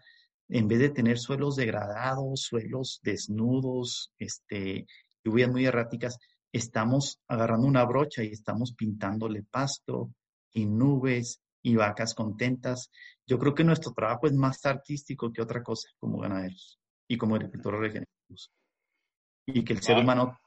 en 0.49 0.67
vez 0.67 0.79
de 0.79 0.89
tener 0.89 1.19
suelos 1.19 1.55
degradados, 1.55 2.41
suelos 2.41 2.99
desnudos, 3.03 4.11
este, 4.17 4.87
lluvias 5.23 5.51
muy 5.51 5.67
erráticas, 5.67 6.17
estamos 6.51 7.19
agarrando 7.27 7.67
una 7.67 7.85
brocha 7.85 8.23
y 8.23 8.27
estamos 8.27 8.73
pintándole 8.73 9.43
pasto 9.43 10.11
y 10.53 10.65
nubes 10.65 11.41
y 11.61 11.75
vacas 11.75 12.13
contentas. 12.13 12.91
Yo 13.25 13.39
creo 13.39 13.53
que 13.53 13.63
nuestro 13.63 13.93
trabajo 13.93 14.27
es 14.27 14.33
más 14.33 14.65
artístico 14.65 15.31
que 15.31 15.41
otra 15.41 15.63
cosa 15.63 15.89
como 15.99 16.19
ganaderos 16.19 16.79
y 17.07 17.17
como 17.17 17.35
agricultores 17.35 17.79
regenerativos. 17.79 18.51
Y 19.45 19.63
que 19.63 19.73
el 19.73 19.81
ser 19.81 19.97
humano 19.97 20.37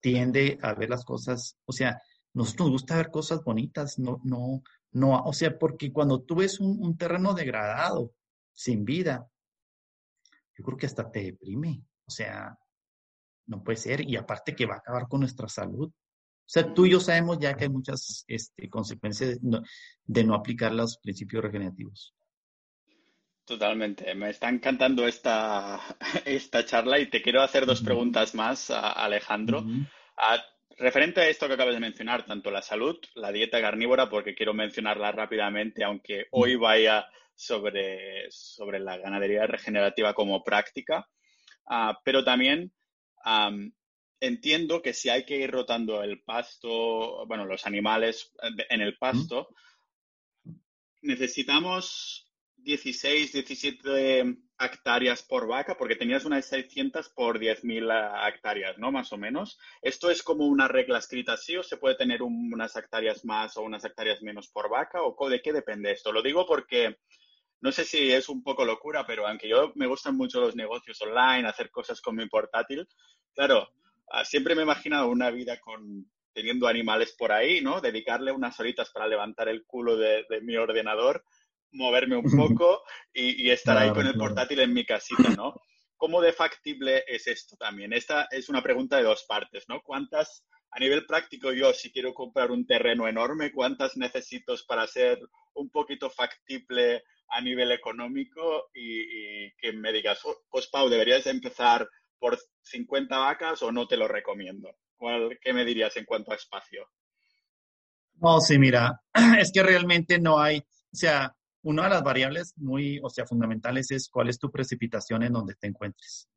tiende 0.00 0.58
a 0.62 0.74
ver 0.74 0.90
las 0.90 1.04
cosas, 1.04 1.56
o 1.64 1.72
sea, 1.72 2.00
nos 2.34 2.54
gusta 2.56 2.96
ver 2.96 3.10
cosas 3.10 3.42
bonitas, 3.42 3.98
no, 3.98 4.20
no, 4.24 4.62
no, 4.92 5.22
o 5.22 5.32
sea, 5.32 5.58
porque 5.58 5.92
cuando 5.92 6.22
tú 6.22 6.36
ves 6.36 6.60
un 6.60 6.96
terreno 6.96 7.34
degradado, 7.34 8.12
sin 8.56 8.84
vida, 8.84 9.28
yo 10.56 10.64
creo 10.64 10.78
que 10.78 10.86
hasta 10.86 11.10
te 11.10 11.22
deprime. 11.22 11.84
O 12.06 12.10
sea, 12.10 12.58
no 13.46 13.62
puede 13.62 13.76
ser. 13.76 14.08
Y 14.08 14.16
aparte 14.16 14.54
que 14.54 14.66
va 14.66 14.74
a 14.74 14.78
acabar 14.78 15.08
con 15.08 15.20
nuestra 15.20 15.48
salud. 15.48 15.88
O 15.88 16.48
sea, 16.48 16.72
tú 16.72 16.86
y 16.86 16.90
yo 16.90 17.00
sabemos 17.00 17.38
ya 17.40 17.54
que 17.54 17.64
hay 17.64 17.70
muchas 17.70 18.24
este, 18.28 18.68
consecuencias 18.68 19.40
de 20.04 20.24
no, 20.24 20.34
aplicar 20.34 20.72
los 20.72 20.98
principios 20.98 21.42
regenerativos. 21.42 22.14
Totalmente. 23.44 24.14
Me 24.14 24.30
está 24.30 24.48
encantando 24.48 25.08
esta, 25.08 25.80
esta 26.24 26.64
charla 26.64 27.00
y 27.00 27.10
te 27.10 27.20
quiero 27.20 27.42
hacer 27.42 27.66
dos 27.66 27.82
preguntas 27.82 28.34
más, 28.34 28.70
Alejandro. 28.70 29.64
referente 30.78 31.20
a 31.20 31.28
esto 31.28 31.48
que 31.48 31.54
acabas 31.54 31.74
de 31.74 31.80
mencionar, 31.80 32.24
tanto 32.24 32.50
la 32.52 32.62
salud, 32.62 32.96
la 33.14 33.32
dieta 33.32 33.60
carnívora, 33.60 34.08
porque 34.08 34.34
quiero 34.34 34.54
mencionarla 34.54 35.10
rápidamente, 35.10 35.82
aunque 35.82 36.26
hoy 36.30 36.54
vaya 36.54 37.06
sobre, 37.36 38.30
sobre 38.30 38.80
la 38.80 38.96
ganadería 38.96 39.46
regenerativa 39.46 40.14
como 40.14 40.42
práctica, 40.42 41.08
ah, 41.66 42.00
pero 42.04 42.24
también 42.24 42.72
entiendo 44.20 44.82
que 44.82 44.92
si 44.92 45.08
hay 45.08 45.24
que 45.24 45.36
ir 45.36 45.50
rotando 45.50 46.02
el 46.02 46.22
pasto, 46.22 47.26
bueno, 47.26 47.44
los 47.44 47.66
animales 47.66 48.32
en 48.68 48.80
el 48.80 48.96
pasto, 48.98 49.48
necesitamos 51.02 52.30
16, 52.56 53.32
17 53.32 54.36
hectáreas 54.58 55.22
por 55.22 55.46
vaca, 55.46 55.76
porque 55.76 55.96
tenías 55.96 56.24
unas 56.24 56.46
600 56.46 57.10
por 57.10 57.38
10.000 57.38 58.28
hectáreas, 58.28 58.78
¿no? 58.78 58.90
Más 58.90 59.12
o 59.12 59.18
menos. 59.18 59.58
¿Esto 59.82 60.10
es 60.10 60.22
como 60.22 60.46
una 60.46 60.66
regla 60.66 60.98
escrita 60.98 61.34
así 61.34 61.56
o 61.56 61.62
se 61.62 61.76
puede 61.76 61.94
tener 61.96 62.22
unas 62.22 62.74
hectáreas 62.74 63.24
más 63.24 63.56
o 63.56 63.62
unas 63.62 63.84
hectáreas 63.84 64.22
menos 64.22 64.48
por 64.48 64.70
vaca? 64.70 65.02
¿O 65.02 65.28
de 65.28 65.42
qué 65.42 65.52
depende 65.52 65.92
esto? 65.92 66.10
Lo 66.10 66.22
digo 66.22 66.46
porque 66.46 66.98
no 67.60 67.70
sé 67.70 67.84
si 67.84 68.12
es 68.12 68.28
un 68.28 68.42
poco 68.42 68.64
locura, 68.64 69.06
pero 69.06 69.26
aunque 69.26 69.48
yo 69.48 69.72
me 69.76 69.86
gustan 69.86 70.16
mucho 70.16 70.40
los 70.40 70.56
negocios 70.56 71.00
online, 71.02 71.48
hacer 71.48 71.70
cosas 71.70 72.00
con 72.00 72.16
mi 72.16 72.26
portátil, 72.26 72.88
claro, 73.36 73.68
ah, 74.10 74.24
siempre 74.24 74.54
me 74.54 74.62
he 74.62 74.64
imaginado 74.64 75.08
una 75.08 75.30
vida 75.30 75.60
con 75.60 76.10
teniendo 76.32 76.66
animales 76.66 77.14
por 77.16 77.32
ahí, 77.32 77.62
¿no? 77.62 77.80
Dedicarle 77.80 78.30
unas 78.30 78.58
horitas 78.60 78.90
para 78.90 79.06
levantar 79.06 79.48
el 79.48 79.64
culo 79.64 79.96
de, 79.96 80.26
mi 80.42 80.56
ordenador, 80.56 81.24
moverme 81.72 82.16
un 82.16 82.24
poco 82.36 82.82
y, 83.14 83.48
estar 83.50 83.78
ahí 83.78 83.90
con 83.90 84.06
el 84.06 84.14
portátil 84.14 84.60
en 84.60 84.74
mi 84.74 84.84
casita, 84.84 85.30
¿no? 85.30 85.54
¿Cómo 85.96 86.20
de 86.20 86.34
factible 86.34 87.04
es 87.06 87.26
esto 87.26 87.56
también? 87.56 87.94
Esta 87.94 88.28
es 88.30 88.50
una 88.50 88.62
pregunta 88.62 88.98
de 88.98 89.04
dos 89.04 89.24
partes, 89.26 89.64
¿no? 89.68 89.80
¿Cuántas, 89.80 90.44
a 90.72 90.78
nivel 90.78 91.06
práctico, 91.06 91.52
yo 91.52 91.72
si 91.72 91.90
quiero 91.90 92.12
comprar 92.12 92.50
un 92.50 92.66
terreno 92.66 93.08
enorme, 93.08 93.50
cuántas 93.50 93.96
necesito 93.96 94.54
para 94.68 94.86
ser 94.86 95.18
un 95.54 95.70
poquito 95.70 96.10
factible 96.10 97.02
a 97.30 97.40
nivel 97.40 97.72
económico 97.72 98.68
y, 98.74 99.50
que 99.52 99.72
me 99.72 99.90
digas, 99.90 100.20
oh, 100.24 100.36
pues 100.50 100.66
Pau, 100.66 100.90
deberías 100.90 101.26
empezar 101.26 101.88
por 102.18 102.38
50 102.62 103.18
vacas 103.18 103.62
o 103.62 103.72
no 103.72 103.86
te 103.86 103.96
lo 103.96 104.08
recomiendo? 104.08 104.76
¿Cuál, 104.96 105.38
¿Qué 105.40 105.52
me 105.52 105.64
dirías 105.64 105.96
en 105.96 106.04
cuanto 106.04 106.32
a 106.32 106.36
espacio? 106.36 106.88
No, 108.14 108.40
sí, 108.40 108.58
mira, 108.58 109.00
es 109.38 109.52
que 109.52 109.62
realmente 109.62 110.18
no 110.18 110.38
hay, 110.38 110.58
o 110.58 110.96
sea, 110.96 111.34
una 111.62 111.84
de 111.84 111.90
las 111.90 112.02
variables 112.02 112.54
muy, 112.56 113.00
o 113.02 113.10
sea, 113.10 113.26
fundamentales 113.26 113.90
es 113.90 114.08
cuál 114.08 114.28
es 114.28 114.38
tu 114.38 114.50
precipitación 114.50 115.22
en 115.22 115.32
donde 115.32 115.54
te 115.54 115.66
encuentres. 115.66 116.28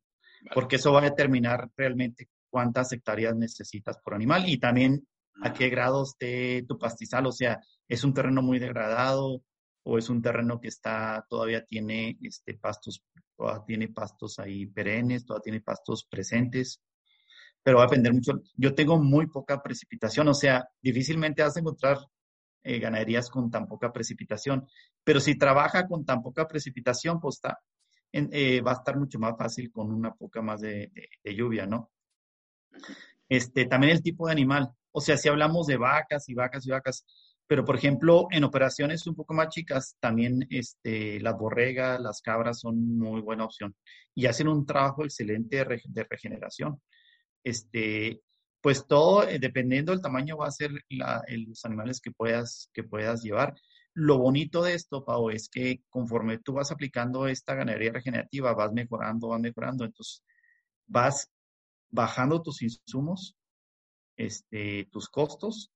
Porque 0.54 0.78
eso 0.78 0.92
va 0.92 1.00
a 1.00 1.10
determinar 1.10 1.70
realmente 1.76 2.30
cuántas 2.50 2.92
hectáreas 2.94 3.36
necesitas 3.36 3.98
por 4.04 4.16
animal 4.16 4.48
y 4.48 4.58
también 4.58 5.06
a 5.42 5.54
qué 5.54 5.70
grado 5.70 6.04
esté 6.04 6.64
tu 6.68 6.78
pastizal. 6.78 7.28
O 7.28 7.32
sea, 7.32 7.60
es 7.88 8.04
un 8.04 8.14
terreno 8.14 8.42
muy 8.42 8.58
degradado, 8.58 9.44
o 9.90 9.98
es 9.98 10.10
un 10.10 10.22
terreno 10.22 10.60
que 10.62 10.68
está, 10.68 11.26
todavía 11.28 11.66
tiene 11.66 12.18
este, 12.22 12.54
pastos, 12.54 13.04
todavía 13.36 13.66
tiene 13.66 13.88
pastos 13.88 14.38
ahí 14.38 14.68
perennes, 14.68 15.26
todavía 15.26 15.44
tiene 15.44 15.62
pastos 15.62 16.06
presentes, 16.06 16.80
pero 17.64 17.78
va 17.78 17.86
a 17.86 17.88
depender 17.88 18.14
mucho. 18.14 18.34
Yo 18.56 18.76
tengo 18.76 19.02
muy 19.02 19.28
poca 19.28 19.64
precipitación, 19.64 20.28
o 20.28 20.34
sea, 20.36 20.70
difícilmente 20.80 21.42
vas 21.42 21.58
a 21.58 21.60
encontrar 21.60 21.98
eh, 22.64 22.78
ganaderías 22.78 23.32
con 23.32 23.50
tan 23.50 23.68
poca 23.68 23.92
precipitación, 23.92 24.68
pero 25.04 25.20
si 25.20 25.36
trabaja 25.38 25.88
con 25.88 26.06
tan 26.06 26.22
poca 26.22 26.48
precipitación, 26.48 27.20
pues 27.20 27.38
está, 27.38 27.60
eh, 28.12 28.62
va 28.62 28.72
a 28.72 28.76
estar 28.76 28.96
mucho 28.96 29.18
más 29.18 29.36
fácil 29.40 29.72
con 29.72 29.92
una 29.92 30.14
poca 30.14 30.44
más 30.44 30.62
de, 30.62 30.92
de, 31.24 31.36
lluvia, 31.36 31.66
¿no? 31.66 31.90
Este, 33.28 33.66
también 33.66 33.94
el 33.94 34.04
tipo 34.04 34.28
de 34.28 34.34
animal, 34.34 34.70
o 34.92 35.02
sea, 35.02 35.18
si 35.18 35.30
hablamos 35.30 35.66
de 35.66 35.78
vacas 35.78 36.30
y 36.30 36.36
vacas 36.36 36.68
y 36.68 36.70
vacas, 36.70 37.06
pero, 37.50 37.66
por 37.66 37.76
ejemplo, 37.76 38.28
en 38.30 38.44
operaciones 38.44 39.08
un 39.08 39.16
poco 39.16 39.34
más 39.34 39.50
chicas, 39.50 39.98
también 40.00 40.46
este, 40.52 41.20
las 41.20 41.36
borregas, 41.36 42.00
las 42.00 42.22
cabras 42.22 42.60
son 42.60 42.96
muy 42.96 43.22
buena 43.22 43.46
opción 43.46 43.76
y 44.14 44.28
hacen 44.28 44.48
un 44.48 44.68
trabajo 44.68 45.04
excelente 45.04 45.58
de, 45.58 46.04
regeneración. 46.08 46.80
Este, 47.44 48.22
pues 48.62 48.86
todo, 48.86 49.28
eh, 49.28 49.40
dependiendo 49.40 49.92
del 49.92 50.02
tamaño, 50.02 50.38
va 50.38 50.46
a 50.46 50.52
ser 50.52 50.70
los 50.90 51.66
animales 51.66 52.00
que 52.00 52.12
puedas, 52.12 52.70
que 52.72 52.84
puedas 52.84 53.24
llevar. 53.24 53.56
Lo 53.96 54.20
bonito 54.20 54.62
de 54.62 54.76
esto, 54.76 55.04
Pau, 55.04 55.32
es 55.32 55.50
que 55.50 55.82
conforme 55.90 56.38
tú 56.38 56.54
vas 56.54 56.70
aplicando 56.72 57.28
esta 57.28 57.56
ganadería 57.56 57.94
regenerativa, 57.94 58.54
vas 58.54 58.74
mejorando, 58.74 59.30
vas 59.30 59.42
mejorando. 59.42 59.86
Entonces, 59.86 60.24
vas 60.86 61.32
bajando 61.90 62.44
tus 62.44 62.62
insumos, 62.62 63.36
este, 64.18 64.88
tus 64.92 65.10
costos 65.10 65.72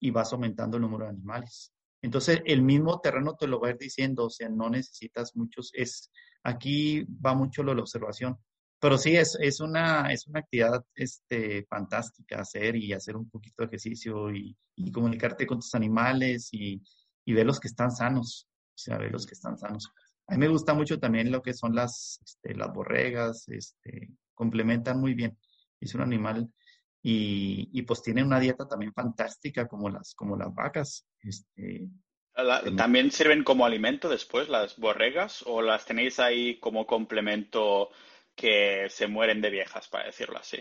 y 0.00 0.10
vas 0.10 0.32
aumentando 0.32 0.76
el 0.76 0.82
número 0.82 1.04
de 1.04 1.10
animales. 1.10 1.72
Entonces, 2.02 2.40
el 2.44 2.62
mismo 2.62 3.00
terreno 3.00 3.34
te 3.34 3.46
lo 3.46 3.60
va 3.60 3.68
a 3.68 3.70
ir 3.70 3.78
diciendo, 3.78 4.26
o 4.26 4.30
sea, 4.30 4.48
no 4.48 4.70
necesitas 4.70 5.34
muchos, 5.34 5.70
es, 5.74 6.10
aquí 6.42 7.04
va 7.04 7.34
mucho 7.34 7.62
lo 7.62 7.72
de 7.72 7.76
la 7.76 7.82
observación, 7.82 8.36
pero 8.78 8.98
sí, 8.98 9.16
es, 9.16 9.36
es, 9.40 9.60
una, 9.60 10.12
es 10.12 10.26
una 10.26 10.40
actividad 10.40 10.84
este, 10.94 11.64
fantástica 11.64 12.40
hacer 12.40 12.76
y 12.76 12.92
hacer 12.92 13.16
un 13.16 13.28
poquito 13.28 13.62
de 13.62 13.66
ejercicio 13.66 14.32
y, 14.32 14.56
y 14.76 14.92
comunicarte 14.92 15.46
con 15.46 15.58
tus 15.58 15.74
animales 15.74 16.50
y, 16.52 16.82
y 17.24 17.32
ver 17.32 17.46
los 17.46 17.58
que 17.58 17.68
están 17.68 17.90
sanos, 17.90 18.46
o 18.50 18.78
sea, 18.78 18.98
ver 18.98 19.12
los 19.12 19.26
que 19.26 19.34
están 19.34 19.58
sanos. 19.58 19.90
A 20.28 20.34
mí 20.34 20.38
me 20.38 20.48
gusta 20.48 20.74
mucho 20.74 20.98
también 20.98 21.30
lo 21.30 21.40
que 21.40 21.54
son 21.54 21.74
las, 21.74 22.20
este, 22.24 22.54
las 22.54 22.72
borregas, 22.72 23.48
este, 23.48 24.10
complementan 24.34 25.00
muy 25.00 25.14
bien. 25.14 25.38
Es 25.80 25.94
un 25.94 26.02
animal 26.02 26.52
y, 27.08 27.68
y, 27.72 27.82
pues 27.82 28.02
tienen 28.02 28.26
una 28.26 28.40
dieta 28.40 28.66
también 28.66 28.92
fantástica 28.92 29.68
como 29.68 29.88
las, 29.88 30.12
como 30.16 30.36
las 30.36 30.52
vacas. 30.52 31.06
Este, 31.22 31.88
¿También 32.76 33.12
sirven 33.12 33.44
como 33.44 33.64
alimento 33.64 34.08
después 34.08 34.48
las 34.48 34.76
borregas 34.76 35.44
o 35.46 35.62
las 35.62 35.86
tenéis 35.86 36.18
ahí 36.18 36.58
como 36.58 36.84
complemento 36.84 37.90
que 38.34 38.88
se 38.90 39.06
mueren 39.06 39.40
de 39.40 39.50
viejas, 39.50 39.86
para 39.86 40.06
decirlo 40.06 40.38
así? 40.38 40.58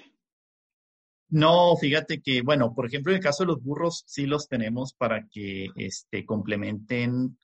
No, 1.29 1.75
fíjate 1.77 2.21
que, 2.21 2.43
bueno, 2.43 2.75
por 2.75 2.85
ejemplo, 2.85 3.11
en 3.11 3.17
el 3.17 3.23
caso 3.23 3.41
de 3.41 3.47
los 3.47 3.63
burros, 3.63 4.03
sí 4.05 4.27
los 4.27 4.47
tenemos 4.47 4.93
para 4.93 5.27
que 5.27 5.69
este, 5.75 6.25
complementen. 6.25 7.39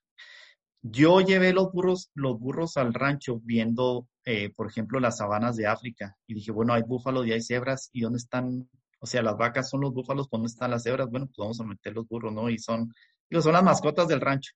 Yo 0.84 1.22
llevé 1.22 1.54
los 1.54 1.72
burros, 1.72 2.12
los 2.14 2.40
burros 2.40 2.78
al 2.78 2.94
rancho 2.94 3.40
viendo, 3.44 4.08
eh, 4.26 4.54
por 4.56 4.70
ejemplo, 4.70 5.00
las 5.00 5.18
sabanas 5.18 5.56
de 5.56 5.66
África 5.66 6.20
y 6.28 6.36
dije, 6.36 6.52
bueno, 6.52 6.74
hay 6.76 6.84
búfalos 6.84 7.26
y 7.26 7.32
hay 7.32 7.42
cebras, 7.42 7.90
¿y 7.92 8.02
dónde 8.02 8.18
están? 8.18 8.70
O 9.04 9.08
sea, 9.08 9.24
las 9.24 9.36
vacas 9.36 9.70
son 9.70 9.82
los 9.82 9.94
búfalos, 9.94 10.30
¿dónde 10.30 10.48
están 10.48 10.70
las 10.70 10.84
cebras? 10.84 11.10
Bueno, 11.10 11.26
pues 11.26 11.38
vamos 11.38 11.60
a 11.60 11.64
meter 11.64 11.94
los 11.94 12.08
burros, 12.08 12.32
¿no? 12.32 12.50
Y 12.50 12.60
son, 12.60 12.94
digo, 13.30 13.42
son 13.42 13.54
las 13.54 13.64
mascotas 13.64 14.08
del 14.08 14.22
rancho. 14.22 14.52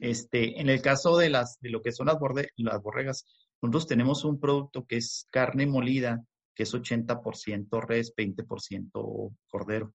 Este, 0.00 0.60
en 0.60 0.68
el 0.68 0.82
caso 0.82 1.16
de 1.16 1.28
las, 1.28 1.58
de 1.60 1.70
lo 1.70 1.82
que 1.82 1.92
son 1.92 2.06
las, 2.06 2.18
borde, 2.18 2.48
las 2.56 2.82
borregas, 2.82 3.24
nosotros 3.60 3.86
tenemos 3.86 4.24
un 4.24 4.40
producto 4.40 4.86
que 4.86 4.96
es 4.96 5.26
carne 5.30 5.66
molida, 5.66 6.24
que 6.54 6.62
es 6.62 6.74
80% 6.74 7.80
res, 7.86 8.14
20% 8.16 9.36
cordero. 9.46 9.94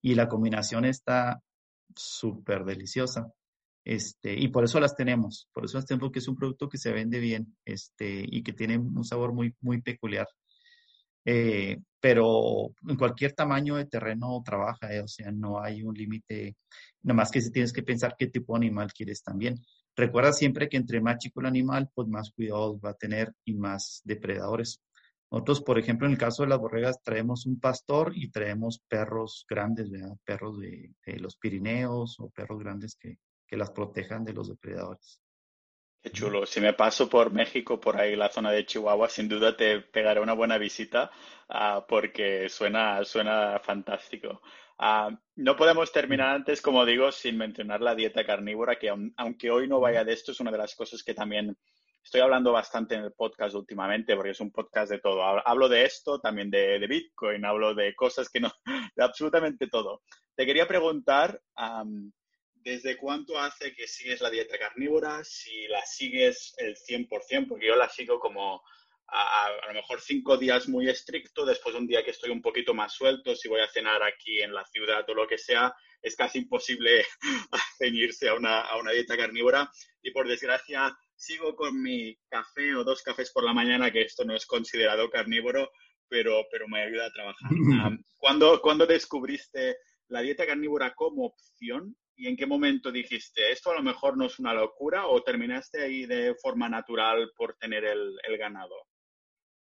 Y 0.00 0.14
la 0.14 0.28
combinación 0.28 0.86
está 0.86 1.40
súper 1.94 2.64
deliciosa. 2.64 3.30
Este, 3.84 4.34
y 4.34 4.48
por 4.48 4.64
eso 4.64 4.80
las 4.80 4.96
tenemos, 4.96 5.48
por 5.52 5.64
eso 5.64 5.76
las 5.76 5.86
tenemos 5.86 6.08
porque 6.08 6.20
es 6.20 6.28
un 6.28 6.36
producto 6.36 6.68
que 6.68 6.78
se 6.78 6.92
vende 6.92 7.18
bien, 7.18 7.56
este, 7.64 8.24
y 8.26 8.42
que 8.42 8.52
tiene 8.52 8.78
un 8.78 9.04
sabor 9.04 9.32
muy, 9.32 9.54
muy 9.60 9.82
peculiar. 9.82 10.28
Eh, 11.24 11.78
pero 12.00 12.74
en 12.88 12.96
cualquier 12.96 13.32
tamaño 13.32 13.76
de 13.76 13.86
terreno 13.86 14.42
trabaja, 14.44 14.92
eh, 14.92 15.00
o 15.00 15.08
sea, 15.08 15.30
no 15.30 15.60
hay 15.60 15.82
un 15.82 15.94
límite, 15.94 16.56
nada 17.02 17.16
más 17.16 17.30
que 17.30 17.40
si 17.40 17.52
tienes 17.52 17.72
que 17.72 17.84
pensar 17.84 18.16
qué 18.18 18.26
tipo 18.26 18.54
de 18.54 18.58
animal 18.58 18.92
quieres 18.92 19.22
también. 19.22 19.56
Recuerda 19.94 20.32
siempre 20.32 20.68
que 20.68 20.76
entre 20.76 21.00
más 21.00 21.18
chico 21.18 21.40
el 21.40 21.46
animal, 21.46 21.88
pues 21.94 22.08
más 22.08 22.32
cuidados 22.32 22.78
va 22.84 22.90
a 22.90 22.94
tener 22.94 23.32
y 23.44 23.54
más 23.54 24.00
depredadores. 24.04 24.80
Nosotros, 25.30 25.62
por 25.62 25.78
ejemplo, 25.78 26.06
en 26.06 26.12
el 26.12 26.18
caso 26.18 26.42
de 26.42 26.50
las 26.50 26.58
borregas, 26.58 27.00
traemos 27.02 27.46
un 27.46 27.58
pastor 27.58 28.12
y 28.14 28.30
traemos 28.30 28.80
perros 28.88 29.46
grandes, 29.48 29.88
perros 30.24 30.58
de, 30.58 30.92
los 31.18 31.36
Pirineos 31.36 32.20
o 32.20 32.30
perros 32.30 32.58
grandes 32.58 32.96
que, 32.96 33.18
que 33.46 33.56
las 33.56 33.70
protejan 33.70 34.24
de 34.24 34.34
los 34.34 34.48
depredadores. 34.48 35.21
Qué 36.02 36.10
chulo. 36.10 36.46
Si 36.46 36.60
me 36.60 36.72
paso 36.72 37.08
por 37.08 37.32
México, 37.32 37.78
por 37.78 37.96
ahí 37.96 38.16
la 38.16 38.28
zona 38.28 38.50
de 38.50 38.66
Chihuahua, 38.66 39.08
sin 39.08 39.28
duda 39.28 39.56
te 39.56 39.80
pegaré 39.80 40.20
una 40.20 40.32
buena 40.32 40.58
visita 40.58 41.12
uh, 41.48 41.86
porque 41.86 42.48
suena, 42.48 43.04
suena 43.04 43.60
fantástico. 43.60 44.42
Uh, 44.80 45.16
no 45.36 45.54
podemos 45.54 45.92
terminar 45.92 46.34
antes, 46.34 46.60
como 46.60 46.84
digo, 46.84 47.12
sin 47.12 47.38
mencionar 47.38 47.80
la 47.80 47.94
dieta 47.94 48.24
carnívora, 48.24 48.80
que 48.80 48.92
aunque 49.16 49.50
hoy 49.52 49.68
no 49.68 49.78
vaya 49.78 50.02
de 50.02 50.12
esto, 50.12 50.32
es 50.32 50.40
una 50.40 50.50
de 50.50 50.58
las 50.58 50.74
cosas 50.74 51.04
que 51.04 51.14
también 51.14 51.56
estoy 52.02 52.20
hablando 52.20 52.50
bastante 52.50 52.96
en 52.96 53.04
el 53.04 53.12
podcast 53.12 53.54
últimamente, 53.54 54.16
porque 54.16 54.30
es 54.30 54.40
un 54.40 54.50
podcast 54.50 54.90
de 54.90 54.98
todo. 54.98 55.22
Hablo 55.22 55.68
de 55.68 55.84
esto, 55.84 56.18
también 56.18 56.50
de, 56.50 56.80
de 56.80 56.86
Bitcoin, 56.88 57.44
hablo 57.44 57.76
de 57.76 57.94
cosas 57.94 58.28
que 58.28 58.40
no, 58.40 58.50
de 58.96 59.04
absolutamente 59.04 59.68
todo. 59.68 60.02
Te 60.34 60.44
quería 60.46 60.66
preguntar, 60.66 61.40
um, 61.56 62.10
¿desde 62.64 62.96
cuánto 62.96 63.38
hace 63.38 63.74
que 63.74 63.86
sigues 63.86 64.20
la 64.20 64.30
dieta 64.30 64.58
carnívora? 64.58 65.22
Si 65.24 65.66
la 65.68 65.84
sigues 65.84 66.54
el 66.58 66.76
100%, 66.76 67.48
porque 67.48 67.66
yo 67.66 67.76
la 67.76 67.88
sigo 67.88 68.18
como 68.18 68.62
a, 69.08 69.46
a, 69.46 69.68
lo 69.68 69.74
mejor 69.74 70.00
cinco 70.00 70.36
días 70.36 70.68
muy 70.68 70.88
estricto, 70.88 71.44
después 71.44 71.74
un 71.74 71.86
día 71.86 72.04
que 72.04 72.12
estoy 72.12 72.30
un 72.30 72.40
poquito 72.40 72.72
más 72.74 72.92
suelto, 72.92 73.34
si 73.34 73.48
voy 73.48 73.60
a 73.60 73.68
cenar 73.68 74.02
aquí 74.02 74.40
en 74.40 74.54
la 74.54 74.64
ciudad 74.66 75.04
o 75.08 75.14
lo 75.14 75.26
que 75.26 75.38
sea, 75.38 75.74
es 76.00 76.16
casi 76.16 76.38
imposible 76.38 77.04
ceñirse 77.78 78.28
a 78.28 78.34
una, 78.34 78.60
a 78.60 78.76
una 78.78 78.92
dieta 78.92 79.16
carnívora. 79.16 79.70
Y 80.02 80.10
por 80.10 80.26
desgracia, 80.26 80.96
sigo 81.14 81.54
con 81.54 81.80
mi 81.80 82.16
café 82.28 82.74
o 82.74 82.84
dos 82.84 83.02
cafés 83.02 83.30
por 83.30 83.44
la 83.44 83.52
mañana, 83.52 83.90
que 83.90 84.02
esto 84.02 84.24
no 84.24 84.34
es 84.34 84.46
considerado 84.46 85.10
carnívoro, 85.10 85.70
pero, 86.08 86.46
pero 86.50 86.66
me 86.68 86.82
ayuda 86.82 87.06
a 87.06 87.12
trabajar. 87.12 87.52
Um, 87.52 88.02
¿cuándo, 88.18 88.60
¿Cuándo 88.60 88.86
descubriste 88.86 89.76
la 90.08 90.20
dieta 90.20 90.46
carnívora 90.46 90.94
como 90.94 91.26
opción 91.26 91.96
¿Y 92.16 92.28
en 92.28 92.36
qué 92.36 92.46
momento 92.46 92.92
dijiste, 92.92 93.50
esto 93.50 93.70
a 93.70 93.74
lo 93.74 93.82
mejor 93.82 94.16
no 94.16 94.26
es 94.26 94.38
una 94.38 94.52
locura 94.54 95.06
o 95.06 95.22
terminaste 95.22 95.82
ahí 95.82 96.06
de 96.06 96.34
forma 96.34 96.68
natural 96.68 97.30
por 97.36 97.56
tener 97.56 97.84
el, 97.84 98.16
el 98.28 98.38
ganado? 98.38 98.74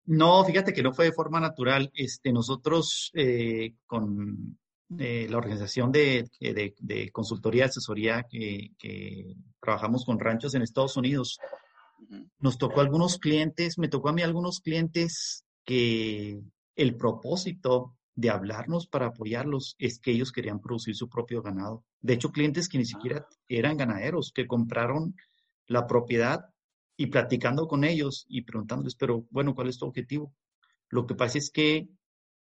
No, 0.06 0.46
fíjate 0.46 0.74
que 0.74 0.84
no 0.84 0.94
fue 0.94 1.06
de 1.06 1.12
forma 1.12 1.40
natural. 1.40 1.92
Este, 1.94 2.32
nosotros 2.32 3.12
eh, 3.14 3.74
con 3.86 4.58
eh, 4.98 5.28
la 5.30 5.38
organización 5.38 5.92
de, 5.92 6.30
de, 6.40 6.74
de, 6.80 7.12
consultoría, 7.12 7.66
asesoría 7.66 8.24
que, 8.30 8.70
que, 8.80 9.36
trabajamos 9.60 10.06
con 10.06 10.18
ranchos 10.18 10.56
en 10.56 10.62
Estados 10.62 10.96
Unidos, 10.96 11.38
nos 12.40 12.58
tocó 12.58 12.80
algunos 12.80 13.18
clientes, 13.18 13.78
me 13.78 13.90
tocó 13.90 14.08
a 14.08 14.14
mí 14.14 14.22
algunos 14.22 14.62
clientes 14.62 15.44
que 15.66 16.40
el 16.78 16.96
propósito 16.96 17.97
de 18.18 18.32
hablarnos 18.32 18.88
para 18.88 19.08
apoyarlos 19.08 19.76
es 19.78 20.00
que 20.00 20.12
ellos 20.12 20.32
querían 20.32 20.60
producir 20.60 20.96
su 20.96 21.08
propio 21.08 21.44
ganado. 21.44 21.86
De 22.02 22.14
hecho, 22.14 22.32
clientes 22.32 22.68
que 22.68 22.80
ni 22.80 22.86
siquiera 22.86 23.28
eran 23.48 23.78
ganaderos, 23.78 24.32
que 24.34 24.48
compraron 24.48 25.16
la 25.68 25.86
propiedad 25.86 26.46
y 26.98 27.08
platicando 27.08 27.68
con 27.68 27.84
ellos 27.84 28.26
y 28.28 28.42
preguntándoles, 28.42 28.96
pero 28.96 29.28
bueno, 29.30 29.54
¿cuál 29.54 29.70
es 29.70 29.78
tu 29.78 29.86
objetivo? 29.86 30.34
Lo 30.90 31.06
que 31.06 31.14
pasa 31.14 31.38
es 31.38 31.52
que, 31.52 31.90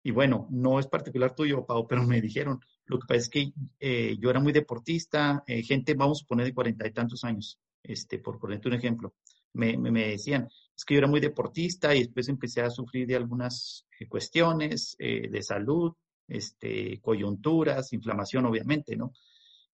y 0.02 0.12
bueno, 0.12 0.48
no 0.50 0.80
es 0.80 0.88
particular 0.88 1.36
tuyo, 1.36 1.66
Pau, 1.66 1.86
pero 1.88 2.04
me 2.04 2.22
dijeron, 2.22 2.62
lo 2.86 2.98
que 2.98 3.08
pasa 3.08 3.20
es 3.20 3.30
que 3.30 3.52
eh, 3.82 4.16
yo 4.18 4.30
era 4.30 4.40
muy 4.40 4.54
deportista, 4.54 5.44
eh, 5.46 5.62
gente, 5.62 5.94
vamos 5.94 6.24
a 6.24 6.26
poner 6.26 6.46
de 6.46 6.54
cuarenta 6.54 6.88
y 6.88 6.94
tantos 6.94 7.26
años, 7.26 7.60
este, 7.84 8.20
por 8.20 8.40
ponerte 8.40 8.70
un 8.70 8.76
ejemplo, 8.76 9.14
me, 9.52 9.78
me, 9.78 9.92
me 9.92 10.08
decían, 10.08 10.48
es 10.76 10.84
que 10.84 10.96
yo 10.96 11.00
era 11.00 11.08
muy 11.08 11.20
deportista 11.20 11.96
y 11.96 12.00
después 12.00 12.28
empecé 12.28 12.62
a 12.62 12.70
sufrir 12.70 13.08
de 13.08 13.16
algunas 13.16 13.88
eh, 14.00 14.08
cuestiones 14.08 14.96
eh, 15.00 15.30
de 15.30 15.42
salud, 15.42 15.94
este, 16.28 17.00
coyunturas, 17.02 17.94
inflamación, 17.94 18.46
obviamente, 18.46 18.96
¿no? 18.96 19.14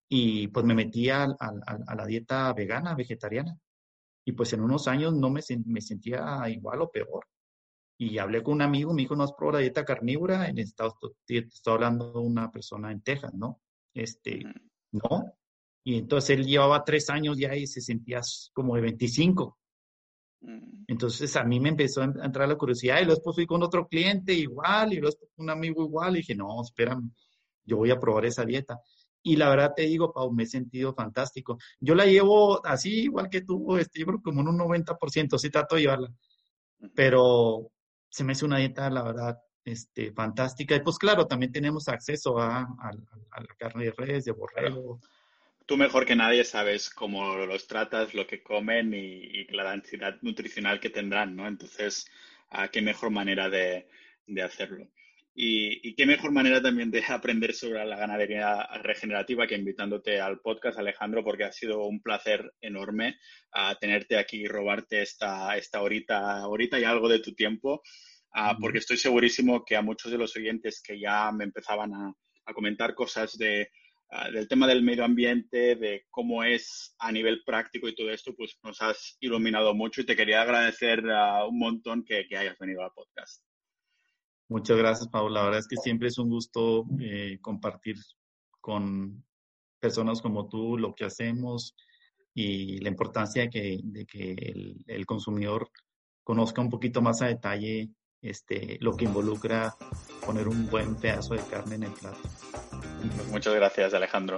Y 0.08 0.48
pues 0.48 0.64
me 0.64 0.74
metí 0.74 1.08
a, 1.08 1.24
a, 1.24 1.52
a, 1.86 1.94
la 1.94 2.06
dieta 2.06 2.52
vegana, 2.52 2.94
vegetariana. 2.94 3.58
Y 4.24 4.32
pues 4.32 4.52
en 4.52 4.60
unos 4.60 4.86
años 4.86 5.14
no 5.14 5.30
me, 5.30 5.40
me 5.64 5.80
sentía 5.80 6.48
igual 6.48 6.82
o 6.82 6.90
peor. 6.90 7.26
Y 7.98 8.18
hablé 8.18 8.42
con 8.42 8.54
un 8.54 8.62
amigo, 8.62 8.92
me 8.92 9.02
dijo, 9.02 9.16
¿no 9.16 9.24
has 9.24 9.32
probado 9.32 9.58
la 9.58 9.62
dieta 9.62 9.84
carnívora? 9.84 10.48
En 10.48 10.58
Estados 10.58 10.94
estoy 11.26 11.74
hablando 11.74 12.12
de 12.12 12.18
una 12.18 12.50
persona 12.52 12.92
en 12.92 13.00
Texas, 13.00 13.32
¿no? 13.34 13.60
Este, 13.94 14.42
no. 14.92 15.34
Y 15.84 15.98
entonces 15.98 16.38
él 16.38 16.46
llevaba 16.46 16.84
tres 16.84 17.10
años 17.10 17.38
ya 17.38 17.56
y 17.56 17.66
se 17.66 17.80
sentía 17.80 18.20
como 18.52 18.76
de 18.76 18.82
25. 18.82 19.58
Entonces 20.88 21.36
a 21.36 21.44
mí 21.44 21.60
me 21.60 21.70
empezó 21.70 22.02
a 22.02 22.04
entrar 22.04 22.48
la 22.48 22.56
curiosidad 22.56 23.00
y 23.00 23.04
luego 23.04 23.32
fui 23.32 23.46
con 23.46 23.62
otro 23.62 23.86
cliente 23.86 24.32
igual 24.32 24.92
y 24.92 24.96
luego 24.96 25.16
un 25.36 25.50
amigo 25.50 25.84
igual 25.84 26.14
y 26.14 26.18
dije, 26.18 26.34
no, 26.34 26.60
espérame, 26.62 27.10
yo 27.64 27.76
voy 27.76 27.90
a 27.90 27.98
probar 27.98 28.26
esa 28.26 28.44
dieta. 28.44 28.80
Y 29.22 29.36
la 29.36 29.48
verdad 29.48 29.72
te 29.76 29.82
digo, 29.82 30.12
Pau, 30.12 30.32
me 30.32 30.42
he 30.42 30.46
sentido 30.46 30.92
fantástico. 30.94 31.58
Yo 31.78 31.94
la 31.94 32.06
llevo 32.06 32.64
así, 32.66 33.02
igual 33.04 33.28
que 33.30 33.42
tú, 33.42 33.76
este, 33.76 34.00
yo 34.00 34.06
creo 34.06 34.22
como 34.22 34.40
en 34.40 34.48
un 34.48 34.58
90%, 34.58 35.38
sí 35.38 35.48
trato 35.50 35.76
de 35.76 35.82
llevarla. 35.82 36.12
Pero 36.94 37.70
se 38.10 38.24
me 38.24 38.32
hace 38.32 38.44
una 38.44 38.58
dieta, 38.58 38.90
la 38.90 39.04
verdad, 39.04 39.38
este, 39.64 40.12
fantástica. 40.12 40.74
Y 40.74 40.80
pues 40.80 40.98
claro, 40.98 41.26
también 41.26 41.52
tenemos 41.52 41.86
acceso 41.88 42.38
a, 42.38 42.58
a, 42.58 42.90
a 43.30 43.40
la 43.40 43.54
carne 43.56 43.84
de 43.84 43.92
res, 43.92 44.24
de 44.24 44.32
borrego. 44.32 44.98
Tú 45.72 45.78
mejor 45.78 46.04
que 46.04 46.14
nadie 46.14 46.44
sabes 46.44 46.90
cómo 46.90 47.34
los 47.46 47.66
tratas, 47.66 48.12
lo 48.12 48.26
que 48.26 48.42
comen 48.42 48.92
y, 48.92 49.22
y 49.24 49.44
la 49.52 49.70
densidad 49.70 50.18
nutricional 50.20 50.78
que 50.78 50.90
tendrán, 50.90 51.34
¿no? 51.34 51.48
Entonces, 51.48 52.04
¿a 52.50 52.68
qué 52.68 52.82
mejor 52.82 53.08
manera 53.08 53.48
de, 53.48 53.88
de 54.26 54.42
hacerlo? 54.42 54.86
Y, 55.34 55.88
y, 55.88 55.94
qué 55.94 56.04
mejor 56.04 56.30
manera 56.30 56.60
también 56.60 56.90
de 56.90 57.02
aprender 57.08 57.54
sobre 57.54 57.86
la 57.86 57.96
ganadería 57.96 58.68
regenerativa 58.82 59.46
que 59.46 59.56
invitándote 59.56 60.20
al 60.20 60.40
podcast, 60.40 60.78
Alejandro, 60.78 61.24
porque 61.24 61.44
ha 61.44 61.52
sido 61.52 61.86
un 61.86 62.02
placer 62.02 62.52
enorme 62.60 63.16
uh, 63.54 63.74
tenerte 63.80 64.18
aquí 64.18 64.42
y 64.42 64.48
robarte 64.48 65.00
esta, 65.00 65.56
esta 65.56 65.80
horita, 65.80 66.46
horita 66.48 66.78
y 66.78 66.84
algo 66.84 67.08
de 67.08 67.20
tu 67.20 67.32
tiempo. 67.32 67.80
ah, 68.34 68.58
porque 68.60 68.76
estoy 68.76 68.98
segurísimo 68.98 69.64
que 69.64 69.76
a 69.76 69.80
muchos 69.80 70.12
de 70.12 70.18
los 70.18 70.36
oyentes 70.36 70.82
que 70.86 71.00
ya 71.00 71.32
me 71.32 71.44
empezaban 71.44 71.94
a, 71.94 72.14
comentar 72.52 72.94
cosas 72.94 73.38
de, 73.38 73.70
ah, 74.12 74.30
del 74.30 74.46
tema 74.46 74.66
del 74.66 74.82
medio 74.82 75.04
ambiente, 75.04 75.74
de 75.74 76.06
cómo 76.10 76.44
es 76.44 76.94
a 76.98 77.10
nivel 77.10 77.42
práctico 77.44 77.88
y 77.88 77.94
todo 77.94 78.10
esto, 78.10 78.34
pues 78.36 78.56
nos 78.62 78.80
has 78.80 79.16
iluminado 79.20 79.74
mucho 79.74 80.00
y 80.00 80.06
te 80.06 80.14
quería 80.14 80.42
agradecer 80.42 81.02
un 81.48 81.58
montón 81.58 82.04
que, 82.04 82.26
hayas 82.36 82.56
venido 82.58 82.82
al 82.82 82.92
podcast. 82.94 83.42
Muchas 84.48 84.76
gracias, 84.76 85.08
Paula. 85.08 85.40
La 85.40 85.44
verdad 85.46 85.60
es 85.60 85.68
que 85.68 85.76
siempre 85.76 86.08
es 86.08 86.18
un 86.18 86.28
gusto 86.28 86.84
eh, 87.00 87.38
compartir 87.40 87.96
con 88.60 89.24
personas 89.80 90.22
como 90.22 90.48
tú 90.48 90.78
lo 90.78 90.94
que 90.94 91.04
hacemos 91.04 91.74
y 92.34 92.78
la 92.78 92.88
importancia 92.88 93.42
de 93.42 93.50
que, 93.50 93.80
de 93.82 94.06
que 94.06 94.32
el, 94.86 95.06
consumidor 95.06 95.70
conozca 96.22 96.62
un 96.62 96.70
poquito 96.70 97.02
más 97.02 97.20
a 97.20 97.26
detalle 97.26 97.90
este, 98.22 98.78
lo 98.80 98.96
que 98.96 99.04
involucra 99.04 99.74
poner 100.24 100.48
un 100.48 100.68
buen 100.70 100.94
pedazo 100.94 101.34
de 101.34 101.40
carne 101.42 101.74
en 101.74 101.82
el 101.84 101.92
plato. 101.92 102.18
Muchas 103.30 103.54
gracias, 103.54 103.94
Alejandro. 103.94 104.36